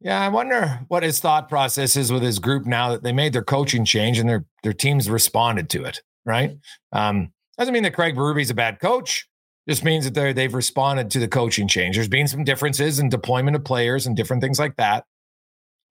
Yeah, 0.00 0.20
I 0.20 0.28
wonder 0.28 0.80
what 0.88 1.02
his 1.02 1.18
thought 1.18 1.48
process 1.48 1.96
is 1.96 2.12
with 2.12 2.22
his 2.22 2.38
group 2.38 2.66
now 2.66 2.90
that 2.90 3.02
they 3.02 3.12
made 3.12 3.32
their 3.32 3.42
coaching 3.42 3.86
change 3.86 4.18
and 4.18 4.28
their 4.28 4.44
their 4.64 4.74
teams 4.74 5.08
responded 5.08 5.70
to 5.70 5.84
it. 5.84 6.02
Right? 6.26 6.58
Um, 6.92 7.32
doesn't 7.56 7.72
mean 7.72 7.84
that 7.84 7.94
Craig 7.94 8.16
Berube's 8.16 8.50
a 8.50 8.54
bad 8.54 8.80
coach. 8.80 9.26
Just 9.68 9.84
means 9.84 10.04
that 10.04 10.14
they 10.14 10.32
they've 10.32 10.52
responded 10.52 11.10
to 11.10 11.20
the 11.20 11.28
coaching 11.28 11.68
change. 11.68 11.94
There's 11.94 12.08
been 12.08 12.26
some 12.26 12.42
differences 12.42 12.98
in 12.98 13.08
deployment 13.08 13.56
of 13.56 13.64
players 13.64 14.06
and 14.06 14.16
different 14.16 14.42
things 14.42 14.58
like 14.58 14.76
that. 14.76 15.04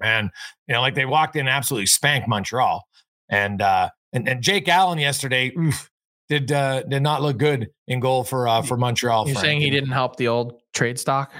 And 0.01 0.29
you 0.67 0.73
know, 0.73 0.81
like 0.81 0.95
they 0.95 1.05
walked 1.05 1.35
in 1.35 1.41
and 1.41 1.49
absolutely 1.49 1.85
spanked 1.85 2.27
Montreal. 2.27 2.85
And 3.29 3.61
uh 3.61 3.89
and, 4.11 4.27
and 4.27 4.41
Jake 4.41 4.67
Allen 4.67 4.99
yesterday 4.99 5.53
oof, 5.57 5.89
did 6.27 6.51
uh 6.51 6.83
did 6.83 7.01
not 7.01 7.21
look 7.21 7.37
good 7.37 7.69
in 7.87 8.01
goal 8.01 8.25
for 8.25 8.47
uh 8.47 8.61
for 8.61 8.75
Montreal. 8.75 9.25
You're 9.27 9.35
Frank. 9.35 9.45
saying 9.45 9.61
he 9.61 9.69
didn't 9.69 9.91
help 9.91 10.17
the 10.17 10.27
old 10.27 10.59
trade 10.73 10.99
stock? 10.99 11.31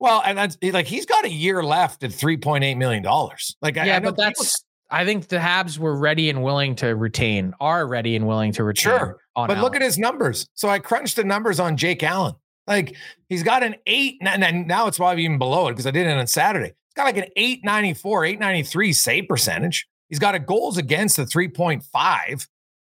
Well, 0.00 0.22
and 0.24 0.36
that's 0.36 0.56
like 0.62 0.86
he's 0.86 1.06
got 1.06 1.24
a 1.24 1.30
year 1.30 1.62
left 1.62 2.04
at 2.04 2.12
three 2.12 2.36
point 2.36 2.64
eight 2.64 2.76
million 2.76 3.02
dollars. 3.02 3.56
Like, 3.62 3.76
yeah, 3.76 3.96
I 3.96 3.98
know 3.98 4.12
but 4.12 4.16
that's, 4.16 4.64
I 4.90 5.04
think 5.04 5.28
the 5.28 5.36
Habs 5.36 5.78
were 5.78 5.96
ready 5.96 6.30
and 6.30 6.42
willing 6.42 6.74
to 6.76 6.94
retain, 6.96 7.52
are 7.60 7.86
ready 7.86 8.16
and 8.16 8.26
willing 8.26 8.52
to 8.52 8.64
retain. 8.64 8.98
Sure, 8.98 9.20
but 9.34 9.58
look 9.58 9.76
at 9.76 9.82
his 9.82 9.98
numbers. 9.98 10.46
So 10.54 10.68
I 10.68 10.78
crunched 10.78 11.16
the 11.16 11.24
numbers 11.24 11.60
on 11.60 11.76
Jake 11.76 12.02
Allen. 12.02 12.34
Like 12.66 12.96
he's 13.28 13.42
got 13.42 13.62
an 13.62 13.76
eight, 13.86 14.16
and 14.20 14.66
now 14.66 14.86
it's 14.86 14.98
probably 14.98 15.24
even 15.24 15.38
below 15.38 15.68
it 15.68 15.72
because 15.72 15.86
I 15.86 15.90
did 15.90 16.06
it 16.06 16.10
on 16.10 16.26
Saturday. 16.26 16.68
He's 16.68 16.94
got 16.94 17.04
like 17.04 17.16
an 17.16 17.30
894, 17.36 18.24
893 18.24 18.92
save 18.92 19.28
percentage. 19.28 19.86
He's 20.08 20.18
got 20.18 20.34
a 20.34 20.38
goals 20.38 20.78
against 20.78 21.16
the 21.16 21.24
3.5. 21.24 22.48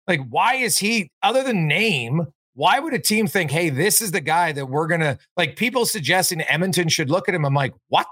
Like, 0.07 0.21
why 0.29 0.57
is 0.57 0.79
he, 0.79 1.11
other 1.23 1.43
than 1.43 1.69
name, 1.69 2.27
why 2.55 2.79
would 2.79 2.95
a 2.95 2.99
team 2.99 3.27
think, 3.27 3.51
hey, 3.51 3.69
this 3.71 4.01
is 4.01 4.11
the 4.11 4.21
guy 4.21 4.53
that 4.53 4.67
we're 4.67 4.87
gonna 4.87 5.19
like 5.37 5.57
people 5.57 5.87
suggesting 5.87 6.41
Edmonton 6.43 6.89
should 6.89 7.11
look 7.11 7.29
at 7.29 7.35
him? 7.35 7.45
I'm 7.45 7.55
like, 7.55 7.75
what? 7.89 8.09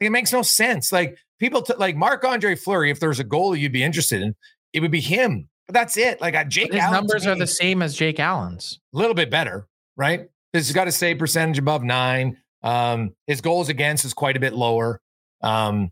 Like, 0.00 0.06
it 0.08 0.10
makes 0.10 0.32
no 0.32 0.42
sense. 0.42 0.92
Like 0.92 1.18
people 1.38 1.62
t- 1.62 1.74
like 1.78 1.96
Marc-Andre 1.96 2.54
Fleury, 2.54 2.90
if 2.90 3.00
there's 3.00 3.20
a 3.20 3.24
goalie 3.24 3.58
you'd 3.60 3.72
be 3.72 3.82
interested 3.82 4.22
in, 4.22 4.34
it 4.72 4.80
would 4.80 4.90
be 4.90 5.00
him. 5.00 5.48
But 5.66 5.74
that's 5.74 5.96
it. 5.96 6.20
Like 6.20 6.34
uh, 6.34 6.44
Jake 6.44 6.72
his 6.72 6.80
Allen 6.80 6.92
to 6.92 7.00
numbers 7.00 7.26
are 7.26 7.34
the 7.34 7.46
same 7.46 7.82
as 7.82 7.96
Jake 7.96 8.20
Allen's. 8.20 8.78
a 8.94 8.98
little 8.98 9.14
bit 9.14 9.30
better, 9.30 9.66
right? 9.96 10.28
He's 10.52 10.72
got 10.72 10.86
a 10.88 10.92
save 10.92 11.18
percentage 11.18 11.58
above 11.58 11.82
nine. 11.82 12.38
Um, 12.62 13.14
his 13.26 13.40
goals 13.40 13.68
against 13.68 14.04
is 14.04 14.14
quite 14.14 14.36
a 14.36 14.40
bit 14.40 14.54
lower. 14.54 15.00
Um, 15.42 15.90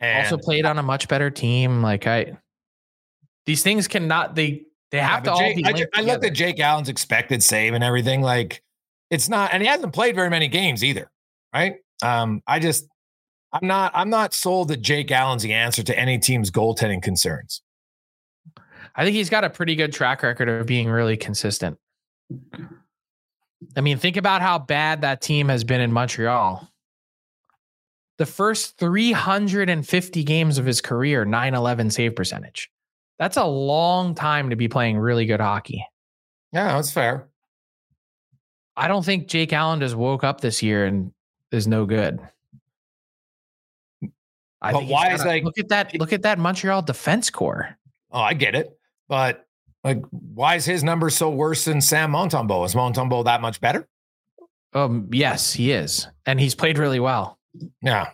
and 0.00 0.24
also 0.24 0.38
played 0.38 0.64
on 0.64 0.78
a 0.78 0.82
much 0.82 1.08
better 1.08 1.30
team. 1.30 1.82
Like 1.82 2.06
I, 2.06 2.38
these 3.46 3.62
things 3.62 3.88
cannot, 3.88 4.34
they, 4.34 4.62
they 4.90 4.98
Yeah, 4.98 5.08
have 5.08 5.22
to 5.24 5.30
but 5.30 5.34
all 5.34 5.40
Jake- 5.40 5.56
be 5.56 5.64
I, 5.66 5.86
I 5.96 6.00
looked 6.02 6.24
at 6.24 6.32
Jake 6.34 6.60
Allen's 6.60 6.88
expected 6.88 7.42
save 7.42 7.74
and 7.74 7.82
everything. 7.82 8.22
Like 8.22 8.62
it's 9.10 9.28
not, 9.28 9.52
and 9.52 9.62
he 9.62 9.68
hasn't 9.68 9.92
played 9.92 10.14
very 10.14 10.30
many 10.30 10.48
games 10.48 10.84
either, 10.84 11.10
right? 11.52 11.76
Um, 12.02 12.42
I 12.46 12.58
just, 12.60 12.86
I'm 13.52 13.66
not, 13.66 13.92
I'm 13.94 14.10
not 14.10 14.34
sold 14.34 14.68
that 14.68 14.82
Jake 14.82 15.10
Allen's 15.10 15.42
the 15.42 15.52
answer 15.52 15.82
to 15.82 15.98
any 15.98 16.18
team's 16.18 16.50
goaltending 16.50 17.02
concerns. 17.02 17.62
I 18.94 19.04
think 19.04 19.14
he's 19.14 19.30
got 19.30 19.44
a 19.44 19.50
pretty 19.50 19.74
good 19.74 19.92
track 19.92 20.22
record 20.22 20.48
of 20.48 20.66
being 20.66 20.88
really 20.88 21.16
consistent. 21.16 21.78
I 23.76 23.80
mean, 23.80 23.98
think 23.98 24.16
about 24.16 24.42
how 24.42 24.58
bad 24.58 25.02
that 25.02 25.20
team 25.20 25.48
has 25.48 25.64
been 25.64 25.80
in 25.80 25.92
Montreal. 25.92 26.68
The 28.18 28.26
first 28.26 28.76
350 28.78 30.24
games 30.24 30.58
of 30.58 30.66
his 30.66 30.80
career, 30.80 31.24
9 31.24 31.54
11 31.54 31.90
save 31.90 32.16
percentage. 32.16 32.70
That's 33.18 33.36
a 33.36 33.44
long 33.44 34.14
time 34.14 34.50
to 34.50 34.56
be 34.56 34.68
playing 34.68 34.98
really 34.98 35.26
good 35.26 35.40
hockey. 35.40 35.84
Yeah, 36.52 36.74
that's 36.74 36.90
fair. 36.90 37.28
I 38.76 38.88
don't 38.88 39.04
think 39.04 39.28
Jake 39.28 39.52
Allen 39.52 39.80
just 39.80 39.96
woke 39.96 40.24
up 40.24 40.40
this 40.40 40.62
year 40.62 40.86
and 40.86 41.12
is 41.50 41.66
no 41.66 41.84
good. 41.84 42.20
I 44.60 44.72
But 44.72 44.80
think 44.80 44.90
why 44.90 45.12
is, 45.12 45.24
like- 45.24 45.44
look 45.44 45.58
at 45.58 45.68
that 45.68 45.94
look 45.98 46.12
at 46.12 46.22
that 46.22 46.38
Montreal 46.38 46.82
defense 46.82 47.30
core. 47.30 47.76
Oh, 48.10 48.20
I 48.20 48.34
get 48.34 48.54
it, 48.54 48.76
but 49.08 49.46
like, 49.84 50.02
why 50.10 50.56
is 50.56 50.64
his 50.64 50.82
number 50.82 51.10
so 51.10 51.30
worse 51.30 51.64
than 51.64 51.80
Sam 51.80 52.10
Montembeault? 52.12 52.66
Is 52.66 52.74
Montembeault 52.74 53.24
that 53.26 53.40
much 53.40 53.60
better? 53.60 53.86
Um, 54.74 55.08
yes, 55.12 55.52
he 55.52 55.70
is, 55.72 56.06
and 56.26 56.40
he's 56.40 56.54
played 56.54 56.76
really 56.78 57.00
well. 57.00 57.38
Yeah, 57.82 58.10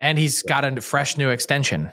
and 0.00 0.18
he's 0.18 0.42
got 0.42 0.64
a 0.64 0.80
fresh 0.80 1.16
new 1.16 1.30
extension. 1.30 1.92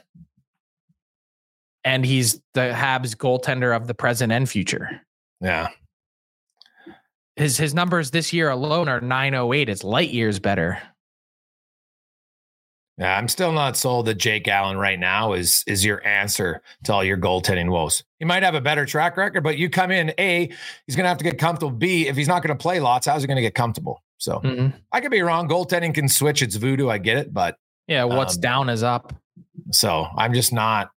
And 1.83 2.03
he's 2.05 2.41
the 2.53 2.71
Habs 2.75 3.15
goaltender 3.15 3.75
of 3.75 3.85
the 3.87 3.93
present 3.93 4.31
and 4.31 4.49
future. 4.49 5.01
yeah. 5.41 5.69
His 7.35 7.57
his 7.57 7.73
numbers 7.73 8.11
this 8.11 8.31
year 8.31 8.49
alone 8.49 8.87
are 8.87 9.01
908. 9.01 9.67
It's 9.69 9.83
light 9.83 10.09
years 10.11 10.39
better. 10.39 10.81
Yeah, 12.97 13.17
I'm 13.17 13.27
still 13.27 13.51
not 13.51 13.75
sold 13.75 14.05
that 14.05 14.15
Jake 14.15 14.47
Allen 14.47 14.77
right 14.77 14.97
now 14.99 15.33
is 15.33 15.63
is 15.67 15.83
your 15.83 16.05
answer 16.07 16.61
to 16.85 16.93
all 16.93 17.03
your 17.03 17.17
goaltending 17.17 17.69
woes. 17.69 18.03
He 18.19 18.25
might 18.25 18.41
have 18.43 18.55
a 18.55 18.61
better 18.61 18.85
track 18.85 19.17
record, 19.17 19.43
but 19.43 19.57
you 19.57 19.69
come 19.69 19.91
in 19.91 20.13
A, 20.17 20.49
he's 20.87 20.95
gonna 20.95 21.09
have 21.09 21.17
to 21.17 21.23
get 21.25 21.37
comfortable. 21.37 21.71
B, 21.75 22.07
if 22.07 22.15
he's 22.15 22.27
not 22.29 22.41
gonna 22.41 22.55
play 22.55 22.79
lots, 22.79 23.05
how's 23.05 23.21
he 23.21 23.27
gonna 23.27 23.41
get 23.41 23.53
comfortable? 23.55 24.01
So 24.17 24.39
Mhm. 24.39 24.73
I 24.93 25.01
could 25.01 25.11
be 25.11 25.21
wrong. 25.21 25.49
Goaltending 25.49 25.93
can 25.93 26.07
switch, 26.07 26.41
it's 26.41 26.55
voodoo, 26.55 26.89
I 26.89 26.97
get 26.97 27.17
it, 27.17 27.33
but 27.33 27.57
Yeah, 27.87 28.05
what's 28.05 28.35
Um, 28.35 28.41
down 28.41 28.69
is 28.69 28.81
up. 28.81 29.13
so 29.71 30.07
I'm 30.17 30.33
just 30.33 30.53
not 30.53 30.91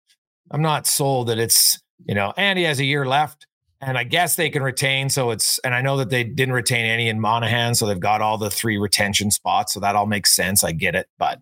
I'm 0.51 0.63
not 0.63 0.87
sold 0.87 1.29
that 1.29 1.39
it's 1.39 1.81
you 2.07 2.15
know, 2.15 2.33
and 2.37 2.59
he 2.59 2.65
has 2.67 2.79
a 2.79 2.85
year 2.85 3.07
left. 3.07 3.47
and 3.83 3.99
I 3.99 4.05
guess 4.05 4.37
they 4.37 4.49
can 4.49 4.63
retain. 4.63 5.11
So 5.11 5.31
it's, 5.33 5.59
and 5.59 5.75
I 5.75 5.83
know 5.83 5.99
that 5.99 6.09
they 6.09 6.25
didn't 6.25 6.55
retain 6.55 6.87
any 6.87 7.11
in 7.11 7.21
Monahan. 7.21 7.75
So 7.75 7.85
they've 7.87 8.01
got 8.01 8.23
all 8.23 8.39
the 8.39 8.49
three 8.49 8.79
retention 8.79 9.31
spots. 9.31 9.75
So 9.75 9.81
that 9.81 9.95
all 9.95 10.07
makes 10.07 10.35
sense. 10.35 10.65
I 10.65 10.73
get 10.73 10.95
it. 10.95 11.09
But, 11.19 11.41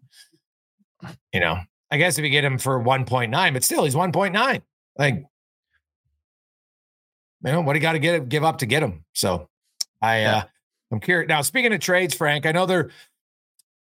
you 1.33 1.41
know, 1.41 1.59
I 1.91 1.97
guess 1.97 2.19
if 2.19 2.25
you 2.25 2.31
get 2.31 2.45
him 2.45 2.59
for 2.59 2.83
1.9, 2.83 3.53
but 3.53 3.65
still 3.65 3.85
he's 3.85 3.95
1.9. 3.95 4.63
Like, 4.97 5.15
you 5.15 7.53
know, 7.53 7.61
what 7.61 7.75
do 7.75 7.79
you 7.79 7.83
got 7.83 7.93
to 7.93 7.99
get 7.99 8.29
give 8.29 8.45
up 8.45 8.59
to 8.59 8.67
get 8.67 8.83
him? 8.83 9.05
So 9.13 9.49
I, 10.01 10.21
yeah. 10.21 10.37
uh, 10.37 10.45
I'm 10.93 11.01
curious. 11.01 11.29
Now, 11.29 11.43
speaking 11.43 11.73
of 11.73 11.81
trades, 11.81 12.15
Frank, 12.15 12.47
I 12.47 12.53
know 12.53 12.67
they're 12.67 12.91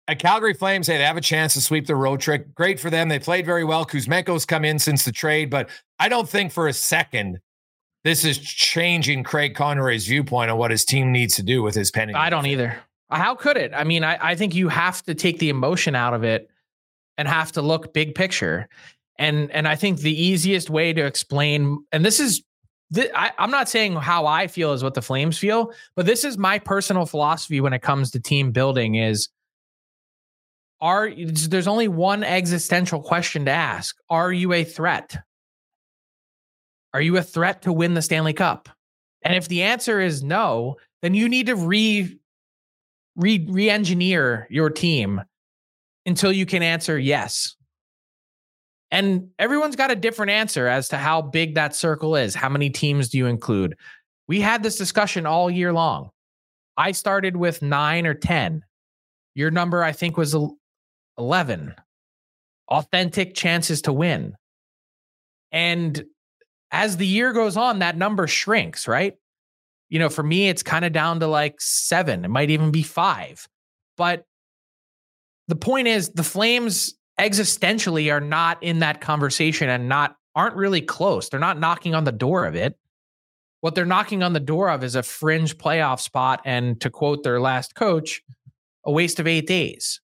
at 0.07 0.19
Calgary 0.19 0.55
Flames, 0.55 0.87
hey, 0.87 0.99
they 0.99 1.05
have 1.05 1.17
a 1.17 1.23
chance 1.23 1.55
to 1.55 1.61
sweep 1.61 1.87
the 1.87 1.97
road 1.97 2.21
trick. 2.21 2.55
Great 2.55 2.79
for 2.79 2.91
them. 2.91 3.09
They 3.09 3.19
played 3.19 3.47
very 3.47 3.65
well. 3.65 3.87
Kuzmenko's 3.87 4.45
come 4.45 4.65
in 4.65 4.79
since 4.79 5.05
the 5.05 5.13
trade, 5.13 5.51
but 5.51 5.69
I 5.99 6.09
don't 6.09 6.29
think 6.29 6.53
for 6.53 6.69
a 6.69 6.73
second 6.73 7.41
this 8.05 8.25
is 8.25 8.39
changing 8.39 9.25
Craig 9.25 9.55
Conroy's 9.55 10.07
viewpoint 10.07 10.51
on 10.51 10.59
what 10.59 10.71
his 10.71 10.85
team 10.85 11.11
needs 11.11 11.37
to 11.37 11.43
do 11.43 11.63
with 11.63 11.75
his 11.75 11.91
penny. 11.91 12.13
I 12.13 12.29
don't 12.29 12.47
either. 12.47 12.79
How 13.11 13.35
could 13.35 13.57
it? 13.57 13.73
I 13.75 13.85
mean, 13.85 14.05
I, 14.05 14.19
I 14.21 14.35
think 14.35 14.55
you 14.55 14.69
have 14.69 15.03
to 15.05 15.15
take 15.15 15.39
the 15.39 15.49
emotion 15.49 15.95
out 15.95 16.13
of 16.13 16.23
it 16.23 16.51
and 17.17 17.29
have 17.29 17.53
to 17.53 17.63
look 17.63 17.93
big 17.93 18.15
picture. 18.15 18.69
And 19.19 19.51
and 19.53 19.69
I 19.69 19.77
think 19.77 20.01
the 20.01 20.23
easiest 20.23 20.71
way 20.71 20.93
to 20.93 21.05
explain, 21.05 21.85
and 21.93 22.05
this 22.05 22.19
is 22.21 22.43
I, 23.15 23.33
I'm 23.39 23.51
not 23.51 23.69
saying 23.69 23.95
how 23.97 24.27
I 24.27 24.47
feel 24.47 24.73
is 24.73 24.83
what 24.83 24.95
the 24.95 25.03
Flames 25.03 25.39
feel, 25.39 25.73
but 25.97 26.07
this 26.07 26.25
is 26.25 26.39
my 26.39 26.59
personal 26.59 27.07
philosophy 27.07 27.61
when 27.61 27.73
it 27.73 27.83
comes 27.83 28.11
to 28.13 28.21
team 28.21 28.53
building 28.53 28.97
is 28.97 29.29
are 30.81 31.11
there's 31.15 31.69
only 31.69 31.89
one 31.89 32.23
existential 32.23 33.01
question 33.01 33.47
to 33.47 33.51
ask. 33.51 33.97
Are 34.11 34.33
you 34.33 34.53
a 34.53 34.65
threat? 34.65 35.17
Are 36.93 37.01
you 37.01 37.17
a 37.17 37.23
threat 37.23 37.63
to 37.63 37.73
win 37.73 37.95
the 37.95 38.03
Stanley 38.03 38.35
Cup? 38.35 38.69
And 39.23 39.35
if 39.35 39.49
the 39.49 39.63
answer 39.63 40.01
is 40.01 40.23
no, 40.23 40.77
then 41.03 41.15
you 41.15 41.29
need 41.29 41.47
to 41.47 41.57
re 41.57 42.19
re 43.17 43.47
re-engineer 43.49 44.47
your 44.51 44.71
team 44.71 45.23
until 46.07 46.33
you 46.33 46.47
can 46.47 46.63
answer 46.63 46.99
yes. 46.99 47.57
And 48.91 49.31
everyone's 49.39 49.77
got 49.77 49.91
a 49.91 49.97
different 49.97 50.31
answer 50.31 50.69
as 50.69 50.89
to 50.91 50.97
how 50.97 51.23
big 51.23 51.55
that 51.55 51.75
circle 51.75 52.15
is. 52.15 52.35
How 52.35 52.49
many 52.49 52.71
teams 52.71 53.09
do 53.09 53.19
you 53.19 53.27
include? 53.27 53.77
We 54.29 54.41
had 54.41 54.63
this 54.63 54.77
discussion 54.77 55.27
all 55.27 55.51
year 55.51 55.73
long. 55.73 56.11
I 56.77 56.93
started 56.93 57.37
with 57.37 57.63
9 57.63 58.07
or 58.07 58.15
10. 58.15 58.63
Your 59.35 59.51
number 59.51 59.83
I 59.83 59.93
think 59.93 60.17
was 60.17 60.37
11. 61.19 61.75
Authentic 62.69 63.35
chances 63.35 63.83
to 63.83 63.93
win. 63.93 64.35
And 65.51 66.05
as 66.71 66.97
the 66.97 67.07
year 67.07 67.33
goes 67.33 67.57
on, 67.57 67.81
that 67.81 67.97
number 67.97 68.27
shrinks, 68.27 68.89
right? 68.89 69.15
You 69.89 69.99
know, 69.99 70.09
for 70.09 70.23
me, 70.23 70.49
it's 70.49 70.63
kind 70.63 70.85
of 70.85 70.93
down 70.93 71.21
to 71.21 71.27
like 71.27 71.61
seven. 71.61 72.25
It 72.25 72.29
might 72.29 72.51
even 72.51 72.71
be 72.71 72.83
five. 72.83 73.47
But 73.97 74.25
the 75.49 75.57
point 75.57 75.89
is, 75.89 76.11
the 76.11 76.23
Flames 76.23 76.95
existentially 77.19 78.13
are 78.13 78.21
not 78.21 78.63
in 78.63 78.81
that 78.81 79.01
conversation 79.01 79.69
and 79.69 79.89
not 79.89 80.17
aren't 80.35 80.57
really 80.57 80.81
close. 80.81 81.29
They're 81.29 81.41
not 81.41 81.61
knocking 81.61 81.95
on 81.95 82.05
the 82.05 82.13
door 82.13 82.45
of 82.45 82.55
it. 82.55 82.77
What 83.61 83.75
they're 83.75 83.87
knocking 83.87 84.23
on 84.23 84.33
the 84.33 84.41
door 84.41 84.69
of 84.69 84.83
is 84.83 84.95
a 84.95 85.03
fringe 85.03 85.57
playoff 85.57 86.01
spot. 86.01 86.41
And 86.45 86.81
to 86.81 86.91
quote 86.91 87.23
their 87.23 87.41
last 87.41 87.75
coach, 87.75 88.23
a 88.85 88.91
waste 88.91 89.21
of 89.21 89.27
eight 89.27 89.47
days. 89.47 90.01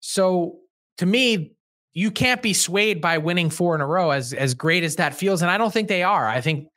So 0.00 0.58
to 0.98 1.06
me, 1.06 1.54
you 1.94 2.10
can't 2.10 2.42
be 2.42 2.52
swayed 2.52 3.00
by 3.00 3.18
winning 3.18 3.50
four 3.50 3.74
in 3.74 3.80
a 3.80 3.86
row 3.86 4.10
as 4.10 4.32
as 4.32 4.52
great 4.52 4.82
as 4.82 4.96
that 4.96 5.14
feels 5.14 5.40
and 5.40 5.50
i 5.50 5.56
don't 5.56 5.72
think 5.72 5.88
they 5.88 6.02
are 6.02 6.26
i 6.26 6.40
think 6.40 6.68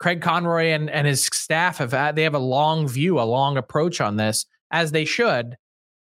craig 0.00 0.20
conroy 0.20 0.66
and, 0.66 0.90
and 0.90 1.06
his 1.06 1.24
staff 1.32 1.78
have 1.78 2.14
they 2.14 2.24
have 2.24 2.34
a 2.34 2.40
long 2.40 2.86
view 2.86 3.20
a 3.20 3.22
long 3.22 3.56
approach 3.56 4.00
on 4.00 4.16
this 4.16 4.44
as 4.70 4.92
they 4.92 5.04
should 5.04 5.56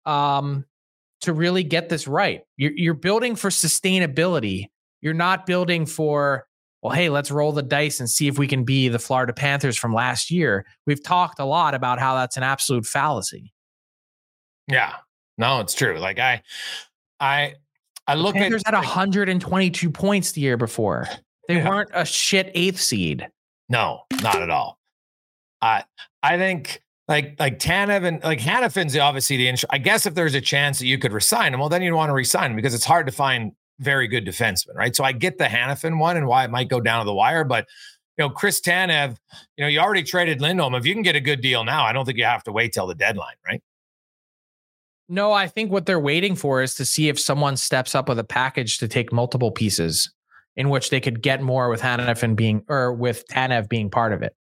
um, 0.05 0.65
to 1.25 1.33
really 1.33 1.63
get 1.63 1.89
this 1.89 2.07
right 2.07 2.41
you're, 2.57 2.71
you're 2.75 2.93
building 2.93 3.35
for 3.35 3.49
sustainability 3.49 4.67
you're 5.01 5.13
not 5.13 5.45
building 5.45 5.85
for 5.85 6.47
well 6.81 6.93
hey 6.93 7.09
let's 7.09 7.31
roll 7.31 7.51
the 7.51 7.61
dice 7.61 7.99
and 7.99 8.09
see 8.09 8.27
if 8.27 8.37
we 8.37 8.47
can 8.47 8.63
be 8.63 8.87
the 8.87 8.99
florida 8.99 9.33
panthers 9.33 9.77
from 9.77 9.93
last 9.93 10.31
year 10.31 10.65
we've 10.87 11.03
talked 11.03 11.39
a 11.39 11.45
lot 11.45 11.73
about 11.73 11.99
how 11.99 12.15
that's 12.15 12.37
an 12.37 12.43
absolute 12.43 12.85
fallacy 12.85 13.53
yeah 14.67 14.95
no 15.37 15.59
it's 15.59 15.73
true 15.73 15.97
like 15.99 16.19
i 16.19 16.41
i 17.19 17.53
I 18.07 18.13
look 18.13 18.35
the 18.35 18.41
Panthers 18.41 18.61
at 18.67 18.73
had 18.73 18.81
122 18.81 19.89
points 19.89 20.31
the 20.33 20.41
year 20.41 20.57
before. 20.57 21.07
They 21.47 21.57
yeah. 21.57 21.69
weren't 21.69 21.91
a 21.93 22.05
shit 22.05 22.49
eighth 22.55 22.81
seed. 22.81 23.27
No, 23.69 24.01
not 24.23 24.41
at 24.41 24.49
all. 24.49 24.79
I 25.61 25.83
I 26.23 26.39
think 26.39 26.81
like 27.07 27.35
like 27.39 27.59
Tanev 27.59 28.03
and 28.03 28.23
like 28.23 28.39
Hanifin's 28.39 28.97
obviously 28.97 29.37
the 29.37 29.65
I 29.69 29.77
guess 29.77 30.05
if 30.05 30.15
there's 30.15 30.35
a 30.35 30.41
chance 30.41 30.79
that 30.79 30.87
you 30.87 30.97
could 30.97 31.13
resign 31.13 31.53
him, 31.53 31.59
well 31.59 31.69
then 31.69 31.81
you'd 31.81 31.95
want 31.95 32.09
to 32.09 32.13
resign 32.13 32.51
him 32.51 32.55
because 32.55 32.73
it's 32.73 32.85
hard 32.85 33.05
to 33.05 33.11
find 33.11 33.51
very 33.79 34.07
good 34.07 34.25
defensemen, 34.25 34.75
right? 34.75 34.95
So 34.95 35.03
I 35.03 35.11
get 35.11 35.37
the 35.37 35.45
Hanifin 35.45 35.99
one 35.99 36.17
and 36.17 36.27
why 36.27 36.45
it 36.45 36.51
might 36.51 36.69
go 36.69 36.79
down 36.79 37.01
to 37.01 37.05
the 37.05 37.13
wire, 37.13 37.43
but 37.43 37.67
you 38.17 38.23
know, 38.23 38.29
Chris 38.29 38.61
Tanev, 38.61 39.17
you 39.57 39.63
know, 39.63 39.67
you 39.67 39.79
already 39.79 40.03
traded 40.03 40.39
Lindholm. 40.39 40.73
If 40.73 40.85
you 40.85 40.93
can 40.93 41.01
get 41.01 41.17
a 41.17 41.21
good 41.21 41.41
deal 41.41 41.65
now, 41.65 41.83
I 41.83 41.91
don't 41.91 42.05
think 42.05 42.17
you 42.17 42.23
have 42.23 42.43
to 42.45 42.51
wait 42.51 42.71
till 42.71 42.87
the 42.87 42.95
deadline, 42.95 43.35
right? 43.45 43.61
No, 45.07 45.33
I 45.33 45.47
think 45.47 45.71
what 45.71 45.85
they're 45.85 45.99
waiting 45.99 46.35
for 46.35 46.63
is 46.63 46.75
to 46.75 46.85
see 46.85 47.09
if 47.09 47.19
someone 47.19 47.57
steps 47.57 47.93
up 47.93 48.09
with 48.09 48.17
a 48.17 48.23
package 48.23 48.79
to 48.79 48.87
take 48.87 49.11
multiple 49.11 49.51
pieces 49.51 50.11
in 50.55 50.69
which 50.69 50.89
they 50.89 51.01
could 51.01 51.21
get 51.21 51.41
more 51.41 51.69
with 51.69 51.81
Hanifin 51.81 52.35
being 52.35 52.63
or 52.69 52.93
with 52.93 53.27
Tanev 53.27 53.69
being 53.69 53.89
part 53.89 54.13
of 54.13 54.23
it. 54.23 54.33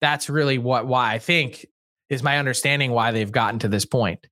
That's 0.00 0.28
really 0.28 0.58
what 0.58 0.86
why 0.86 1.14
I 1.14 1.18
think 1.18 1.66
is 2.08 2.22
my 2.22 2.38
understanding 2.38 2.92
why 2.92 3.10
they've 3.12 3.32
gotten 3.32 3.58
to 3.60 3.68
this 3.68 3.84
point. 3.84 4.26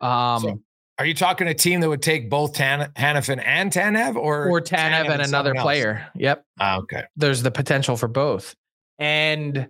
Um, 0.00 0.42
so 0.42 0.62
are 0.98 1.04
you 1.04 1.14
talking 1.14 1.46
a 1.46 1.54
team 1.54 1.80
that 1.80 1.88
would 1.88 2.02
take 2.02 2.30
both 2.30 2.54
Tan- 2.54 2.90
Hanifin 2.96 3.42
and 3.44 3.70
Tanev 3.70 4.16
or 4.16 4.48
or 4.48 4.60
Tanev, 4.60 4.76
Tanev 4.76 5.04
and, 5.04 5.12
and 5.12 5.22
another 5.22 5.54
player? 5.54 6.06
Yep. 6.14 6.44
Ah, 6.58 6.78
okay. 6.78 7.04
There's 7.16 7.42
the 7.42 7.50
potential 7.50 7.96
for 7.96 8.08
both. 8.08 8.54
And 8.98 9.68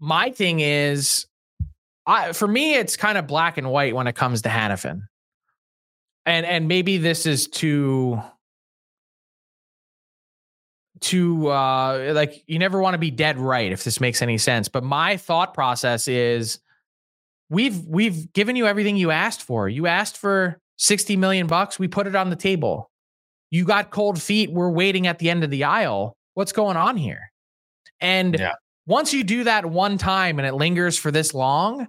my 0.00 0.30
thing 0.30 0.60
is 0.60 1.26
I 2.06 2.32
for 2.32 2.48
me, 2.48 2.74
it's 2.74 2.96
kind 2.96 3.18
of 3.18 3.26
black 3.26 3.58
and 3.58 3.70
white 3.70 3.94
when 3.94 4.06
it 4.06 4.14
comes 4.14 4.42
to 4.42 4.48
Hanifin. 4.48 5.02
And 6.26 6.46
and 6.46 6.68
maybe 6.68 6.96
this 6.96 7.26
is 7.26 7.46
too 7.46 8.22
too 11.00 11.48
uh 11.48 12.12
like 12.14 12.44
you 12.46 12.58
never 12.58 12.80
want 12.80 12.94
to 12.94 12.98
be 12.98 13.10
dead 13.10 13.36
right 13.38 13.72
if 13.72 13.84
this 13.84 14.00
makes 14.00 14.22
any 14.22 14.38
sense. 14.38 14.68
But 14.68 14.84
my 14.84 15.16
thought 15.16 15.54
process 15.54 16.08
is 16.08 16.60
we've 17.50 17.84
we've 17.86 18.32
given 18.32 18.56
you 18.56 18.66
everything 18.66 18.96
you 18.96 19.10
asked 19.10 19.42
for. 19.42 19.68
You 19.68 19.86
asked 19.86 20.16
for 20.16 20.58
60 20.76 21.16
million 21.16 21.46
bucks, 21.46 21.78
we 21.78 21.88
put 21.88 22.06
it 22.06 22.16
on 22.16 22.30
the 22.30 22.36
table. 22.36 22.90
You 23.50 23.64
got 23.64 23.90
cold 23.90 24.20
feet, 24.20 24.50
we're 24.50 24.70
waiting 24.70 25.06
at 25.06 25.18
the 25.18 25.30
end 25.30 25.44
of 25.44 25.50
the 25.50 25.64
aisle. 25.64 26.16
What's 26.34 26.52
going 26.52 26.76
on 26.76 26.96
here? 26.96 27.20
And 28.00 28.36
yeah. 28.38 28.54
once 28.86 29.12
you 29.12 29.22
do 29.22 29.44
that 29.44 29.66
one 29.66 29.98
time 29.98 30.38
and 30.38 30.46
it 30.46 30.54
lingers 30.54 30.98
for 30.98 31.10
this 31.10 31.32
long, 31.32 31.86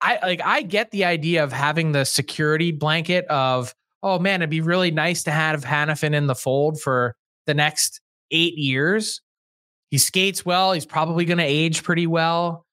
I 0.00 0.18
like 0.22 0.40
I 0.44 0.62
get 0.62 0.90
the 0.90 1.04
idea 1.04 1.44
of 1.44 1.52
having 1.52 1.92
the 1.92 2.04
security 2.04 2.72
blanket 2.72 3.24
of, 3.26 3.74
oh 4.02 4.18
man, 4.18 4.42
it'd 4.42 4.50
be 4.50 4.60
really 4.60 4.90
nice 4.90 5.22
to 5.24 5.30
have 5.30 5.64
Hanifin 5.64 6.14
in 6.14 6.26
the 6.26 6.34
fold 6.34 6.80
for 6.80 7.14
the 7.46 7.54
next 7.54 8.00
eight 8.30 8.56
years. 8.56 9.20
He 9.90 9.98
skates 9.98 10.44
well. 10.44 10.72
He's 10.72 10.86
probably 10.86 11.24
going 11.24 11.38
to 11.38 11.44
age 11.44 11.82
pretty 11.82 12.06
well. 12.06 12.66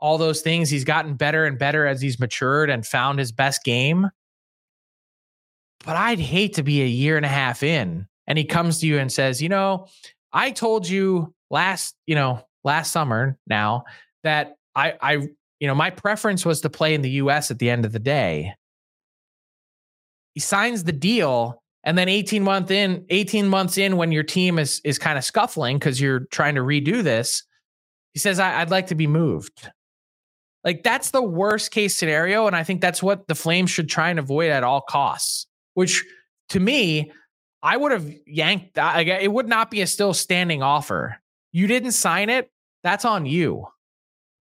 All 0.00 0.18
those 0.18 0.42
things. 0.42 0.70
He's 0.70 0.84
gotten 0.84 1.14
better 1.14 1.44
and 1.44 1.58
better 1.58 1.86
as 1.86 2.00
he's 2.00 2.20
matured 2.20 2.70
and 2.70 2.86
found 2.86 3.18
his 3.18 3.32
best 3.32 3.64
game. 3.64 4.10
But 5.84 5.96
I'd 5.96 6.20
hate 6.20 6.54
to 6.54 6.62
be 6.62 6.82
a 6.82 6.86
year 6.86 7.16
and 7.16 7.26
a 7.26 7.30
half 7.30 7.62
in 7.62 8.06
and 8.28 8.38
he 8.38 8.44
comes 8.44 8.78
to 8.80 8.86
you 8.86 8.98
and 8.98 9.10
says, 9.10 9.42
you 9.42 9.48
know, 9.48 9.86
I 10.32 10.52
told 10.52 10.86
you 10.88 11.34
last, 11.50 11.96
you 12.06 12.14
know, 12.14 12.44
last 12.62 12.92
summer 12.92 13.36
now 13.48 13.84
that 14.22 14.56
I 14.76 14.94
I 15.00 15.12
you 15.60 15.66
know, 15.66 15.74
my 15.74 15.90
preference 15.90 16.44
was 16.44 16.60
to 16.60 16.70
play 16.70 16.94
in 16.94 17.02
the 17.02 17.10
US 17.10 17.50
at 17.50 17.58
the 17.58 17.68
end 17.68 17.84
of 17.84 17.92
the 17.92 17.98
day. 17.98 18.54
He 20.34 20.40
signs 20.40 20.84
the 20.84 20.92
deal 20.92 21.62
and 21.88 21.96
then 21.96 22.08
18 22.08 22.44
month 22.44 22.70
in 22.70 23.06
18 23.08 23.48
months 23.48 23.78
in 23.78 23.96
when 23.96 24.12
your 24.12 24.22
team 24.22 24.58
is 24.58 24.80
is 24.84 24.98
kind 24.98 25.16
of 25.16 25.24
scuffling 25.24 25.78
because 25.78 25.98
you're 25.98 26.26
trying 26.30 26.54
to 26.56 26.60
redo 26.60 27.02
this 27.02 27.44
he 28.12 28.18
says 28.18 28.38
I, 28.38 28.60
would 28.60 28.70
like 28.70 28.88
to 28.88 28.94
be 28.94 29.06
moved 29.06 29.70
like 30.64 30.82
that's 30.82 31.10
the 31.12 31.22
worst 31.22 31.70
case 31.70 31.96
scenario 31.96 32.46
and 32.46 32.54
i 32.54 32.62
think 32.62 32.82
that's 32.82 33.02
what 33.02 33.26
the 33.26 33.34
flames 33.34 33.70
should 33.70 33.88
try 33.88 34.10
and 34.10 34.18
avoid 34.18 34.50
at 34.50 34.64
all 34.64 34.82
costs 34.82 35.46
which 35.72 36.04
to 36.50 36.60
me 36.60 37.10
i 37.62 37.76
would 37.76 37.92
have 37.92 38.12
yanked 38.26 38.74
that 38.74 39.06
it 39.06 39.32
would 39.32 39.48
not 39.48 39.70
be 39.70 39.80
a 39.80 39.86
still 39.86 40.12
standing 40.12 40.62
offer 40.62 41.16
you 41.52 41.66
didn't 41.66 41.92
sign 41.92 42.28
it 42.28 42.50
that's 42.84 43.06
on 43.06 43.24
you 43.24 43.66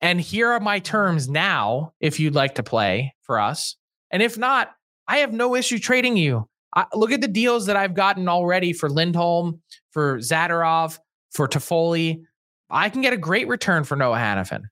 and 0.02 0.20
here 0.20 0.52
are 0.52 0.60
my 0.60 0.80
terms 0.80 1.30
now 1.30 1.94
if 2.00 2.20
you'd 2.20 2.36
like 2.36 2.56
to 2.56 2.64
play 2.64 3.16
for 3.24 3.40
us. 3.40 3.76
And 4.12 4.22
if 4.22 4.38
not, 4.38 4.72
I 5.08 5.18
have 5.18 5.34
no 5.34 5.56
issue 5.56 5.80
trading 5.80 6.18
you. 6.18 6.48
I, 6.76 6.86
look 6.94 7.12
at 7.12 7.22
the 7.22 7.28
deals 7.28 7.68
that 7.68 7.76
I've 7.76 7.94
gotten 7.94 8.28
already 8.28 8.74
for 8.74 8.90
Lindholm, 8.90 9.62
for 9.92 10.20
Zadorov, 10.20 11.00
for 11.32 11.48
Toffoli. 11.48 12.24
I 12.70 12.90
can 12.90 13.02
get 13.02 13.14
a 13.14 13.18
great 13.18 13.48
return 13.48 13.84
for 13.84 13.96
Noah 13.96 14.18
Hanifin. 14.18 14.64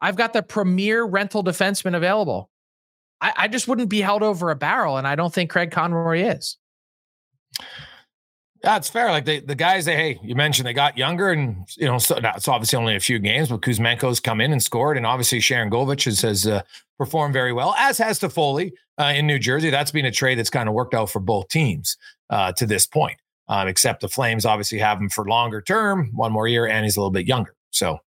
I've 0.00 0.16
got 0.16 0.32
the 0.32 0.42
premier 0.42 1.04
rental 1.04 1.42
defenseman 1.42 1.96
available. 1.96 2.50
I, 3.20 3.32
I 3.36 3.48
just 3.48 3.66
wouldn't 3.66 3.88
be 3.88 4.02
held 4.02 4.22
over 4.22 4.50
a 4.50 4.56
barrel, 4.56 4.98
and 4.98 5.06
I 5.06 5.14
don't 5.14 5.32
think 5.32 5.50
Craig 5.50 5.70
Conroy 5.70 6.22
is. 6.22 6.58
That's 8.66 8.88
fair. 8.88 9.12
Like 9.12 9.26
the, 9.26 9.38
the 9.38 9.54
guys 9.54 9.84
that 9.84 9.94
hey, 9.94 10.18
you 10.24 10.34
mentioned 10.34 10.66
they 10.66 10.72
got 10.72 10.98
younger, 10.98 11.30
and 11.30 11.68
you 11.76 11.86
know, 11.86 11.98
so 11.98 12.18
it's 12.20 12.48
obviously 12.48 12.76
only 12.76 12.96
a 12.96 13.00
few 13.00 13.20
games, 13.20 13.48
but 13.48 13.60
Kuzmenko's 13.60 14.18
come 14.18 14.40
in 14.40 14.50
and 14.50 14.60
scored, 14.60 14.96
and 14.96 15.06
obviously 15.06 15.38
Sharangovich 15.38 16.06
has, 16.06 16.22
has 16.22 16.48
uh, 16.48 16.62
performed 16.98 17.32
very 17.32 17.52
well, 17.52 17.76
as 17.78 17.96
has 17.98 18.18
Toffoli 18.18 18.72
uh, 18.98 19.12
in 19.14 19.24
New 19.24 19.38
Jersey. 19.38 19.70
That's 19.70 19.92
been 19.92 20.04
a 20.04 20.10
trade 20.10 20.36
that's 20.36 20.50
kind 20.50 20.68
of 20.68 20.74
worked 20.74 20.94
out 20.94 21.10
for 21.10 21.20
both 21.20 21.46
teams 21.46 21.96
uh, 22.28 22.50
to 22.54 22.66
this 22.66 22.88
point. 22.88 23.16
Um, 23.48 23.68
except 23.68 24.00
the 24.00 24.08
Flames 24.08 24.44
obviously 24.44 24.80
have 24.80 24.98
him 24.98 25.10
for 25.10 25.28
longer 25.28 25.62
term, 25.62 26.10
one 26.12 26.32
more 26.32 26.48
year, 26.48 26.66
and 26.66 26.84
he's 26.84 26.96
a 26.96 27.00
little 27.00 27.12
bit 27.12 27.28
younger. 27.28 27.54
So 27.70 28.00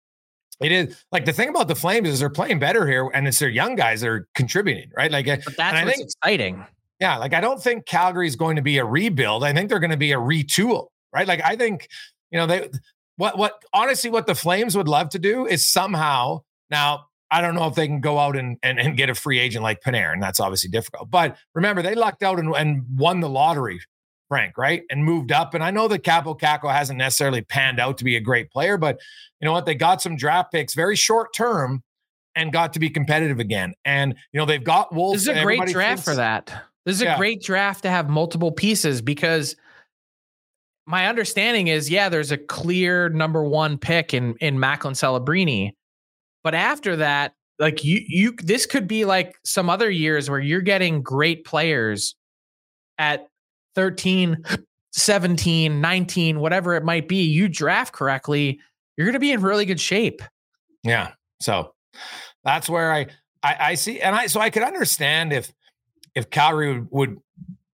it 0.60 0.74
is 0.74 1.02
like 1.14 1.24
the 1.24 1.32
thing 1.32 1.48
about 1.48 1.70
the 1.70 1.76
Flames 1.76 2.10
is 2.10 2.20
they're 2.20 2.30
playing 2.30 2.60
better 2.60 2.86
here, 2.86 3.10
and 3.14 3.30
it's 3.30 3.40
their 3.40 3.48
young 3.48 3.76
guys 3.76 4.02
that 4.02 4.10
are 4.10 4.28
contributing, 4.36 4.92
right? 4.98 5.10
Like, 5.10 5.26
but 5.26 5.56
that's 5.56 5.86
what's 5.86 5.96
think, 5.96 6.04
exciting. 6.04 6.66
Yeah, 7.00 7.18
like 7.18 7.34
I 7.34 7.42
don't 7.42 7.62
think 7.62 7.86
Calgary 7.86 8.28
is 8.28 8.36
going 8.36 8.58
to 8.58 8.62
be 8.62 8.78
a 8.78 8.86
rebuild. 8.86 9.44
I 9.44 9.54
think 9.54 9.70
they're 9.70 9.80
going 9.80 9.92
to 9.92 9.98
be 9.98 10.12
a 10.12 10.18
retool, 10.18 10.88
right? 11.14 11.28
Like 11.28 11.42
I 11.44 11.56
think, 11.56 11.88
you 12.32 12.40
know, 12.40 12.46
they 12.46 12.70
what 13.16 13.38
what 13.38 13.62
honestly 13.74 14.10
what 14.10 14.28
the 14.28 14.36
Flames 14.36 14.76
would 14.76 14.88
love 14.88 15.10
to 15.10 15.20
do 15.20 15.46
is 15.46 15.68
somehow 15.70 16.42
now 16.70 17.06
I 17.32 17.42
don't 17.42 17.56
know 17.56 17.68
if 17.68 17.76
they 17.76 17.88
can 17.88 18.02
go 18.02 18.18
out 18.18 18.36
and, 18.36 18.58
and, 18.64 18.80
and 18.80 18.98
get 18.98 19.10
a 19.10 19.16
free 19.16 19.40
agent 19.40 19.64
like 19.64 19.82
Panarin. 19.82 20.20
That's 20.20 20.40
obviously 20.40 20.70
difficult. 20.70 21.12
But 21.12 21.38
remember, 21.54 21.82
they 21.82 21.96
lucked 21.96 22.24
out 22.24 22.40
and, 22.40 22.54
and 22.56 22.84
won 22.96 23.20
the 23.20 23.30
lottery, 23.30 23.80
Frank, 24.30 24.58
right? 24.58 24.84
And 24.90 25.04
moved 25.04 25.32
up. 25.32 25.54
And 25.54 25.64
I 25.64 25.70
know 25.70 25.88
that 25.90 26.04
Kaapo 26.04 26.40
Kakko 26.40 26.72
hasn't 26.72 26.98
necessarily 26.98 27.42
panned 27.42 27.80
out 27.80 28.00
to 28.00 28.04
be 28.04 28.16
a 28.16 28.20
great 28.20 28.50
player, 28.50 28.78
but 28.78 29.00
you 29.40 29.46
know 29.46 29.52
what? 29.52 29.66
They 29.66 29.76
got 29.76 30.02
some 30.02 30.16
draft 30.16 30.52
picks 30.52 30.74
very 30.74 30.96
short 30.96 31.34
term 31.36 31.84
and 32.36 32.52
got 32.52 32.74
to 32.74 32.80
be 32.80 32.90
competitive 32.90 33.40
again. 33.40 33.74
And 33.86 34.16
you 34.32 34.40
know, 34.40 34.46
they've 34.46 34.64
got 34.64 34.94
Wolves. 34.94 35.26
This 35.26 35.36
is 35.36 35.42
a 35.42 35.44
great 35.44 35.68
draft 35.68 36.00
thinks, 36.00 36.04
for 36.04 36.16
that. 36.16 36.64
This 36.90 36.98
is 36.98 37.04
yeah. 37.04 37.14
a 37.14 37.18
great 37.18 37.44
draft 37.44 37.84
to 37.84 37.90
have 37.92 38.10
multiple 38.10 38.52
pieces 38.52 39.00
because 39.00 39.56
my 40.88 41.08
understanding 41.08 41.68
is, 41.68 41.88
yeah, 41.88 42.10
there's 42.10 42.32
a 42.32 42.38
clear 42.38 43.10
number 43.10 43.44
one 43.44 43.78
pick 43.78 44.12
in 44.12 44.34
in 44.40 44.60
Macklin 44.60 44.96
Celebrini, 44.96 45.74
but 46.44 46.56
after 46.56 46.96
that, 46.96 47.34
like 47.60 47.84
you 47.84 48.02
you 48.08 48.34
this 48.42 48.66
could 48.66 48.88
be 48.88 49.06
like 49.06 49.36
some 49.46 49.70
other 49.70 49.92
years 49.92 50.32
where 50.32 50.40
you're 50.40 50.62
getting 50.62 51.04
great 51.04 51.46
players 51.46 52.16
at 52.98 53.28
13 53.76 54.44
17 54.92 55.80
19 55.80 56.40
whatever 56.40 56.74
it 56.74 56.84
might 56.84 57.08
be. 57.08 57.22
You 57.22 57.48
draft 57.50 57.94
correctly 57.94 58.60
you're 58.98 59.06
going 59.06 59.14
to 59.14 59.20
be 59.20 59.32
in 59.32 59.42
really 59.42 59.66
good 59.66 59.80
shape. 59.80 60.24
Yeah. 60.84 61.12
So 61.40 61.76
that's 62.44 62.68
where 62.68 62.92
I, 62.92 63.06
I 63.44 63.56
i 63.60 63.76
see 63.76 64.02
and 64.02 64.16
i 64.16 64.28
so 64.28 64.40
i 64.40 64.50
could 64.50 64.64
understand 64.64 65.34
if 65.34 65.54
if 66.20 66.30
Calgary 66.30 66.80
would, 66.80 66.92
would 66.92 67.18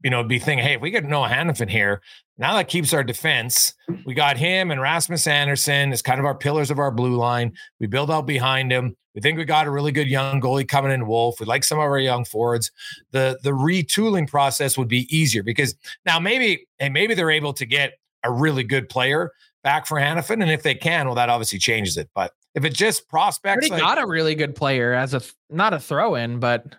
you 0.04 0.12
know, 0.12 0.24
be 0.24 0.40
thinking, 0.40 0.64
hey, 0.64 0.76
if 0.76 0.82
we 0.82 0.92
get 0.92 1.04
Noah 1.04 1.30
Hanifin 1.30 1.70
here, 1.70 2.02
now 2.38 2.56
that 2.56 2.68
keeps 2.68 2.94
our 2.94 3.04
defense. 3.04 3.74
We 4.06 4.14
got 4.14 4.38
him 4.38 4.72
and 4.72 4.80
Rasmus 4.80 5.26
Andersson 5.26 5.92
as 5.92 6.02
kind 6.02 6.20
of 6.20 6.26
our 6.26 6.36
pillars 6.36 6.70
of 6.70 6.80
our 6.80 6.92
blue 6.92 7.16
line. 7.16 7.54
We 7.80 7.88
build 7.88 8.12
out 8.12 8.28
behind 8.28 8.72
him. 8.72 8.96
We 9.16 9.22
think 9.22 9.38
we 9.38 9.46
got 9.46 9.66
a 9.66 9.72
really 9.72 9.94
good 9.94 10.08
young 10.08 10.42
goalie 10.42 10.68
coming 10.68 10.92
in, 10.92 11.08
Wolf. 11.08 11.40
We 11.40 11.46
like 11.46 11.64
some 11.64 11.80
of 11.80 11.84
our 11.84 11.98
young 11.98 12.26
forwards. 12.26 12.72
The 13.12 13.40
the 13.44 13.52
retooling 13.52 14.30
process 14.30 14.78
would 14.78 14.90
be 14.90 15.08
easier 15.16 15.42
because 15.42 15.74
now 16.06 16.20
maybe 16.20 16.68
and 16.80 16.94
maybe 16.94 17.14
they're 17.14 17.32
able 17.32 17.54
to 17.54 17.66
get 17.66 17.94
a 18.24 18.32
really 18.32 18.64
good 18.64 18.90
player 18.90 19.32
back 19.64 19.88
for 19.88 19.98
Hanifin, 19.98 20.42
and 20.42 20.52
if 20.52 20.64
they 20.64 20.76
can, 20.76 21.06
well, 21.06 21.16
that 21.16 21.30
obviously 21.30 21.60
changes 21.60 21.96
it. 21.96 22.10
But 22.14 22.34
if 22.56 22.66
it's 22.66 22.78
just 22.78 23.08
prospects, 23.08 23.70
like, 23.70 23.80
got 23.80 23.98
a 23.98 24.06
really 24.06 24.36
good 24.36 24.54
player 24.54 24.94
as 24.94 25.14
a 25.14 25.22
not 25.50 25.74
a 25.74 25.80
throw 25.80 26.16
in, 26.16 26.40
but 26.40 26.76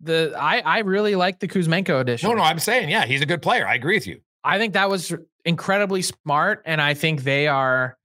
the 0.00 0.34
I 0.38 0.60
I 0.60 0.78
really 0.80 1.14
like 1.14 1.40
the 1.40 1.48
Kuzmenko 1.48 2.00
edition. 2.00 2.28
No, 2.28 2.34
no, 2.34 2.42
I'm 2.42 2.58
saying 2.58 2.88
yeah, 2.88 3.06
he's 3.06 3.20
a 3.20 3.26
good 3.26 3.42
player. 3.42 3.66
I 3.66 3.74
agree 3.74 3.96
with 3.96 4.06
you. 4.06 4.20
I 4.42 4.58
think 4.58 4.72
that 4.72 4.88
was 4.88 5.12
incredibly 5.44 6.02
smart, 6.02 6.62
and 6.64 6.80
I 6.80 6.94
think 6.94 7.22
they 7.22 7.46
are. 7.48 7.96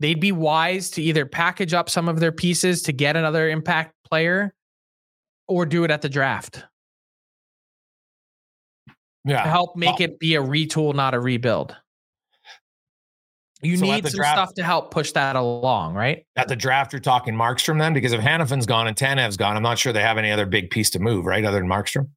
They'd 0.00 0.20
be 0.20 0.32
wise 0.32 0.90
to 0.90 1.02
either 1.02 1.26
package 1.26 1.72
up 1.74 1.88
some 1.88 2.08
of 2.08 2.18
their 2.18 2.32
pieces 2.32 2.82
to 2.82 2.92
get 2.92 3.16
another 3.16 3.48
impact 3.48 3.94
player, 4.04 4.52
or 5.48 5.64
do 5.64 5.84
it 5.84 5.90
at 5.90 6.02
the 6.02 6.08
draft. 6.08 6.64
Yeah, 9.24 9.44
to 9.44 9.48
help 9.48 9.76
make 9.76 10.00
well, 10.00 10.10
it 10.10 10.18
be 10.18 10.34
a 10.34 10.42
retool, 10.42 10.94
not 10.94 11.14
a 11.14 11.20
rebuild. 11.20 11.76
You 13.62 13.76
so 13.76 13.84
need 13.84 14.04
some 14.06 14.16
draft, 14.16 14.36
stuff 14.36 14.54
to 14.54 14.64
help 14.64 14.90
push 14.90 15.12
that 15.12 15.36
along, 15.36 15.94
right? 15.94 16.26
At 16.34 16.48
the 16.48 16.56
draft, 16.56 16.92
you're 16.92 17.00
talking 17.00 17.34
Markstrom 17.34 17.78
then, 17.78 17.94
because 17.94 18.12
if 18.12 18.20
Hanifin's 18.20 18.66
gone 18.66 18.88
and 18.88 18.96
Tanev's 18.96 19.36
gone, 19.36 19.56
I'm 19.56 19.62
not 19.62 19.78
sure 19.78 19.92
they 19.92 20.02
have 20.02 20.18
any 20.18 20.32
other 20.32 20.46
big 20.46 20.70
piece 20.70 20.90
to 20.90 20.98
move, 20.98 21.26
right? 21.26 21.44
Other 21.44 21.60
than 21.60 21.68
Markstrom. 21.68 22.08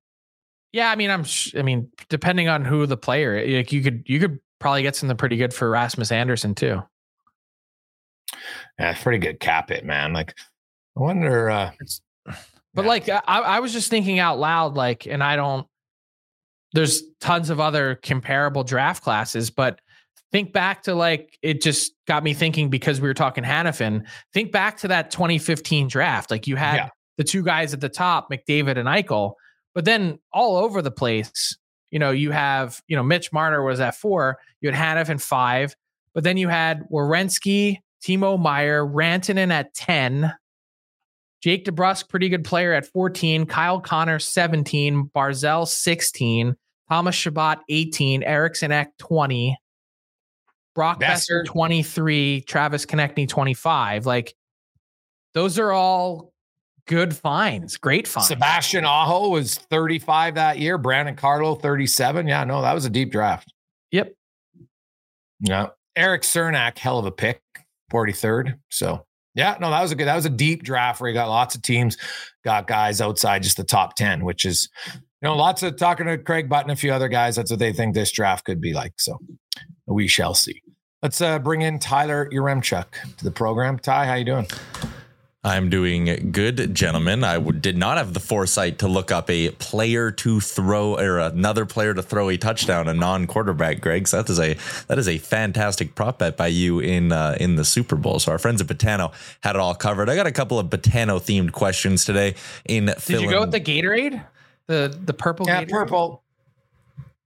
Yeah, 0.74 0.90
I 0.90 0.96
mean, 0.96 1.12
I'm. 1.12 1.24
Sh- 1.24 1.54
I 1.56 1.62
mean, 1.62 1.90
depending 2.10 2.50
on 2.50 2.66
who 2.66 2.86
the 2.86 2.98
player, 2.98 3.46
like 3.58 3.72
you 3.72 3.82
could, 3.84 4.04
you 4.08 4.20
could 4.20 4.40
probably 4.60 4.82
get 4.82 4.96
something 4.96 5.16
pretty 5.16 5.38
good 5.38 5.54
for 5.54 5.70
Rasmus 5.70 6.12
Andersson 6.12 6.56
too. 6.56 6.82
Yeah, 8.80 8.94
pretty 9.02 9.20
good 9.20 9.40
cap 9.40 9.72
it, 9.72 9.86
man. 9.86 10.12
Like, 10.14 10.34
I 10.98 11.00
wonder. 11.00 11.50
uh 11.50 11.72
But 12.74 12.84
yeah. 12.84 12.90
like, 12.90 13.08
I, 13.10 13.20
I 13.28 13.60
was 13.60 13.72
just 13.72 13.90
thinking 13.90 14.20
out 14.20 14.40
loud, 14.40 14.74
like, 14.74 15.06
and 15.06 15.24
I 15.24 15.36
don't. 15.36 15.68
There's 16.74 17.04
tons 17.22 17.50
of 17.50 17.62
other 17.62 17.96
comparable 17.96 18.64
draft 18.66 19.02
classes, 19.02 19.50
but 19.52 19.80
think 20.36 20.52
back 20.52 20.84
to 20.84 20.94
like 20.94 21.40
it 21.42 21.62
just 21.62 21.94
got 22.08 22.22
me 22.22 22.34
thinking 22.34 22.70
because 22.70 23.00
we 23.00 23.08
were 23.08 23.14
talking 23.14 23.42
Hanifin. 23.42 24.06
Think 24.34 24.52
back 24.52 24.76
to 24.80 24.90
that 24.90 25.10
2015 25.10 25.88
draft. 25.88 26.30
Like 26.30 26.46
you 26.46 26.58
had 26.58 26.76
yeah. 26.76 26.90
the 27.16 27.24
two 27.24 27.42
guys 27.42 27.74
at 27.74 27.80
the 27.80 27.88
top, 27.88 28.30
McDavid 28.30 28.78
and 28.78 28.86
Eichel, 28.86 29.36
but 29.74 29.86
then 29.86 30.20
all 30.34 30.58
over 30.58 30.82
the 30.82 30.92
place, 30.92 31.58
you 31.90 32.00
know, 32.00 32.12
you 32.12 32.32
have, 32.32 32.82
you 32.90 32.98
know, 32.98 33.04
Mitch 33.04 33.32
Marner 33.32 33.64
was 33.64 33.80
at 33.80 33.96
four, 33.96 34.38
you 34.60 34.70
had 34.70 34.98
Hanifin 34.98 35.22
five, 35.22 35.74
but 36.14 36.26
then 36.26 36.36
you 36.36 36.50
had 36.50 36.84
Werenski, 36.92 37.78
Timo 38.04 38.38
Meier, 38.38 38.86
Rantanen 38.86 39.54
at 39.54 39.74
10. 39.74 40.34
Jake 41.42 41.64
DeBrusk, 41.64 42.10
pretty 42.10 42.28
good 42.28 42.44
player 42.44 42.74
at 42.74 42.86
14. 42.88 43.46
Kyle 43.46 43.80
Connor, 43.80 44.20
17. 44.20 45.12
Barzal, 45.16 45.66
16. 45.66 46.58
Thomas 46.90 47.16
Chabot, 47.16 47.60
18. 47.70 48.22
Eriksson 48.24 48.74
Ek, 48.74 48.90
20. 48.98 49.56
Brock 50.76 51.00
Boeser 51.00 51.46
23, 51.46 52.42
Travis 52.42 52.86
Konecny 52.86 53.28
25. 53.28 54.06
Like 54.06 54.36
those 55.34 55.58
are 55.58 55.72
all 55.72 56.34
good 56.86 57.16
finds, 57.16 57.78
great 57.78 58.08
finds. 58.08 58.28
Sebastian 58.28 58.86
Aho 58.86 59.30
was 59.30 59.56
35 59.56 60.36
that 60.36 60.60
year. 60.60 60.78
Brandon 60.78 61.16
Carlo 61.16 61.56
37. 61.56 62.28
Yeah, 62.28 62.44
no, 62.44 62.62
that 62.62 62.74
was 62.74 62.86
a 62.86 62.90
deep 62.90 63.12
draft. 63.12 63.52
Yep. 63.92 64.14
Yeah. 65.40 65.68
Erik 65.96 66.24
Cernak, 66.24 66.78
hell 66.78 67.00
of 67.00 67.06
a 67.06 67.12
pick, 67.12 67.42
43rd. 67.92 68.60
So 68.70 69.06
yeah, 69.34 69.58
no, 69.60 69.70
that 69.70 69.82
was 69.82 69.92
a 69.92 69.96
good, 69.96 70.08
that 70.08 70.16
was 70.16 70.26
a 70.26 70.30
deep 70.30 70.64
draft 70.64 71.00
where 71.00 71.10
you 71.10 71.14
got 71.14 71.30
lots 71.30 71.56
of 71.56 71.62
teams, 71.62 71.98
got 72.44 72.68
guys 72.68 73.02
outside 73.02 73.44
just 73.44 73.58
the 73.58 73.64
top 73.64 73.96
10, 73.96 74.24
which 74.26 74.46
is, 74.46 74.70
you 74.94 75.02
know, 75.22 75.36
lots 75.36 75.64
of 75.64 75.78
talking 75.78 76.06
to 76.06 76.18
Craig 76.18 76.50
Button, 76.50 76.70
and 76.70 76.78
a 76.78 76.80
few 76.80 76.94
other 76.94 77.08
guys. 77.08 77.36
That's 77.36 77.50
what 77.50 77.60
they 77.60 77.74
think 77.74 77.94
this 77.96 78.12
draft 78.12 78.46
could 78.46 78.62
be 78.62 78.74
like. 78.74 78.94
So 78.98 79.18
we 79.88 80.08
shall 80.08 80.34
see. 80.34 80.62
Let's 81.06 81.22
uh, 81.22 81.38
bring 81.38 81.62
in 81.62 81.78
Tyler 81.78 82.28
Yaremchuk 82.32 82.88
to 83.18 83.24
the 83.24 83.30
program. 83.30 83.78
Ty, 83.78 84.08
how 84.08 84.16
you 84.16 84.26
doing? 84.26 84.48
I'm 85.44 85.70
doing 85.70 86.32
good, 86.32 86.74
gentlemen. 86.74 87.24
I 87.24 87.36
w- 87.36 87.60
did 87.60 87.78
not 87.78 88.00
have 88.00 88.16
the 88.16 88.20
foresight 88.20 88.80
to 88.80 88.88
look 88.88 89.12
up 89.12 89.30
a 89.30 89.52
player 89.52 90.10
to 90.10 90.40
throw 90.40 90.98
or 90.98 91.20
another 91.20 91.68
player 91.68 91.94
to 91.94 92.02
throw 92.02 92.30
a 92.30 92.38
touchdown, 92.38 92.88
a 92.88 92.94
non-quarterback. 92.96 93.82
Greg, 93.82 94.08
so 94.08 94.18
that 94.18 94.32
is 94.32 94.40
a 94.40 94.58
that 94.88 94.98
is 94.98 95.08
a 95.08 95.20
fantastic 95.20 95.94
prop 95.94 96.18
bet 96.18 96.38
by 96.38 96.48
you 96.48 96.80
in 96.80 97.12
uh, 97.12 97.38
in 97.40 97.56
the 97.56 97.66
Super 97.66 97.98
Bowl. 97.98 98.18
So 98.18 98.32
our 98.32 98.40
friends 98.40 98.60
at 98.60 98.66
Betano 98.66 99.14
had 99.42 99.56
it 99.56 99.60
all 99.60 99.76
covered. 99.76 100.10
I 100.10 100.16
got 100.16 100.26
a 100.26 100.32
couple 100.32 100.58
of 100.58 100.72
Betano 100.72 101.22
themed 101.22 101.52
questions 101.52 102.04
today. 102.04 102.34
In 102.68 102.88
did 102.88 103.22
you 103.22 103.30
go 103.30 103.42
with 103.42 103.52
the 103.52 103.62
Gatorade, 103.62 104.26
the 104.66 105.00
the 105.06 105.14
purple? 105.14 105.46
Yeah, 105.46 105.66
Gatorade? 105.66 105.70
purple. 105.70 106.24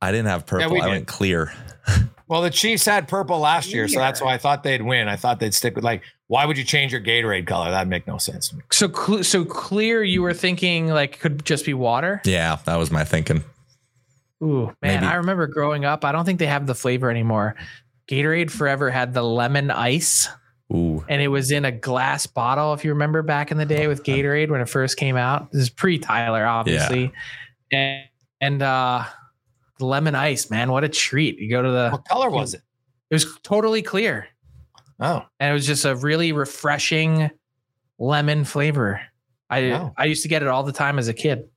I 0.01 0.11
didn't 0.11 0.27
have 0.27 0.45
purple. 0.45 0.75
Yeah, 0.75 0.83
I 0.83 0.87
went 0.89 1.07
clear. 1.07 1.53
Well, 2.29 2.43
the 2.43 2.51
Chiefs 2.51 2.85
had 2.85 3.07
purple 3.07 3.39
last 3.39 3.73
year, 3.73 3.87
so 3.87 3.97
that's 3.99 4.21
why 4.21 4.35
I 4.35 4.37
thought 4.37 4.61
they'd 4.61 4.83
win. 4.83 5.07
I 5.07 5.15
thought 5.15 5.39
they'd 5.39 5.53
stick 5.53 5.75
with 5.75 5.83
like, 5.83 6.03
why 6.27 6.45
would 6.45 6.59
you 6.59 6.63
change 6.63 6.91
your 6.91 7.01
Gatorade 7.01 7.47
color? 7.47 7.71
That'd 7.71 7.89
make 7.89 8.05
no 8.05 8.19
sense 8.19 8.49
to 8.49 8.57
me. 8.57 8.61
So, 8.71 8.87
cl- 8.91 9.23
so 9.23 9.43
clear. 9.43 10.03
You 10.03 10.21
were 10.21 10.35
thinking 10.35 10.89
like 10.89 11.19
could 11.19 11.43
just 11.43 11.65
be 11.65 11.73
water. 11.73 12.21
Yeah, 12.23 12.59
that 12.65 12.75
was 12.75 12.91
my 12.91 13.03
thinking. 13.03 13.43
Ooh, 14.43 14.67
man, 14.81 15.01
Maybe. 15.01 15.05
I 15.07 15.15
remember 15.15 15.47
growing 15.47 15.85
up. 15.85 16.05
I 16.05 16.11
don't 16.11 16.23
think 16.23 16.37
they 16.37 16.45
have 16.45 16.67
the 16.67 16.75
flavor 16.75 17.09
anymore. 17.09 17.55
Gatorade 18.07 18.51
forever 18.51 18.91
had 18.91 19.13
the 19.13 19.23
lemon 19.23 19.71
ice. 19.71 20.29
Ooh. 20.71 21.03
And 21.09 21.21
it 21.21 21.29
was 21.29 21.49
in 21.49 21.65
a 21.65 21.71
glass 21.71 22.27
bottle, 22.27 22.73
if 22.73 22.85
you 22.85 22.91
remember 22.91 23.23
back 23.23 23.49
in 23.49 23.57
the 23.57 23.65
day 23.65 23.87
with 23.87 24.03
Gatorade 24.03 24.49
when 24.51 24.61
it 24.61 24.69
first 24.69 24.97
came 24.97 25.17
out. 25.17 25.51
This 25.51 25.63
is 25.63 25.69
pre 25.71 25.97
Tyler, 25.97 26.45
obviously. 26.45 27.11
Yeah. 27.71 27.79
And 27.79 28.03
and 28.41 28.61
uh 28.61 29.03
lemon 29.79 30.15
ice, 30.15 30.49
man. 30.49 30.71
What 30.71 30.83
a 30.83 30.89
treat. 30.89 31.39
You 31.39 31.49
go 31.49 31.61
to 31.61 31.71
the 31.71 31.89
What 31.91 32.05
color 32.05 32.29
was 32.29 32.53
it? 32.53 32.61
It 33.09 33.15
was 33.15 33.37
totally 33.43 33.81
clear. 33.81 34.27
Oh, 34.99 35.23
and 35.39 35.49
it 35.51 35.53
was 35.53 35.65
just 35.65 35.85
a 35.85 35.95
really 35.95 36.31
refreshing 36.31 37.31
lemon 37.97 38.43
flavor. 38.45 39.01
I 39.49 39.69
Wow. 39.71 39.93
I 39.97 40.05
used 40.05 40.23
to 40.23 40.27
get 40.29 40.41
it 40.43 40.47
all 40.47 40.63
the 40.63 40.71
time 40.73 40.99
as 40.99 41.07
a 41.07 41.13
kid. 41.13 41.47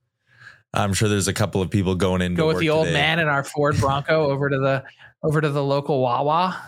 I'm 0.74 0.94
sure 0.94 1.08
there's 1.08 1.28
a 1.28 1.34
couple 1.34 1.60
of 1.60 1.68
people 1.68 1.94
going 1.94 2.22
in. 2.22 2.32
to 2.32 2.36
Go 2.36 2.46
with 2.46 2.54
work 2.56 2.60
the 2.62 2.70
old 2.70 2.86
today. 2.86 2.98
man 2.98 3.18
in 3.18 3.28
our 3.28 3.44
Ford 3.44 3.76
Bronco 3.78 4.26
over 4.30 4.48
to 4.48 4.58
the 4.58 4.84
over 5.22 5.40
to 5.40 5.50
the 5.50 5.62
local 5.62 6.00
Wawa. 6.00 6.60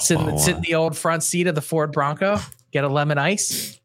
Sit, 0.00 0.18
in 0.18 0.24
the- 0.26 0.32
Wawa. 0.32 0.40
sit 0.42 0.56
in 0.56 0.62
the 0.62 0.74
old 0.76 0.96
front 0.96 1.22
seat 1.22 1.46
of 1.46 1.54
the 1.54 1.60
Ford 1.60 1.92
Bronco. 1.92 2.38
Get 2.72 2.84
a 2.84 2.88
lemon 2.88 3.18
ice. 3.18 3.78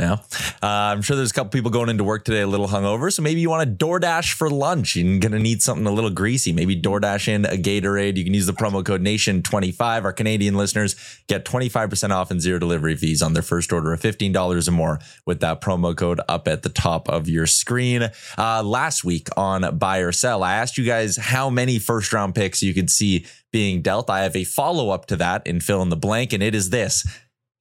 Yeah. 0.00 0.16
Uh, 0.62 0.66
I'm 0.66 1.02
sure 1.02 1.14
there's 1.14 1.30
a 1.30 1.34
couple 1.34 1.50
people 1.50 1.70
going 1.70 1.90
into 1.90 2.04
work 2.04 2.24
today 2.24 2.40
a 2.40 2.46
little 2.46 2.68
hungover. 2.68 3.12
So 3.12 3.20
maybe 3.20 3.42
you 3.42 3.50
want 3.50 3.68
to 3.68 3.84
DoorDash 3.86 4.32
for 4.32 4.48
lunch. 4.48 4.96
You're 4.96 5.18
going 5.18 5.32
to 5.32 5.38
need 5.38 5.60
something 5.60 5.86
a 5.86 5.90
little 5.90 6.08
greasy. 6.08 6.54
Maybe 6.54 6.80
DoorDash 6.80 7.28
in 7.28 7.44
a 7.44 7.58
Gatorade. 7.58 8.16
You 8.16 8.24
can 8.24 8.32
use 8.32 8.46
the 8.46 8.54
promo 8.54 8.82
code 8.82 9.02
NATION25. 9.02 10.04
Our 10.04 10.12
Canadian 10.14 10.54
listeners 10.54 10.96
get 11.26 11.44
25% 11.44 12.12
off 12.12 12.30
and 12.30 12.40
zero 12.40 12.58
delivery 12.58 12.96
fees 12.96 13.20
on 13.20 13.34
their 13.34 13.42
first 13.42 13.74
order 13.74 13.92
of 13.92 14.00
$15 14.00 14.68
or 14.68 14.70
more 14.70 15.00
with 15.26 15.40
that 15.40 15.60
promo 15.60 15.94
code 15.94 16.22
up 16.28 16.48
at 16.48 16.62
the 16.62 16.70
top 16.70 17.06
of 17.10 17.28
your 17.28 17.46
screen. 17.46 18.08
Uh, 18.38 18.62
last 18.62 19.04
week 19.04 19.28
on 19.36 19.76
Buy 19.76 19.98
or 19.98 20.12
Sell, 20.12 20.42
I 20.42 20.54
asked 20.54 20.78
you 20.78 20.84
guys 20.86 21.18
how 21.18 21.50
many 21.50 21.78
first 21.78 22.10
round 22.14 22.34
picks 22.34 22.62
you 22.62 22.72
could 22.72 22.88
see 22.88 23.26
being 23.52 23.82
dealt. 23.82 24.08
I 24.08 24.22
have 24.22 24.36
a 24.36 24.44
follow 24.44 24.88
up 24.90 25.04
to 25.06 25.16
that 25.16 25.46
in 25.46 25.60
fill 25.60 25.82
in 25.82 25.90
the 25.90 25.96
blank, 25.96 26.32
and 26.32 26.42
it 26.42 26.54
is 26.54 26.70
this 26.70 27.06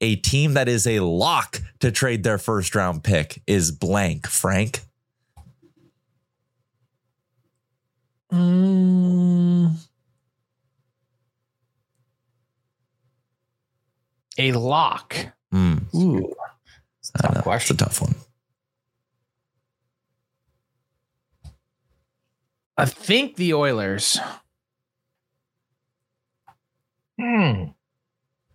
a 0.02 0.16
team 0.16 0.54
that 0.54 0.68
is 0.70 0.88
a 0.88 1.00
lock 1.02 1.62
to 1.80 1.92
trade 1.92 2.24
their 2.24 2.38
first 2.38 2.76
round 2.76 3.04
pick 3.04 3.42
is 3.48 3.72
blank. 3.72 4.28
Frank, 4.28 4.82
Mm. 8.32 9.76
A 14.38 14.52
lock. 14.54 15.16
Hmm, 15.52 15.78
Ooh. 15.96 16.34
I 17.16 17.22
don't 17.24 17.36
know. 17.36 17.42
question. 17.42 17.76
It's 17.76 17.82
a 17.82 17.86
tough 17.86 18.02
one. 18.02 18.16
I 22.78 22.86
think 22.86 23.36
the 23.36 23.54
Oilers. 23.54 24.20
Hmm. 27.20 27.66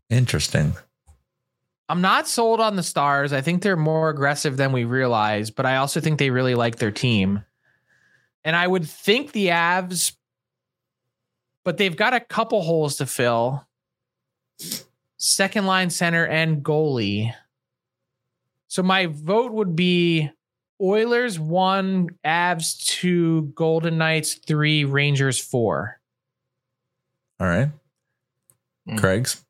Interesting. 0.09 0.75
I'm 1.89 2.01
not 2.01 2.27
sold 2.27 2.61
on 2.61 2.77
the 2.77 2.83
Stars. 2.83 3.33
I 3.33 3.41
think 3.41 3.63
they're 3.63 3.77
more 3.77 4.09
aggressive 4.09 4.57
than 4.57 4.73
we 4.73 4.85
realize, 4.85 5.51
but 5.51 5.67
I 5.67 5.77
also 5.77 6.01
think 6.01 6.19
they 6.19 6.31
really 6.31 6.55
like 6.55 6.77
their 6.77 6.91
team. 6.91 7.45
And 8.43 8.57
I 8.57 8.67
would 8.67 8.87
think 8.87 9.33
the 9.33 9.49
Avs, 9.49 10.15
but 11.63 11.77
they've 11.77 11.97
got 11.97 12.15
a 12.15 12.21
couple 12.21 12.63
holes 12.63 12.97
to 12.97 13.07
fill. 13.07 13.67
Second 15.17 15.67
line 15.67 15.91
center 15.91 16.27
and 16.27 16.63
goalie. 16.63 17.35
So 18.69 18.83
my 18.83 19.07
vote 19.07 19.53
would 19.53 19.77
be 19.77 20.31
Oilers 20.81 21.39
one, 21.39 22.11
Avs 22.25 22.85
two, 22.85 23.53
Golden 23.55 23.97
Knights 23.99 24.35
three, 24.35 24.85
Rangers 24.85 25.39
four. 25.39 26.01
All 27.41 27.47
right. 27.47 27.71
Hmm. 28.87 28.97
Craig's. 28.97 29.45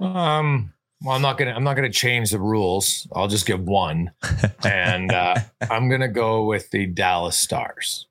Um. 0.00 0.72
Well, 1.04 1.16
I'm 1.16 1.22
not 1.22 1.36
gonna. 1.36 1.52
I'm 1.52 1.64
not 1.64 1.74
gonna 1.74 1.90
change 1.90 2.30
the 2.30 2.38
rules. 2.38 3.08
I'll 3.12 3.28
just 3.28 3.44
give 3.44 3.60
one, 3.60 4.12
and 4.64 5.10
uh, 5.10 5.34
I'm 5.68 5.88
gonna 5.90 6.08
go 6.08 6.44
with 6.44 6.70
the 6.70 6.86
Dallas 6.86 7.36
Stars. 7.36 8.06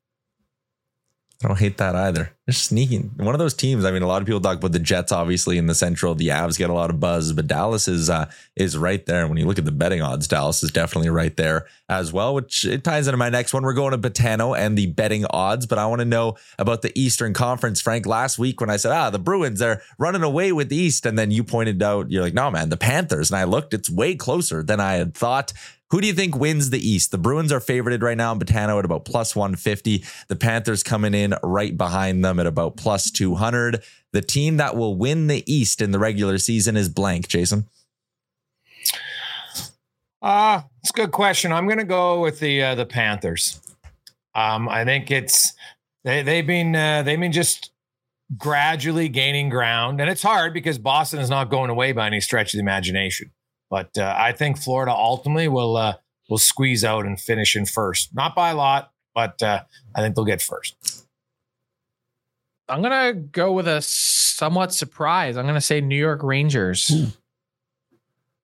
I 1.44 1.48
don't 1.48 1.58
hate 1.58 1.78
that 1.78 1.96
either. 1.96 2.36
They're 2.46 2.54
sneaking. 2.54 3.12
One 3.18 3.34
of 3.34 3.40
those 3.40 3.56
teams. 3.56 3.84
I 3.84 3.92
mean, 3.92 4.04
a 4.04 4.08
lot 4.08 4.22
of 4.22 4.28
people 4.28 4.42
talk 4.42 4.58
about 4.58 4.74
the 4.74 4.80
Jets, 4.80 5.12
obviously 5.12 5.58
in 5.58 5.66
the 5.66 5.74
Central. 5.74 6.14
The 6.14 6.28
Avs 6.28 6.58
get 6.58 6.70
a 6.70 6.74
lot 6.74 6.92
of 6.92 7.00
buzz, 7.00 7.34
but 7.34 7.48
Dallas 7.48 7.88
is 7.88 8.10
uh, 8.10 8.30
is 8.56 8.78
right 8.78 9.04
there. 9.06 9.28
When 9.28 9.38
you 9.38 9.46
look 9.46 9.58
at 9.58 9.66
the 9.66 9.72
betting 9.72 10.02
odds, 10.02 10.28
Dallas 10.28 10.62
is 10.62 10.72
definitely 10.72 11.10
right 11.10 11.36
there 11.38 11.66
as 11.90 12.14
well. 12.14 12.36
Which 12.36 12.66
it 12.66 12.84
ties 12.84 13.08
into 13.08 13.18
my 13.18 13.30
next 13.30 13.54
one. 13.54 13.64
We're 13.64 13.74
going 13.74 13.92
to 13.92 13.98
Betano 13.98 14.58
and 14.58 14.78
the 14.78 14.88
betting 14.88 15.26
odds, 15.32 15.66
but 15.66 15.80
I 15.80 15.88
want 15.88 16.00
to 16.00 16.06
know 16.06 16.36
about 16.60 16.84
the 16.84 16.92
Eastern 17.00 17.34
Conference. 17.34 17.82
Frank, 17.82 18.06
last 18.06 18.38
week 18.38 18.62
when 18.62 18.70
I 18.70 18.78
said, 18.78 18.92
ah, 18.92 19.10
the 19.10 19.20
Bruins 19.20 19.60
they're 19.60 19.82
running 19.98 20.24
away 20.24 20.52
with 20.52 20.70
the 20.70 20.76
East, 20.78 21.06
and 21.06 21.18
then 21.18 21.32
you 21.32 21.44
pointed 21.44 21.82
out, 21.82 22.12
you're 22.12 22.22
like, 22.22 22.34
no, 22.34 22.52
man, 22.52 22.70
the 22.70 22.78
Panthers. 22.78 23.32
And 23.32 23.38
I 23.40 23.46
looked, 23.46 23.74
it's 23.74 23.90
way 23.90 24.16
closer 24.16 24.62
than 24.62 24.80
I 24.80 24.94
had 24.94 25.16
thought. 25.16 25.54
Who 25.92 26.00
do 26.00 26.08
you 26.08 26.14
think 26.14 26.38
wins 26.38 26.70
the 26.70 26.80
East? 26.80 27.12
The 27.12 27.18
Bruins 27.18 27.52
are 27.52 27.60
favorited 27.60 28.02
right 28.02 28.16
now 28.16 28.32
in 28.32 28.40
Betano 28.40 28.80
at 28.80 28.86
about 28.86 29.04
plus 29.04 29.36
150. 29.36 30.04
The 30.30 30.36
Panthers 30.38 30.84
coming 30.84 31.14
in 31.14 31.36
right 31.44 31.78
behind 31.78 32.24
them 32.24 32.40
at 32.40 32.46
about 32.48 32.78
plus 32.78 33.12
200. 33.12 33.84
The 34.14 34.22
team 34.22 34.56
that 34.58 34.78
will 34.78 34.96
win 34.96 35.28
the 35.28 35.44
East 35.52 35.82
in 35.82 35.92
the 35.92 36.00
regular 36.00 36.38
season 36.38 36.78
is 36.78 36.88
blank, 36.88 37.28
Jason. 37.28 37.68
Uh, 40.22 40.62
it's 40.82 40.92
a 40.92 40.94
good 40.94 41.12
question. 41.12 41.52
I'm 41.52 41.68
gonna 41.68 41.84
go 41.84 42.22
with 42.22 42.40
the 42.40 42.62
uh, 42.62 42.76
the 42.76 42.86
Panthers. 42.86 43.60
Um, 44.36 44.70
I 44.70 44.86
think 44.86 45.10
it's 45.12 45.54
they 46.04 46.22
they've 46.22 46.46
been 46.46 46.76
uh, 46.76 47.02
they've 47.04 47.20
been 47.20 47.32
just 47.32 47.72
gradually 48.38 49.10
gaining 49.10 49.50
ground, 49.50 50.00
and 50.00 50.10
it's 50.10 50.22
hard 50.22 50.54
because 50.54 50.78
Boston 50.78 51.20
is 51.20 51.30
not 51.30 51.50
going 51.50 51.70
away 51.70 51.92
by 51.92 52.08
any 52.08 52.22
stretch 52.22 52.54
of 52.54 52.60
the 52.60 52.62
imagination. 52.62 53.32
But 53.72 53.98
uh, 53.98 54.14
I 54.16 54.34
think 54.34 54.60
Florida 54.60 54.92
ultimately 54.92 55.48
will 55.48 55.78
uh, 55.78 55.94
will 56.30 56.38
squeeze 56.38 56.84
out 56.86 57.06
and 57.08 57.20
finish 57.20 57.56
in 57.56 57.66
first, 57.66 58.14
not 58.14 58.36
by 58.36 58.50
a 58.52 58.56
lot, 58.56 58.92
but 59.16 59.42
uh, 59.42 59.64
I 59.96 60.02
think 60.02 60.14
they'll 60.16 60.26
get 60.26 60.42
first. 60.44 60.76
I'm 62.70 62.82
gonna 62.82 63.14
go 63.14 63.54
with 63.54 63.68
a 63.68 63.82
somewhat 63.82 64.74
surprise. 64.74 65.38
I'm 65.38 65.46
gonna 65.48 65.62
say 65.62 65.82
New 65.82 65.98
York 65.98 66.22
Rangers. 66.22 66.92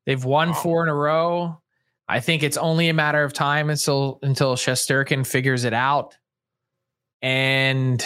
They've 0.05 0.23
won 0.23 0.49
Wow. 0.49 0.55
four 0.55 0.83
in 0.83 0.89
a 0.89 0.95
row. 0.95 1.61
I 2.07 2.21
think 2.21 2.41
it's 2.41 2.55
only 2.57 2.87
a 2.87 2.93
matter 2.93 3.21
of 3.23 3.33
time 3.33 3.69
until 3.69 4.19
until 4.23 4.55
Shesterkin 4.55 5.27
figures 5.27 5.65
it 5.65 5.73
out. 5.73 6.15
And 7.21 8.05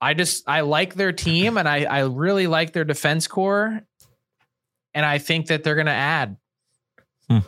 I 0.00 0.14
just 0.14 0.48
I 0.48 0.60
like 0.60 0.94
their 0.94 1.12
team 1.12 1.58
and 1.58 1.68
I 1.68 1.84
I 1.84 2.00
really 2.04 2.46
like 2.46 2.72
their 2.72 2.84
defense 2.84 3.26
core. 3.26 3.82
And 4.94 5.06
I 5.06 5.18
think 5.18 5.46
that 5.46 5.64
they're 5.64 5.76
gonna 5.76 5.90
add. 5.90 6.36
Hmm. 7.28 7.38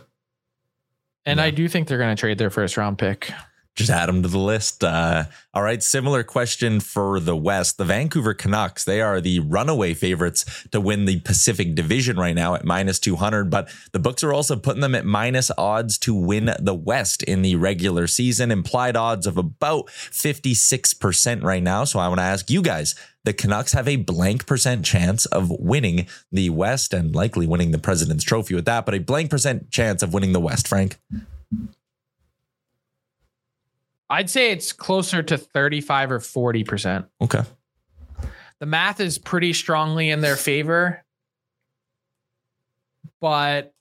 And 1.27 1.39
Yeah. 1.39 1.45
I 1.45 1.51
do 1.51 1.69
think 1.69 1.89
they're 1.89 1.99
gonna 1.99 2.17
trade 2.17 2.39
their 2.39 2.51
first 2.51 2.77
round 2.77 2.99
pick. 2.99 3.33
Just 3.75 3.89
add 3.89 4.07
them 4.11 4.23
to 4.23 4.29
the 4.29 4.39
list. 4.39 4.85
Uh, 4.85 5.25
all 5.55 5.63
right. 5.63 5.83
Similar 5.83 6.25
question 6.25 6.79
for 6.79 7.19
the 7.19 7.35
West. 7.35 7.79
The 7.79 7.87
Vancouver 7.87 8.35
Canucks, 8.35 8.85
they 8.85 9.01
are 9.01 9.19
the 9.19 9.41
runaway 9.41 9.95
favorites 9.95 10.45
to 10.73 10.81
win 10.81 11.07
the 11.07 11.21
Pacific 11.21 11.75
Division 11.75 12.19
right 12.19 12.35
now 12.35 12.55
at 12.55 12.67
minus 12.67 12.99
200, 12.99 13.49
but 13.49 13.71
the 13.93 13.99
books 13.99 14.23
are 14.23 14.35
also 14.35 14.57
putting 14.57 14.83
them 14.83 14.95
at 14.95 15.07
minus 15.07 15.51
odds 15.57 15.97
to 16.01 16.15
win 16.15 16.55
the 16.61 16.75
West 16.75 17.23
in 17.23 17.41
the 17.41 17.57
regular 17.57 18.07
season. 18.07 18.51
Implied 18.51 18.95
odds 18.95 19.27
of 19.27 19.39
about 19.39 19.87
56% 19.87 21.43
right 21.43 21.63
now. 21.63 21.85
So 21.85 21.99
I 21.99 22.09
want 22.09 22.19
to 22.19 22.25
ask 22.25 22.51
you 22.51 22.61
guys 22.61 22.95
the 23.25 23.33
Canucks 23.33 23.73
have 23.73 23.87
a 23.89 23.97
blank 23.97 24.47
percent 24.47 24.85
chance 24.85 25.27
of 25.27 25.51
winning 25.51 26.07
the 26.31 26.51
West 26.51 26.93
and 26.93 27.15
likely 27.15 27.47
winning 27.47 27.71
the 27.71 27.79
President's 27.79 28.25
Trophy 28.25 28.55
with 28.55 28.65
that, 28.65 28.85
but 28.85 28.95
a 28.95 28.99
blank 28.99 29.31
percent 29.31 29.71
chance 29.71 30.03
of 30.03 30.13
winning 30.13 30.33
the 30.33 30.41
West, 30.41 30.67
Frank. 30.69 30.99
I'd 34.11 34.29
say 34.29 34.51
it's 34.51 34.73
closer 34.73 35.23
to 35.23 35.39
35 35.39 36.13
or 36.13 36.19
40%. 36.19 37.07
Okay. 37.23 37.43
the 38.59 38.67
math 38.67 39.01
is 39.01 39.17
pretty 39.19 39.53
strongly 39.55 40.11
in 40.11 40.21
their 40.21 40.37
favor, 40.37 41.03
but 43.21 43.73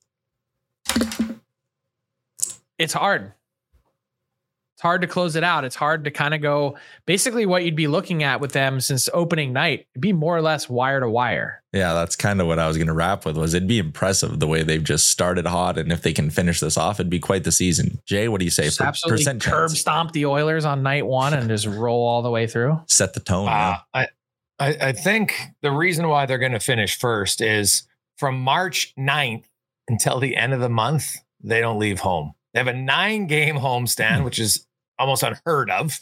it's 2.78 2.94
hard. 2.94 3.34
It's 4.82 4.84
hard 4.88 5.02
to 5.02 5.08
close 5.08 5.36
it 5.36 5.44
out. 5.44 5.64
It's 5.64 5.76
hard 5.76 6.06
to 6.06 6.10
kind 6.10 6.34
of 6.34 6.42
go 6.42 6.76
basically 7.06 7.46
what 7.46 7.64
you'd 7.64 7.76
be 7.76 7.86
looking 7.86 8.24
at 8.24 8.42
with 8.42 8.54
them 8.54 8.82
since 8.82 9.08
opening 9.14 9.54
night. 9.54 9.86
It'd 9.94 10.02
be 10.02 10.12
more 10.12 10.36
or 10.36 10.42
less 10.42 10.68
wire 10.68 11.00
to 11.02 11.08
wire. 11.08 11.62
Yeah, 11.72 11.94
that's 11.94 12.16
kind 12.16 12.42
of 12.42 12.48
what 12.48 12.58
I 12.58 12.68
was 12.68 12.78
going 12.78 12.88
to 12.88 12.94
wrap 12.94 13.24
with. 13.24 13.38
Was 13.38 13.54
it'd 13.54 13.68
be 13.68 13.78
impressive 13.78 14.40
the 14.40 14.48
way 14.48 14.64
they've 14.64 14.84
just 14.84 15.12
started 15.12 15.46
hot, 15.46 15.78
and 15.78 15.92
if 15.92 16.02
they 16.02 16.14
can 16.14 16.32
finish 16.32 16.60
this 16.60 16.78
off, 16.78 17.00
it'd 17.00 17.12
be 17.12 17.20
quite 17.20 17.44
the 17.44 17.52
season. 17.52 18.00
Jay, 18.08 18.28
what 18.28 18.40
do 18.40 18.46
you 18.46 18.50
say? 18.50 18.64
Just 18.64 18.80
Per- 18.80 18.86
absolutely 18.86 19.20
percent 19.20 19.44
curb 19.44 19.70
chance? 19.70 19.80
stomp 19.80 20.14
the 20.14 20.26
Oilers 20.26 20.66
on 20.66 20.82
night 20.82 21.06
one 21.06 21.36
and 21.36 21.48
just 21.48 21.68
roll 21.68 22.04
all 22.04 22.24
the 22.24 22.32
way 22.32 22.48
through. 22.48 22.82
set 22.88 23.14
the 23.14 23.20
tone. 23.20 23.50
Uh. 23.50 23.78
I, 23.94 24.08
I 24.60 24.78
I 24.82 24.92
think 24.94 25.36
the 25.62 25.70
reason 25.70 26.08
why 26.08 26.26
they're 26.26 26.40
going 26.40 26.54
to 26.54 26.60
finish 26.60 26.98
first 26.98 27.40
is 27.40 27.84
from 28.18 28.42
March 28.42 28.96
9th 28.98 29.44
until 29.88 30.20
the 30.20 30.36
end 30.36 30.54
of 30.54 30.60
the 30.60 30.70
month, 30.70 31.18
they 31.40 31.62
don't 31.62 31.78
leave 31.78 32.00
home. 32.00 32.34
They 32.56 32.60
have 32.60 32.68
a 32.68 32.74
nine 32.74 33.28
game 33.28 33.56
homestand, 33.58 34.26
which 34.26 34.38
is 34.40 34.66
almost 35.02 35.24
unheard 35.24 35.70
of. 35.70 35.98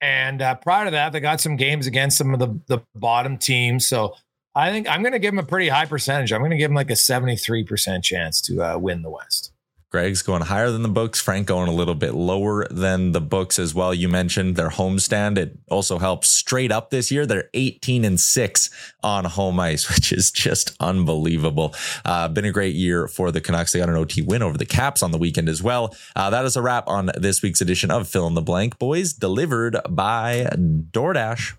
And 0.00 0.42
uh, 0.42 0.56
prior 0.56 0.86
to 0.86 0.90
that, 0.90 1.12
they 1.12 1.20
got 1.20 1.40
some 1.40 1.56
games 1.56 1.86
against 1.86 2.18
some 2.18 2.34
of 2.34 2.40
the, 2.40 2.58
the 2.66 2.82
bottom 2.96 3.38
teams. 3.38 3.86
So 3.86 4.16
I 4.54 4.70
think 4.70 4.88
I'm 4.88 5.02
going 5.02 5.12
to 5.12 5.20
give 5.20 5.32
them 5.32 5.38
a 5.38 5.46
pretty 5.46 5.68
high 5.68 5.86
percentage. 5.86 6.32
I'm 6.32 6.40
going 6.40 6.50
to 6.50 6.56
give 6.56 6.70
them 6.70 6.74
like 6.74 6.90
a 6.90 6.94
73% 6.94 8.02
chance 8.02 8.40
to 8.42 8.62
uh, 8.62 8.78
win 8.78 9.02
the 9.02 9.10
West. 9.10 9.51
Greg's 9.92 10.22
going 10.22 10.40
higher 10.40 10.70
than 10.70 10.82
the 10.82 10.88
books. 10.88 11.20
Frank 11.20 11.46
going 11.46 11.68
a 11.68 11.72
little 11.72 11.94
bit 11.94 12.14
lower 12.14 12.66
than 12.70 13.12
the 13.12 13.20
books 13.20 13.58
as 13.58 13.74
well. 13.74 13.92
You 13.92 14.08
mentioned 14.08 14.56
their 14.56 14.70
homestand. 14.70 15.36
It 15.36 15.58
also 15.70 15.98
helps 15.98 16.30
straight 16.30 16.72
up 16.72 16.88
this 16.88 17.10
year. 17.10 17.26
They're 17.26 17.50
18 17.52 18.02
and 18.06 18.18
six 18.18 18.70
on 19.02 19.26
home 19.26 19.60
ice, 19.60 19.90
which 19.94 20.10
is 20.10 20.30
just 20.30 20.74
unbelievable. 20.80 21.74
Uh, 22.06 22.28
been 22.28 22.46
a 22.46 22.52
great 22.52 22.74
year 22.74 23.06
for 23.06 23.30
the 23.30 23.42
Canucks. 23.42 23.72
They 23.72 23.80
got 23.80 23.90
an 23.90 23.96
OT 23.96 24.22
win 24.22 24.42
over 24.42 24.56
the 24.56 24.64
Caps 24.64 25.02
on 25.02 25.10
the 25.10 25.18
weekend 25.18 25.50
as 25.50 25.62
well. 25.62 25.94
Uh, 26.16 26.30
that 26.30 26.46
is 26.46 26.56
a 26.56 26.62
wrap 26.62 26.88
on 26.88 27.10
this 27.18 27.42
week's 27.42 27.60
edition 27.60 27.90
of 27.90 28.08
Fill 28.08 28.26
in 28.26 28.32
the 28.32 28.40
Blank 28.40 28.78
Boys, 28.78 29.12
delivered 29.12 29.76
by 29.90 30.48
DoorDash. 30.56 31.52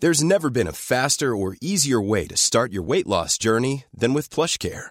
There's 0.00 0.22
never 0.22 0.50
been 0.50 0.68
a 0.68 0.72
faster 0.72 1.34
or 1.34 1.56
easier 1.62 2.00
way 2.00 2.26
to 2.26 2.36
start 2.36 2.72
your 2.72 2.82
weight 2.82 3.06
loss 3.06 3.38
journey 3.38 3.86
than 3.92 4.12
with 4.12 4.28
PlushCare 4.28 4.90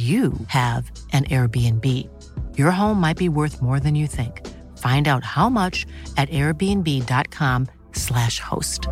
you 0.00 0.32
have 0.46 0.92
an 1.12 1.24
Airbnb. 1.24 1.86
Your 2.56 2.70
home 2.70 3.00
might 3.00 3.16
be 3.16 3.28
worth 3.28 3.60
more 3.60 3.80
than 3.80 3.96
you 3.96 4.06
think. 4.06 4.46
Find 4.78 5.08
out 5.08 5.24
how 5.24 5.48
much 5.48 5.84
at 6.16 6.30
airbnb.com/slash 6.30 8.38
host. 8.38 8.86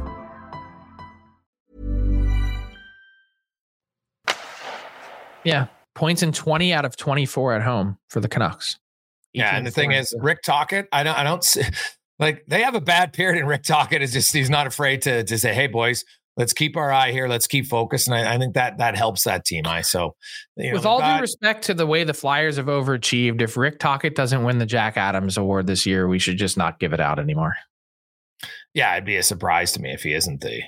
Yeah. 5.44 5.66
Points 5.94 6.22
in 6.22 6.32
20 6.32 6.72
out 6.72 6.84
of 6.84 6.96
24 6.96 7.54
at 7.54 7.62
home 7.62 7.96
for 8.11 8.20
the 8.20 8.28
Canucks. 8.28 8.78
Yeah, 9.32 9.56
and 9.56 9.66
the 9.66 9.70
thing 9.70 9.92
is, 9.92 10.14
Rick 10.20 10.42
Tocchet, 10.42 10.88
I 10.92 11.02
don't, 11.02 11.18
I 11.18 11.22
don't 11.22 11.42
see, 11.44 11.62
like 12.18 12.44
they 12.48 12.62
have 12.62 12.74
a 12.74 12.80
bad 12.80 13.12
period, 13.12 13.38
and 13.38 13.48
Rick 13.48 13.62
Tocchet 13.62 14.02
is 14.02 14.12
just 14.12 14.32
he's 14.32 14.50
not 14.50 14.66
afraid 14.66 15.02
to 15.02 15.22
to 15.24 15.38
say, 15.38 15.54
"Hey, 15.54 15.68
boys, 15.68 16.04
let's 16.39 16.55
keep 16.55 16.76
our 16.78 16.91
eye 16.91 17.12
here, 17.12 17.28
let's 17.28 17.47
keep 17.47 17.66
focused," 17.66 18.09
and 18.09 18.14
I, 18.16 18.34
I 18.34 18.39
think 18.39 18.55
that 18.55 18.78
that 18.78 18.97
helps 18.97 19.24
that 19.24 19.45
team. 19.45 19.64
I 19.66 19.82
so 19.82 20.16
you 20.57 20.68
know, 20.70 20.76
With 20.76 20.86
all 20.86 21.01
got- 21.01 21.16
due 21.16 21.20
respect 21.20 21.64
to 21.64 21.74
the 21.74 21.86
way 21.86 22.05
the 22.05 22.14
Flyers 22.14 22.57
have 22.57 22.66
overachieved, 22.66 23.43
if 23.43 23.57
Rick 23.57 23.78
Tocchet 23.80 24.14
doesn't 24.14 24.45
win 24.45 24.57
the 24.59 24.64
Jack 24.66 24.97
Adams 24.97 25.36
Award 25.36 25.66
this 25.66 25.84
year, 25.84 26.09
we 26.09 26.18
should 26.18 26.39
just 26.39 26.57
not 26.57 26.78
give 26.80 26.95
it 26.95 27.01
out 27.01 27.18
anymore. 27.18 27.55
yeah, 28.72 28.93
it'd 28.95 29.05
be 29.05 29.16
a 29.16 29.22
surprise 29.22 29.72
to 29.72 29.80
me 29.82 29.93
if 29.93 30.03
he 30.05 30.14
isn't 30.14 30.41
the 30.41 30.62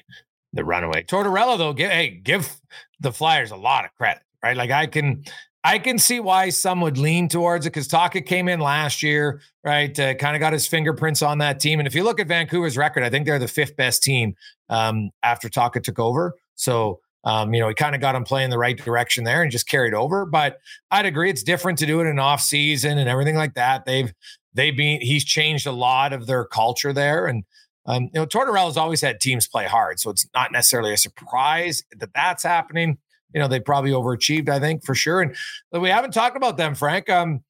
the 0.52 0.64
runaway. 0.64 1.04
Tortorella, 1.04 1.56
though, 1.56 1.72
give, 1.72 1.90
hey, 1.90 2.10
give 2.10 2.56
the 2.98 3.12
Flyers 3.12 3.52
a 3.52 3.56
lot 3.56 3.84
of 3.84 3.94
credit, 3.94 4.22
right? 4.42 4.56
Like 4.56 4.70
I 4.72 4.86
can, 4.86 5.22
I 5.62 5.78
can 5.78 5.98
see 5.98 6.20
why 6.20 6.48
some 6.48 6.80
would 6.80 6.96
lean 6.96 7.28
towards 7.28 7.66
it 7.66 7.70
because 7.70 7.86
Taka 7.86 8.22
came 8.22 8.48
in 8.48 8.60
last 8.60 9.02
year, 9.02 9.42
right? 9.62 9.98
Uh, 9.98 10.14
kind 10.14 10.34
of 10.34 10.40
got 10.40 10.54
his 10.54 10.66
fingerprints 10.66 11.20
on 11.22 11.38
that 11.38 11.60
team. 11.60 11.80
And 11.80 11.86
if 11.86 11.94
you 11.94 12.02
look 12.02 12.18
at 12.18 12.28
Vancouver's 12.28 12.78
record, 12.78 13.02
I 13.02 13.10
think 13.10 13.26
they're 13.26 13.38
the 13.38 13.48
fifth 13.48 13.76
best 13.76 14.02
team 14.02 14.34
um, 14.70 15.10
after 15.22 15.48
Taka 15.48 15.80
took 15.80 15.98
over. 15.98 16.34
So. 16.54 17.00
Um, 17.22 17.52
you 17.52 17.60
know, 17.60 17.68
he 17.68 17.74
kind 17.74 17.94
of 17.94 18.00
got 18.00 18.14
him 18.14 18.24
playing 18.24 18.48
the 18.48 18.56
right 18.56 18.78
direction 18.78 19.24
there 19.24 19.42
and 19.42 19.52
just 19.52 19.68
carried 19.68 19.92
over. 19.92 20.24
But 20.24 20.56
I'd 20.90 21.04
agree 21.04 21.28
it's 21.28 21.42
different 21.42 21.78
to 21.80 21.84
do 21.84 22.00
it 22.00 22.06
in 22.06 22.18
off 22.18 22.40
season 22.40 22.96
and 22.96 23.10
everything 23.10 23.36
like 23.36 23.52
that. 23.56 23.84
They've 23.84 24.10
they've 24.54 24.74
been 24.74 25.02
he's 25.02 25.22
changed 25.22 25.66
a 25.66 25.70
lot 25.72 26.14
of 26.14 26.26
their 26.26 26.46
culture 26.46 26.94
there. 26.94 27.26
And 27.26 27.44
um, 27.84 28.04
you 28.04 28.20
know, 28.20 28.24
Tortorella's 28.24 28.78
always 28.78 29.00
had 29.00 29.20
teams 29.20 29.46
play 29.46 29.66
hard, 29.66 30.00
so 30.00 30.08
it's 30.08 30.26
not 30.34 30.50
necessarily 30.50 30.94
a 30.94 30.96
surprise 30.96 31.82
that 31.98 32.14
that's 32.14 32.42
happening. 32.42 32.96
You 33.34 33.40
know, 33.40 33.48
they 33.48 33.60
probably 33.60 33.90
overachieved, 33.92 34.48
I 34.48 34.58
think, 34.58 34.84
for 34.84 34.94
sure. 34.94 35.22
And 35.22 35.36
but 35.70 35.80
we 35.80 35.88
haven't 35.88 36.12
talked 36.12 36.36
about 36.36 36.56
them, 36.56 36.74
Frank. 36.74 37.08
Um, 37.08 37.42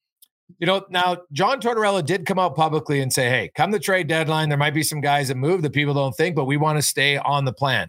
you 0.59 0.67
know, 0.67 0.85
now 0.91 1.19
John 1.33 1.61
Tortorella 1.61 2.05
did 2.05 2.27
come 2.27 2.39
out 2.39 2.57
publicly 2.57 3.01
and 3.01 3.13
say, 3.13 3.29
"Hey, 3.29 3.51
come 3.55 3.71
the 3.71 3.79
trade 3.79 4.09
deadline, 4.09 4.49
there 4.49 4.59
might 4.59 4.75
be 4.75 4.83
some 4.83 5.01
guys 5.01 5.29
that 5.29 5.37
move 5.37 5.63
that 5.63 5.73
people 5.73 5.95
don't 5.95 6.15
think, 6.17 6.37
but 6.37 6.45
we 6.45 6.57
want 6.57 6.79
to 6.79 6.83
stay 6.83 7.17
on 7.17 7.45
the 7.45 7.53
plan." 7.53 7.89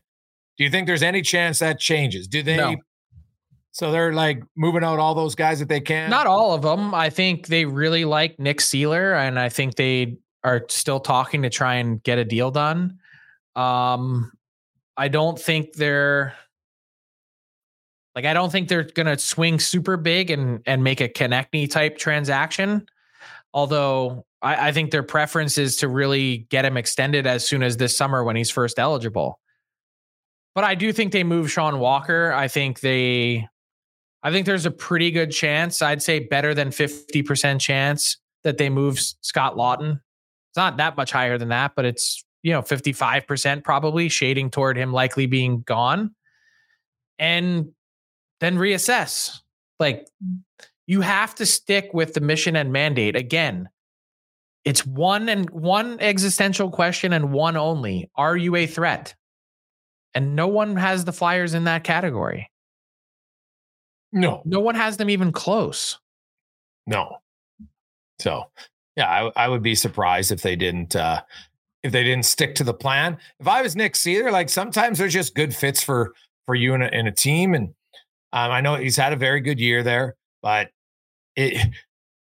Do 0.58 0.64
you 0.64 0.70
think 0.70 0.88
there's 0.88 1.04
any 1.04 1.22
chance 1.22 1.60
that 1.60 1.80
changes? 1.80 2.28
Do 2.28 2.44
they? 2.44 2.58
No. 2.58 2.76
So 3.72 3.92
they're 3.92 4.14
like 4.14 4.44
moving 4.56 4.84
out 4.84 5.00
all 5.00 5.16
those 5.16 5.34
guys 5.34 5.60
that 5.60 5.70
they 5.70 5.80
can. 5.80 6.10
Not 6.10 6.28
all 6.28 6.54
of 6.54 6.62
them. 6.62 6.94
I 6.94 7.10
think 7.10 7.48
they 7.48 7.66
really 7.66 8.06
like 8.06 8.38
Nick 8.38 8.60
Seeler, 8.60 9.16
and 9.16 9.40
I 9.40 9.50
think 9.50 9.76
they 9.76 10.18
are 10.44 10.66
still 10.68 11.00
talking 11.00 11.42
to 11.44 11.50
try 11.50 11.76
and 11.76 12.04
get 12.04 12.18
a 12.18 12.26
deal 12.26 12.52
done. 12.52 13.00
Um, 13.56 14.32
I 14.98 15.08
don't 15.08 15.40
think 15.40 15.74
they're 15.74 16.36
like 18.16 18.26
I 18.26 18.34
don't 18.34 18.52
think 18.52 18.68
they're 18.68 18.84
gonna 18.84 19.18
swing 19.18 19.60
super 19.60 19.98
big 19.98 20.32
and 20.32 20.62
and 20.66 20.84
make 20.84 21.02
a 21.02 21.10
Konecny 21.10 21.70
type 21.70 21.98
transaction. 21.98 22.86
Although 23.54 24.26
I, 24.42 24.70
I 24.70 24.72
think 24.72 24.92
their 24.92 25.04
preference 25.04 25.58
is 25.58 25.78
to 25.78 25.88
really 25.88 26.40
get 26.50 26.66
him 26.66 26.78
extended 26.78 27.28
as 27.28 27.48
soon 27.48 27.64
as 27.64 27.78
this 27.78 27.96
summer 27.96 28.24
when 28.24 28.36
he's 28.36 28.50
first 28.50 28.80
eligible. 28.80 29.40
But 30.56 30.64
I 30.64 30.76
do 30.76 30.92
think 30.92 31.12
they 31.14 31.24
move 31.24 31.52
Sean 31.52 31.80
Walker. 31.80 32.34
I 32.34 32.48
think 32.48 32.82
they 32.82 33.48
I 34.24 34.32
think 34.32 34.46
there's 34.46 34.66
a 34.66 34.72
pretty 34.72 35.12
good 35.12 35.32
chance, 35.32 35.82
I'd 35.82 36.04
say 36.04 36.20
better 36.20 36.54
than 36.54 36.70
50% 36.70 37.60
chance 37.60 38.18
that 38.44 38.58
they 38.58 38.70
move 38.70 39.00
Scott 39.00 39.56
Laughton. 39.56 40.00
It's 40.50 40.58
not 40.58 40.78
that 40.78 40.96
much 40.96 41.12
higher 41.12 41.38
than 41.38 41.50
that, 41.50 41.74
but 41.76 41.86
it's, 41.86 42.24
you 42.44 42.52
know, 42.52 42.62
55% 42.62 43.64
probably 43.64 44.10
shading 44.10 44.52
toward 44.52 44.78
him 44.78 44.94
likely 44.94 45.26
being 45.26 45.62
gone. 45.62 46.14
And 47.18 47.70
then 48.42 48.58
reassess. 48.58 49.40
Like 49.80 50.08
you 50.88 51.00
have 51.02 51.34
to 51.36 51.46
stick 51.46 51.92
with 51.94 52.14
the 52.14 52.20
mission 52.20 52.58
and 52.58 52.74
mandate. 52.74 53.16
Again, 53.16 53.70
it's 54.66 54.86
one 54.86 55.30
and 55.30 55.50
one 55.52 55.98
existential 56.02 56.70
question 56.70 57.14
and 57.14 57.32
one 57.32 57.56
only. 57.56 58.10
Are 58.16 58.36
you 58.36 58.56
a 58.58 58.68
threat? 58.68 59.16
And 60.14 60.36
no 60.36 60.48
one 60.48 60.76
has 60.76 61.06
the 61.06 61.14
Flyers 61.14 61.54
in 61.54 61.64
that 61.64 61.86
category. 61.86 62.52
no, 64.12 64.42
No 64.44 64.60
one 64.60 64.76
has 64.76 64.98
them 64.98 65.10
even 65.10 65.32
close. 65.32 65.98
No. 66.86 67.18
So, 68.20 68.50
yeah, 68.98 69.10
I, 69.10 69.46
I 69.46 69.48
would 69.48 69.64
be 69.64 69.76
surprised 69.76 70.32
if 70.32 70.42
they 70.42 70.56
didn't 70.56 70.96
uh 70.96 71.22
if 71.84 71.92
they 71.92 72.04
didn't 72.04 72.26
stick 72.26 72.54
to 72.56 72.64
the 72.64 72.74
plan. 72.74 73.18
If 73.40 73.48
I 73.48 73.62
was 73.62 73.76
Nick 73.76 73.94
Seeler, 73.94 74.32
like 74.32 74.50
sometimes 74.50 75.00
there's 75.00 75.14
just 75.14 75.34
good 75.34 75.56
fits 75.56 75.82
for 75.82 76.14
for 76.46 76.56
you 76.56 76.74
in 76.74 76.82
a, 76.82 76.88
in 76.88 77.08
a 77.08 77.12
team, 77.12 77.54
and 77.54 77.74
um, 78.34 78.52
I 78.52 78.62
know 78.62 78.76
he's 78.76 78.98
had 78.98 79.14
a 79.14 79.18
very 79.18 79.42
good 79.42 79.60
year 79.60 79.84
there, 79.84 80.16
but 80.42 80.70
it, 81.36 81.70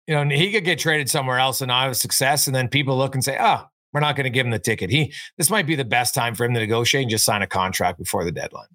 you 0.08 0.14
know, 0.16 0.24
he 0.36 0.52
could 0.52 0.64
get 0.64 0.80
traded 0.80 1.10
somewhere 1.10 1.40
else 1.40 1.62
and 1.62 1.70
not 1.70 1.86
have 1.86 1.98
success. 1.98 2.48
And 2.48 2.56
then 2.56 2.68
people 2.68 2.98
look 2.98 3.16
and 3.16 3.24
say, 3.24 3.38
oh, 3.40 3.66
we're 3.92 4.02
not 4.02 4.16
going 4.16 4.26
to 4.26 4.30
give 4.30 4.46
him 4.46 4.52
the 4.52 4.60
ticket. 4.60 4.90
He, 4.90 5.14
this 5.38 5.50
might 5.50 5.66
be 5.66 5.76
the 5.76 5.86
best 5.86 6.14
time 6.14 6.36
for 6.36 6.46
him 6.46 6.54
to 6.54 6.60
negotiate 6.60 7.04
and 7.04 7.10
just 7.10 7.26
sign 7.26 7.42
a 7.42 7.48
contract 7.48 7.98
before 7.98 8.24
the 8.24 8.32
deadline. 8.32 8.68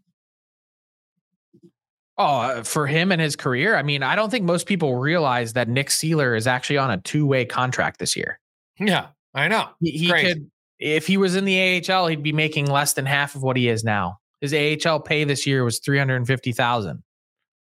Oh, 2.18 2.40
uh, 2.40 2.62
for 2.64 2.86
him 2.86 3.12
and 3.12 3.20
his 3.20 3.36
career. 3.36 3.76
I 3.76 3.82
mean, 3.82 4.02
I 4.02 4.14
don't 4.14 4.30
think 4.30 4.44
most 4.44 4.66
people 4.66 4.96
realize 4.96 5.54
that 5.54 5.68
Nick 5.68 5.88
Seeler 5.88 6.36
is 6.36 6.46
actually 6.46 6.78
on 6.78 6.90
a 6.90 6.98
two 6.98 7.26
way 7.26 7.44
contract 7.44 7.98
this 7.98 8.16
year. 8.16 8.38
Yeah, 8.78 9.08
I 9.34 9.48
know. 9.48 9.68
He, 9.80 9.90
he 9.92 10.10
could, 10.10 10.50
if 10.78 11.06
he 11.06 11.16
was 11.16 11.36
in 11.36 11.44
the 11.44 11.82
AHL, 11.88 12.08
he'd 12.08 12.22
be 12.22 12.32
making 12.32 12.66
less 12.66 12.94
than 12.94 13.06
half 13.06 13.34
of 13.34 13.42
what 13.42 13.56
he 13.56 13.68
is 13.68 13.84
now. 13.84 14.18
His 14.40 14.54
AHL 14.54 15.00
pay 15.00 15.24
this 15.24 15.46
year 15.46 15.64
was 15.64 15.78
350,000. 15.78 17.02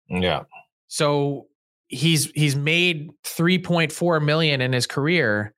Yeah. 0.09 0.43
So 0.87 1.47
he's 1.87 2.29
he's 2.31 2.55
made 2.55 3.09
three 3.23 3.57
point 3.59 3.91
four 3.91 4.19
million 4.19 4.61
in 4.61 4.73
his 4.73 4.87
career. 4.87 5.53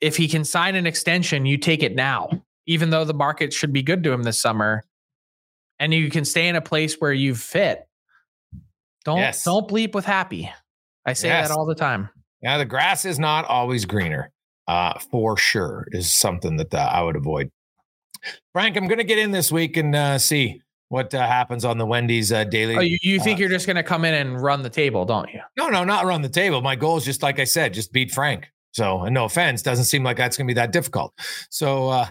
If 0.00 0.16
he 0.16 0.28
can 0.28 0.44
sign 0.44 0.74
an 0.76 0.86
extension, 0.86 1.44
you 1.46 1.58
take 1.58 1.82
it 1.82 1.94
now, 1.94 2.28
even 2.66 2.90
though 2.90 3.04
the 3.04 3.14
market 3.14 3.52
should 3.52 3.72
be 3.72 3.82
good 3.82 4.02
to 4.04 4.12
him 4.12 4.22
this 4.22 4.40
summer, 4.40 4.84
and 5.78 5.92
you 5.92 6.08
can 6.10 6.24
stay 6.24 6.48
in 6.48 6.56
a 6.56 6.60
place 6.60 6.94
where 6.98 7.12
you 7.12 7.34
fit. 7.34 7.80
Don't 9.04 9.18
Yes. 9.18 9.42
don't 9.44 9.68
bleep 9.68 9.94
with 9.94 10.04
happy. 10.04 10.50
I 11.04 11.14
say 11.14 11.28
Yes. 11.28 11.48
that 11.48 11.54
all 11.56 11.66
the 11.66 11.74
time. 11.74 12.10
Yeah, 12.42 12.58
the 12.58 12.64
grass 12.64 13.04
is 13.04 13.18
not 13.18 13.44
always 13.46 13.84
greener, 13.84 14.30
uh, 14.68 14.98
for 15.10 15.36
sure, 15.36 15.86
is 15.90 16.14
something 16.14 16.56
that 16.58 16.72
uh, 16.72 16.78
I 16.92 17.02
would 17.02 17.16
avoid. 17.16 17.50
Frank, 18.52 18.76
I'm 18.76 18.86
going 18.86 18.98
to 18.98 19.04
get 19.04 19.18
in 19.18 19.30
this 19.32 19.50
week 19.50 19.76
and 19.76 19.94
uh, 19.96 20.18
see 20.18 20.60
what 20.88 21.12
uh, 21.14 21.26
happens 21.26 21.64
on 21.64 21.78
the 21.78 21.86
Wendy's 21.86 22.32
uh, 22.32 22.44
daily. 22.44 22.76
Oh, 22.76 22.80
you, 22.80 22.98
you 23.02 23.20
think 23.20 23.38
uh, 23.38 23.40
you're 23.40 23.48
just 23.48 23.66
going 23.66 23.76
to 23.76 23.82
come 23.82 24.04
in 24.04 24.14
and 24.14 24.40
run 24.40 24.62
the 24.62 24.70
table, 24.70 25.04
don't 25.04 25.28
you? 25.32 25.40
No, 25.56 25.68
no, 25.68 25.84
not 25.84 26.04
run 26.06 26.22
the 26.22 26.28
table. 26.28 26.62
My 26.62 26.76
goal 26.76 26.96
is 26.96 27.04
just 27.04 27.22
like 27.22 27.38
I 27.38 27.44
said, 27.44 27.74
just 27.74 27.92
beat 27.92 28.10
Frank. 28.10 28.48
So, 28.72 29.02
and 29.02 29.14
no 29.14 29.24
offense, 29.24 29.62
doesn't 29.62 29.86
seem 29.86 30.02
like 30.02 30.16
that's 30.16 30.36
going 30.36 30.46
to 30.46 30.50
be 30.50 30.54
that 30.54 30.72
difficult. 30.72 31.12
So, 31.50 31.88
uh, 31.88 32.06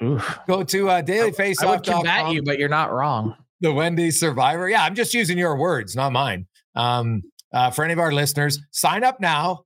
go 0.46 0.62
to 0.62 0.88
uh, 0.88 0.92
I 0.92 1.00
would 1.00 1.06
combat 1.06 1.36
dailyfaceoff.com. 1.36 2.32
you, 2.34 2.42
but 2.42 2.58
you're 2.58 2.68
not 2.68 2.92
wrong. 2.92 3.36
the 3.60 3.72
Wendy's 3.72 4.18
Survivor. 4.18 4.68
Yeah, 4.68 4.82
I'm 4.82 4.94
just 4.94 5.14
using 5.14 5.38
your 5.38 5.56
words, 5.56 5.94
not 5.94 6.12
mine. 6.12 6.46
Um, 6.74 7.22
uh, 7.52 7.70
for 7.70 7.84
any 7.84 7.92
of 7.92 7.98
our 7.98 8.12
listeners, 8.12 8.58
sign 8.70 9.04
up 9.04 9.20
now 9.20 9.64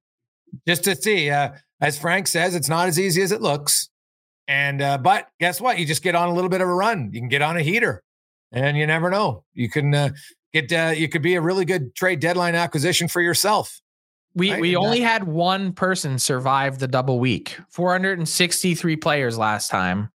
just 0.66 0.84
to 0.84 0.96
see. 0.96 1.30
Uh, 1.30 1.50
as 1.80 1.98
Frank 1.98 2.26
says, 2.26 2.54
it's 2.54 2.68
not 2.68 2.88
as 2.88 2.98
easy 2.98 3.22
as 3.22 3.32
it 3.32 3.42
looks. 3.42 3.90
And 4.48 4.82
uh, 4.82 4.98
but 4.98 5.28
guess 5.40 5.60
what? 5.60 5.78
You 5.78 5.86
just 5.86 6.02
get 6.02 6.14
on 6.14 6.28
a 6.28 6.34
little 6.34 6.50
bit 6.50 6.60
of 6.60 6.68
a 6.68 6.74
run. 6.74 7.10
You 7.12 7.20
can 7.20 7.28
get 7.28 7.42
on 7.42 7.56
a 7.56 7.62
heater, 7.62 8.02
and 8.52 8.76
you 8.76 8.86
never 8.86 9.08
know. 9.10 9.44
You 9.54 9.70
can 9.70 9.94
uh, 9.94 10.10
get. 10.52 10.72
Uh, 10.72 10.92
you 10.94 11.08
could 11.08 11.22
be 11.22 11.34
a 11.34 11.40
really 11.40 11.64
good 11.64 11.94
trade 11.94 12.20
deadline 12.20 12.54
acquisition 12.54 13.08
for 13.08 13.20
yourself. 13.22 13.80
We 14.34 14.50
Right, 14.50 14.60
we 14.60 14.74
and 14.74 14.84
only 14.84 15.00
that- 15.00 15.06
had 15.12 15.24
one 15.24 15.72
person 15.72 16.18
survive 16.18 16.78
the 16.78 16.88
double 16.88 17.20
week. 17.20 17.56
463 17.70 18.96
players 18.96 19.38
last 19.38 19.68
time. 19.70 20.10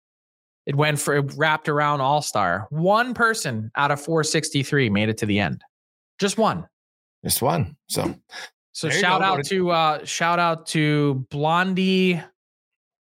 It 0.66 0.76
went 0.76 0.98
for 0.98 1.16
it 1.16 1.34
wrapped 1.36 1.68
around 1.68 2.00
All 2.00 2.22
Star. 2.22 2.66
One 2.70 3.12
person 3.12 3.70
out 3.76 3.90
of 3.90 4.00
463 4.00 4.88
made 4.88 5.08
it 5.10 5.18
to 5.18 5.26
the 5.26 5.38
end. 5.38 5.62
Just 6.18 6.38
one. 6.38 6.66
Just 7.22 7.42
one. 7.42 7.76
So 7.88 8.14
So 8.72 8.88
shout 8.88 9.20
out 9.20 9.44
to 9.46 9.70
uh 9.70 10.04
shout 10.06 10.38
out 10.38 10.66
to 10.68 11.26
Blondie 11.30 12.22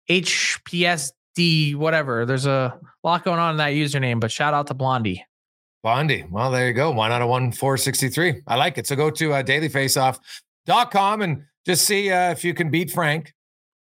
HPSD 0.09 1.75
whatever. 1.75 2.25
There's 2.25 2.45
a 2.45 2.79
lot 3.03 3.23
going 3.23 3.39
on 3.39 3.51
in 3.51 3.57
that 3.57 3.73
username, 3.73 4.19
but 4.19 4.31
shout 4.31 4.53
out 4.53 4.67
to 4.67 4.73
Blondie. 4.73 5.23
Blondie. 5.83 6.25
Well, 6.29 6.51
there 6.51 6.67
you 6.67 6.73
go. 6.73 6.91
One 6.91 7.11
out 7.11 7.21
of 7.21 7.29
one, 7.29 7.51
463. 7.51 8.41
I 8.47 8.55
like 8.55 8.77
it. 8.77 8.87
So 8.87 8.95
go 8.95 9.09
to 9.11 9.33
uh, 9.33 9.43
dailyfaceoff.com 9.43 11.21
and 11.21 11.43
just 11.65 11.85
see 11.85 12.11
uh, 12.11 12.31
if 12.31 12.43
you 12.43 12.53
can 12.53 12.69
beat 12.69 12.91
Frank. 12.91 13.33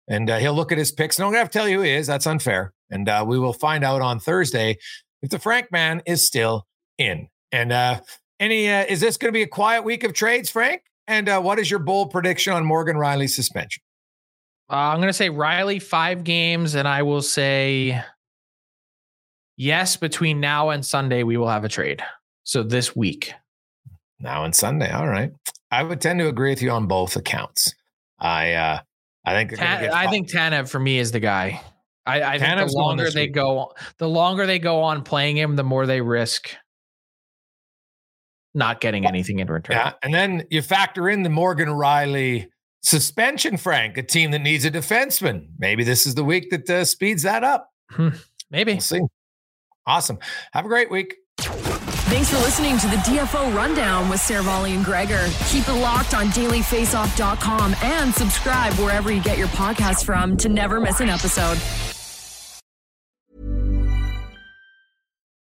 And 0.08 0.30
uh, 0.30 0.38
he'll 0.38 0.54
look 0.54 0.72
at 0.72 0.78
his 0.78 0.92
picks. 0.92 1.18
And 1.18 1.26
I'm 1.26 1.32
going 1.32 1.36
to 1.36 1.40
have 1.40 1.50
to 1.50 1.58
tell 1.60 1.68
you 1.68 1.78
who 1.78 1.84
he 1.84 1.92
is. 1.92 2.08
That's 2.08 2.26
unfair. 2.26 2.74
And 2.90 3.08
uh, 3.08 3.24
we 3.28 3.38
will 3.38 3.54
find 3.54 3.84
out 3.84 4.02
on 4.02 4.20
Thursday 4.20 4.78
if 5.22 5.30
the 5.30 5.40
Frank 5.40 5.72
man 5.72 6.02
is 6.06 6.26
still 6.26 6.66
in. 6.98 7.28
And 7.52 7.72
uh, 7.72 8.00
any, 8.40 8.70
uh, 8.70 8.86
is 8.86 9.00
this 9.02 9.18
going 9.18 9.32
to 9.32 9.38
be 9.38 9.44
a 9.44 9.48
quiet 9.48 9.84
week 9.84 10.04
of 10.04 10.14
trades, 10.14 10.50
Frank? 10.50 10.82
And 11.08 11.30
uh, 11.30 11.42
what 11.42 11.60
is 11.60 11.70
your 11.70 11.80
bold 11.80 12.12
prediction 12.12 12.54
on 12.54 12.66
Morgan 12.66 12.96
Rielly's 12.96 13.36
suspension? 13.36 13.84
Uh, 14.72 14.76
I'm 14.76 14.98
going 14.98 15.10
to 15.10 15.14
say 15.14 15.30
Rielly 15.30 15.82
five 15.82 16.24
games, 16.24 16.76
and 16.76 16.88
I 16.88 17.04
will 17.04 17.22
say 17.22 18.02
yes. 19.58 19.98
Between 19.98 20.40
now 20.40 20.70
and 20.70 20.86
Sunday, 20.86 21.24
we 21.24 21.36
will 21.36 21.50
have 21.50 21.66
a 21.66 21.70
trade. 21.70 22.02
So 22.44 22.64
this 22.64 22.96
week, 22.96 23.34
Now 24.22 24.46
and 24.46 24.56
Sunday. 24.56 24.90
All 24.90 25.08
right. 25.08 25.32
I 25.72 25.84
would 25.84 26.00
tend 26.00 26.20
to 26.20 26.28
agree 26.28 26.52
with 26.52 26.62
you 26.62 26.72
on 26.72 26.88
both 26.88 27.16
accounts. 27.16 27.74
I, 28.20 28.54
uh, 28.54 28.80
I 29.26 29.34
think, 29.34 29.58
Tan- 29.58 29.92
I 29.92 30.10
think 30.10 30.32
Tanev 30.32 30.70
for 30.70 30.80
me 30.80 31.00
is 31.00 31.12
the 31.12 31.20
guy. 31.20 31.62
I, 32.06 32.22
I 32.22 32.40
think 32.40 32.70
the 32.70 32.78
longer 32.78 33.10
they 33.10 33.26
week. 33.26 33.34
go, 33.34 33.74
the 33.98 34.10
longer 34.10 34.46
they 34.46 34.60
go 34.60 34.82
on 34.82 35.04
playing 35.04 35.38
him, 35.38 35.56
the 35.56 35.64
more 35.64 35.86
they 35.86 36.02
risk 36.02 36.50
not 38.54 38.82
getting 38.82 39.06
anything 39.06 39.40
in 39.40 39.48
return. 39.48 39.78
Yeah. 39.78 39.94
And 40.04 40.14
then 40.14 40.46
you 40.50 40.62
factor 40.62 41.08
in 41.08 41.24
the 41.24 41.30
Morgan 41.30 41.70
Rielly 41.70 42.48
suspension, 42.82 43.58
Frank, 43.58 43.98
a 43.98 44.04
team 44.04 44.32
that 44.32 44.40
needs 44.40 44.66
a 44.66 44.72
defenseman. 44.72 45.48
Maybe 45.58 45.84
this 45.84 46.06
is 46.06 46.16
the 46.16 46.24
week 46.24 46.50
that 46.52 46.70
uh, 46.70 46.86
speeds 46.86 47.24
that 47.24 47.44
up. 47.44 47.70
Maybe. 48.50 48.74
We'll 48.74 48.82
see. 48.82 49.02
Awesome. 49.86 50.20
Have 50.54 50.66
a 50.66 50.70
great 50.70 50.92
week. 50.92 51.16
Thanks 51.38 52.30
for 52.30 52.38
listening 52.38 52.78
to 52.80 52.88
the 52.88 52.98
DFO 52.98 53.56
Rundown 53.56 54.10
with 54.10 54.20
Seravalli 54.20 54.76
and 54.76 54.84
Gregor. 54.84 55.28
Keep 55.48 55.70
it 55.70 55.74
locked 55.74 56.14
on 56.14 56.28
dailyfaceoff.com 56.28 57.76
and 57.82 58.14
subscribe 58.14 58.74
wherever 58.74 59.12
you 59.12 59.22
get 59.24 59.38
your 59.38 59.48
podcasts 59.50 60.06
from 60.06 60.36
to 60.38 60.50
never 60.50 60.80
miss 60.80 61.00
an 61.00 61.10
episode. 61.10 61.58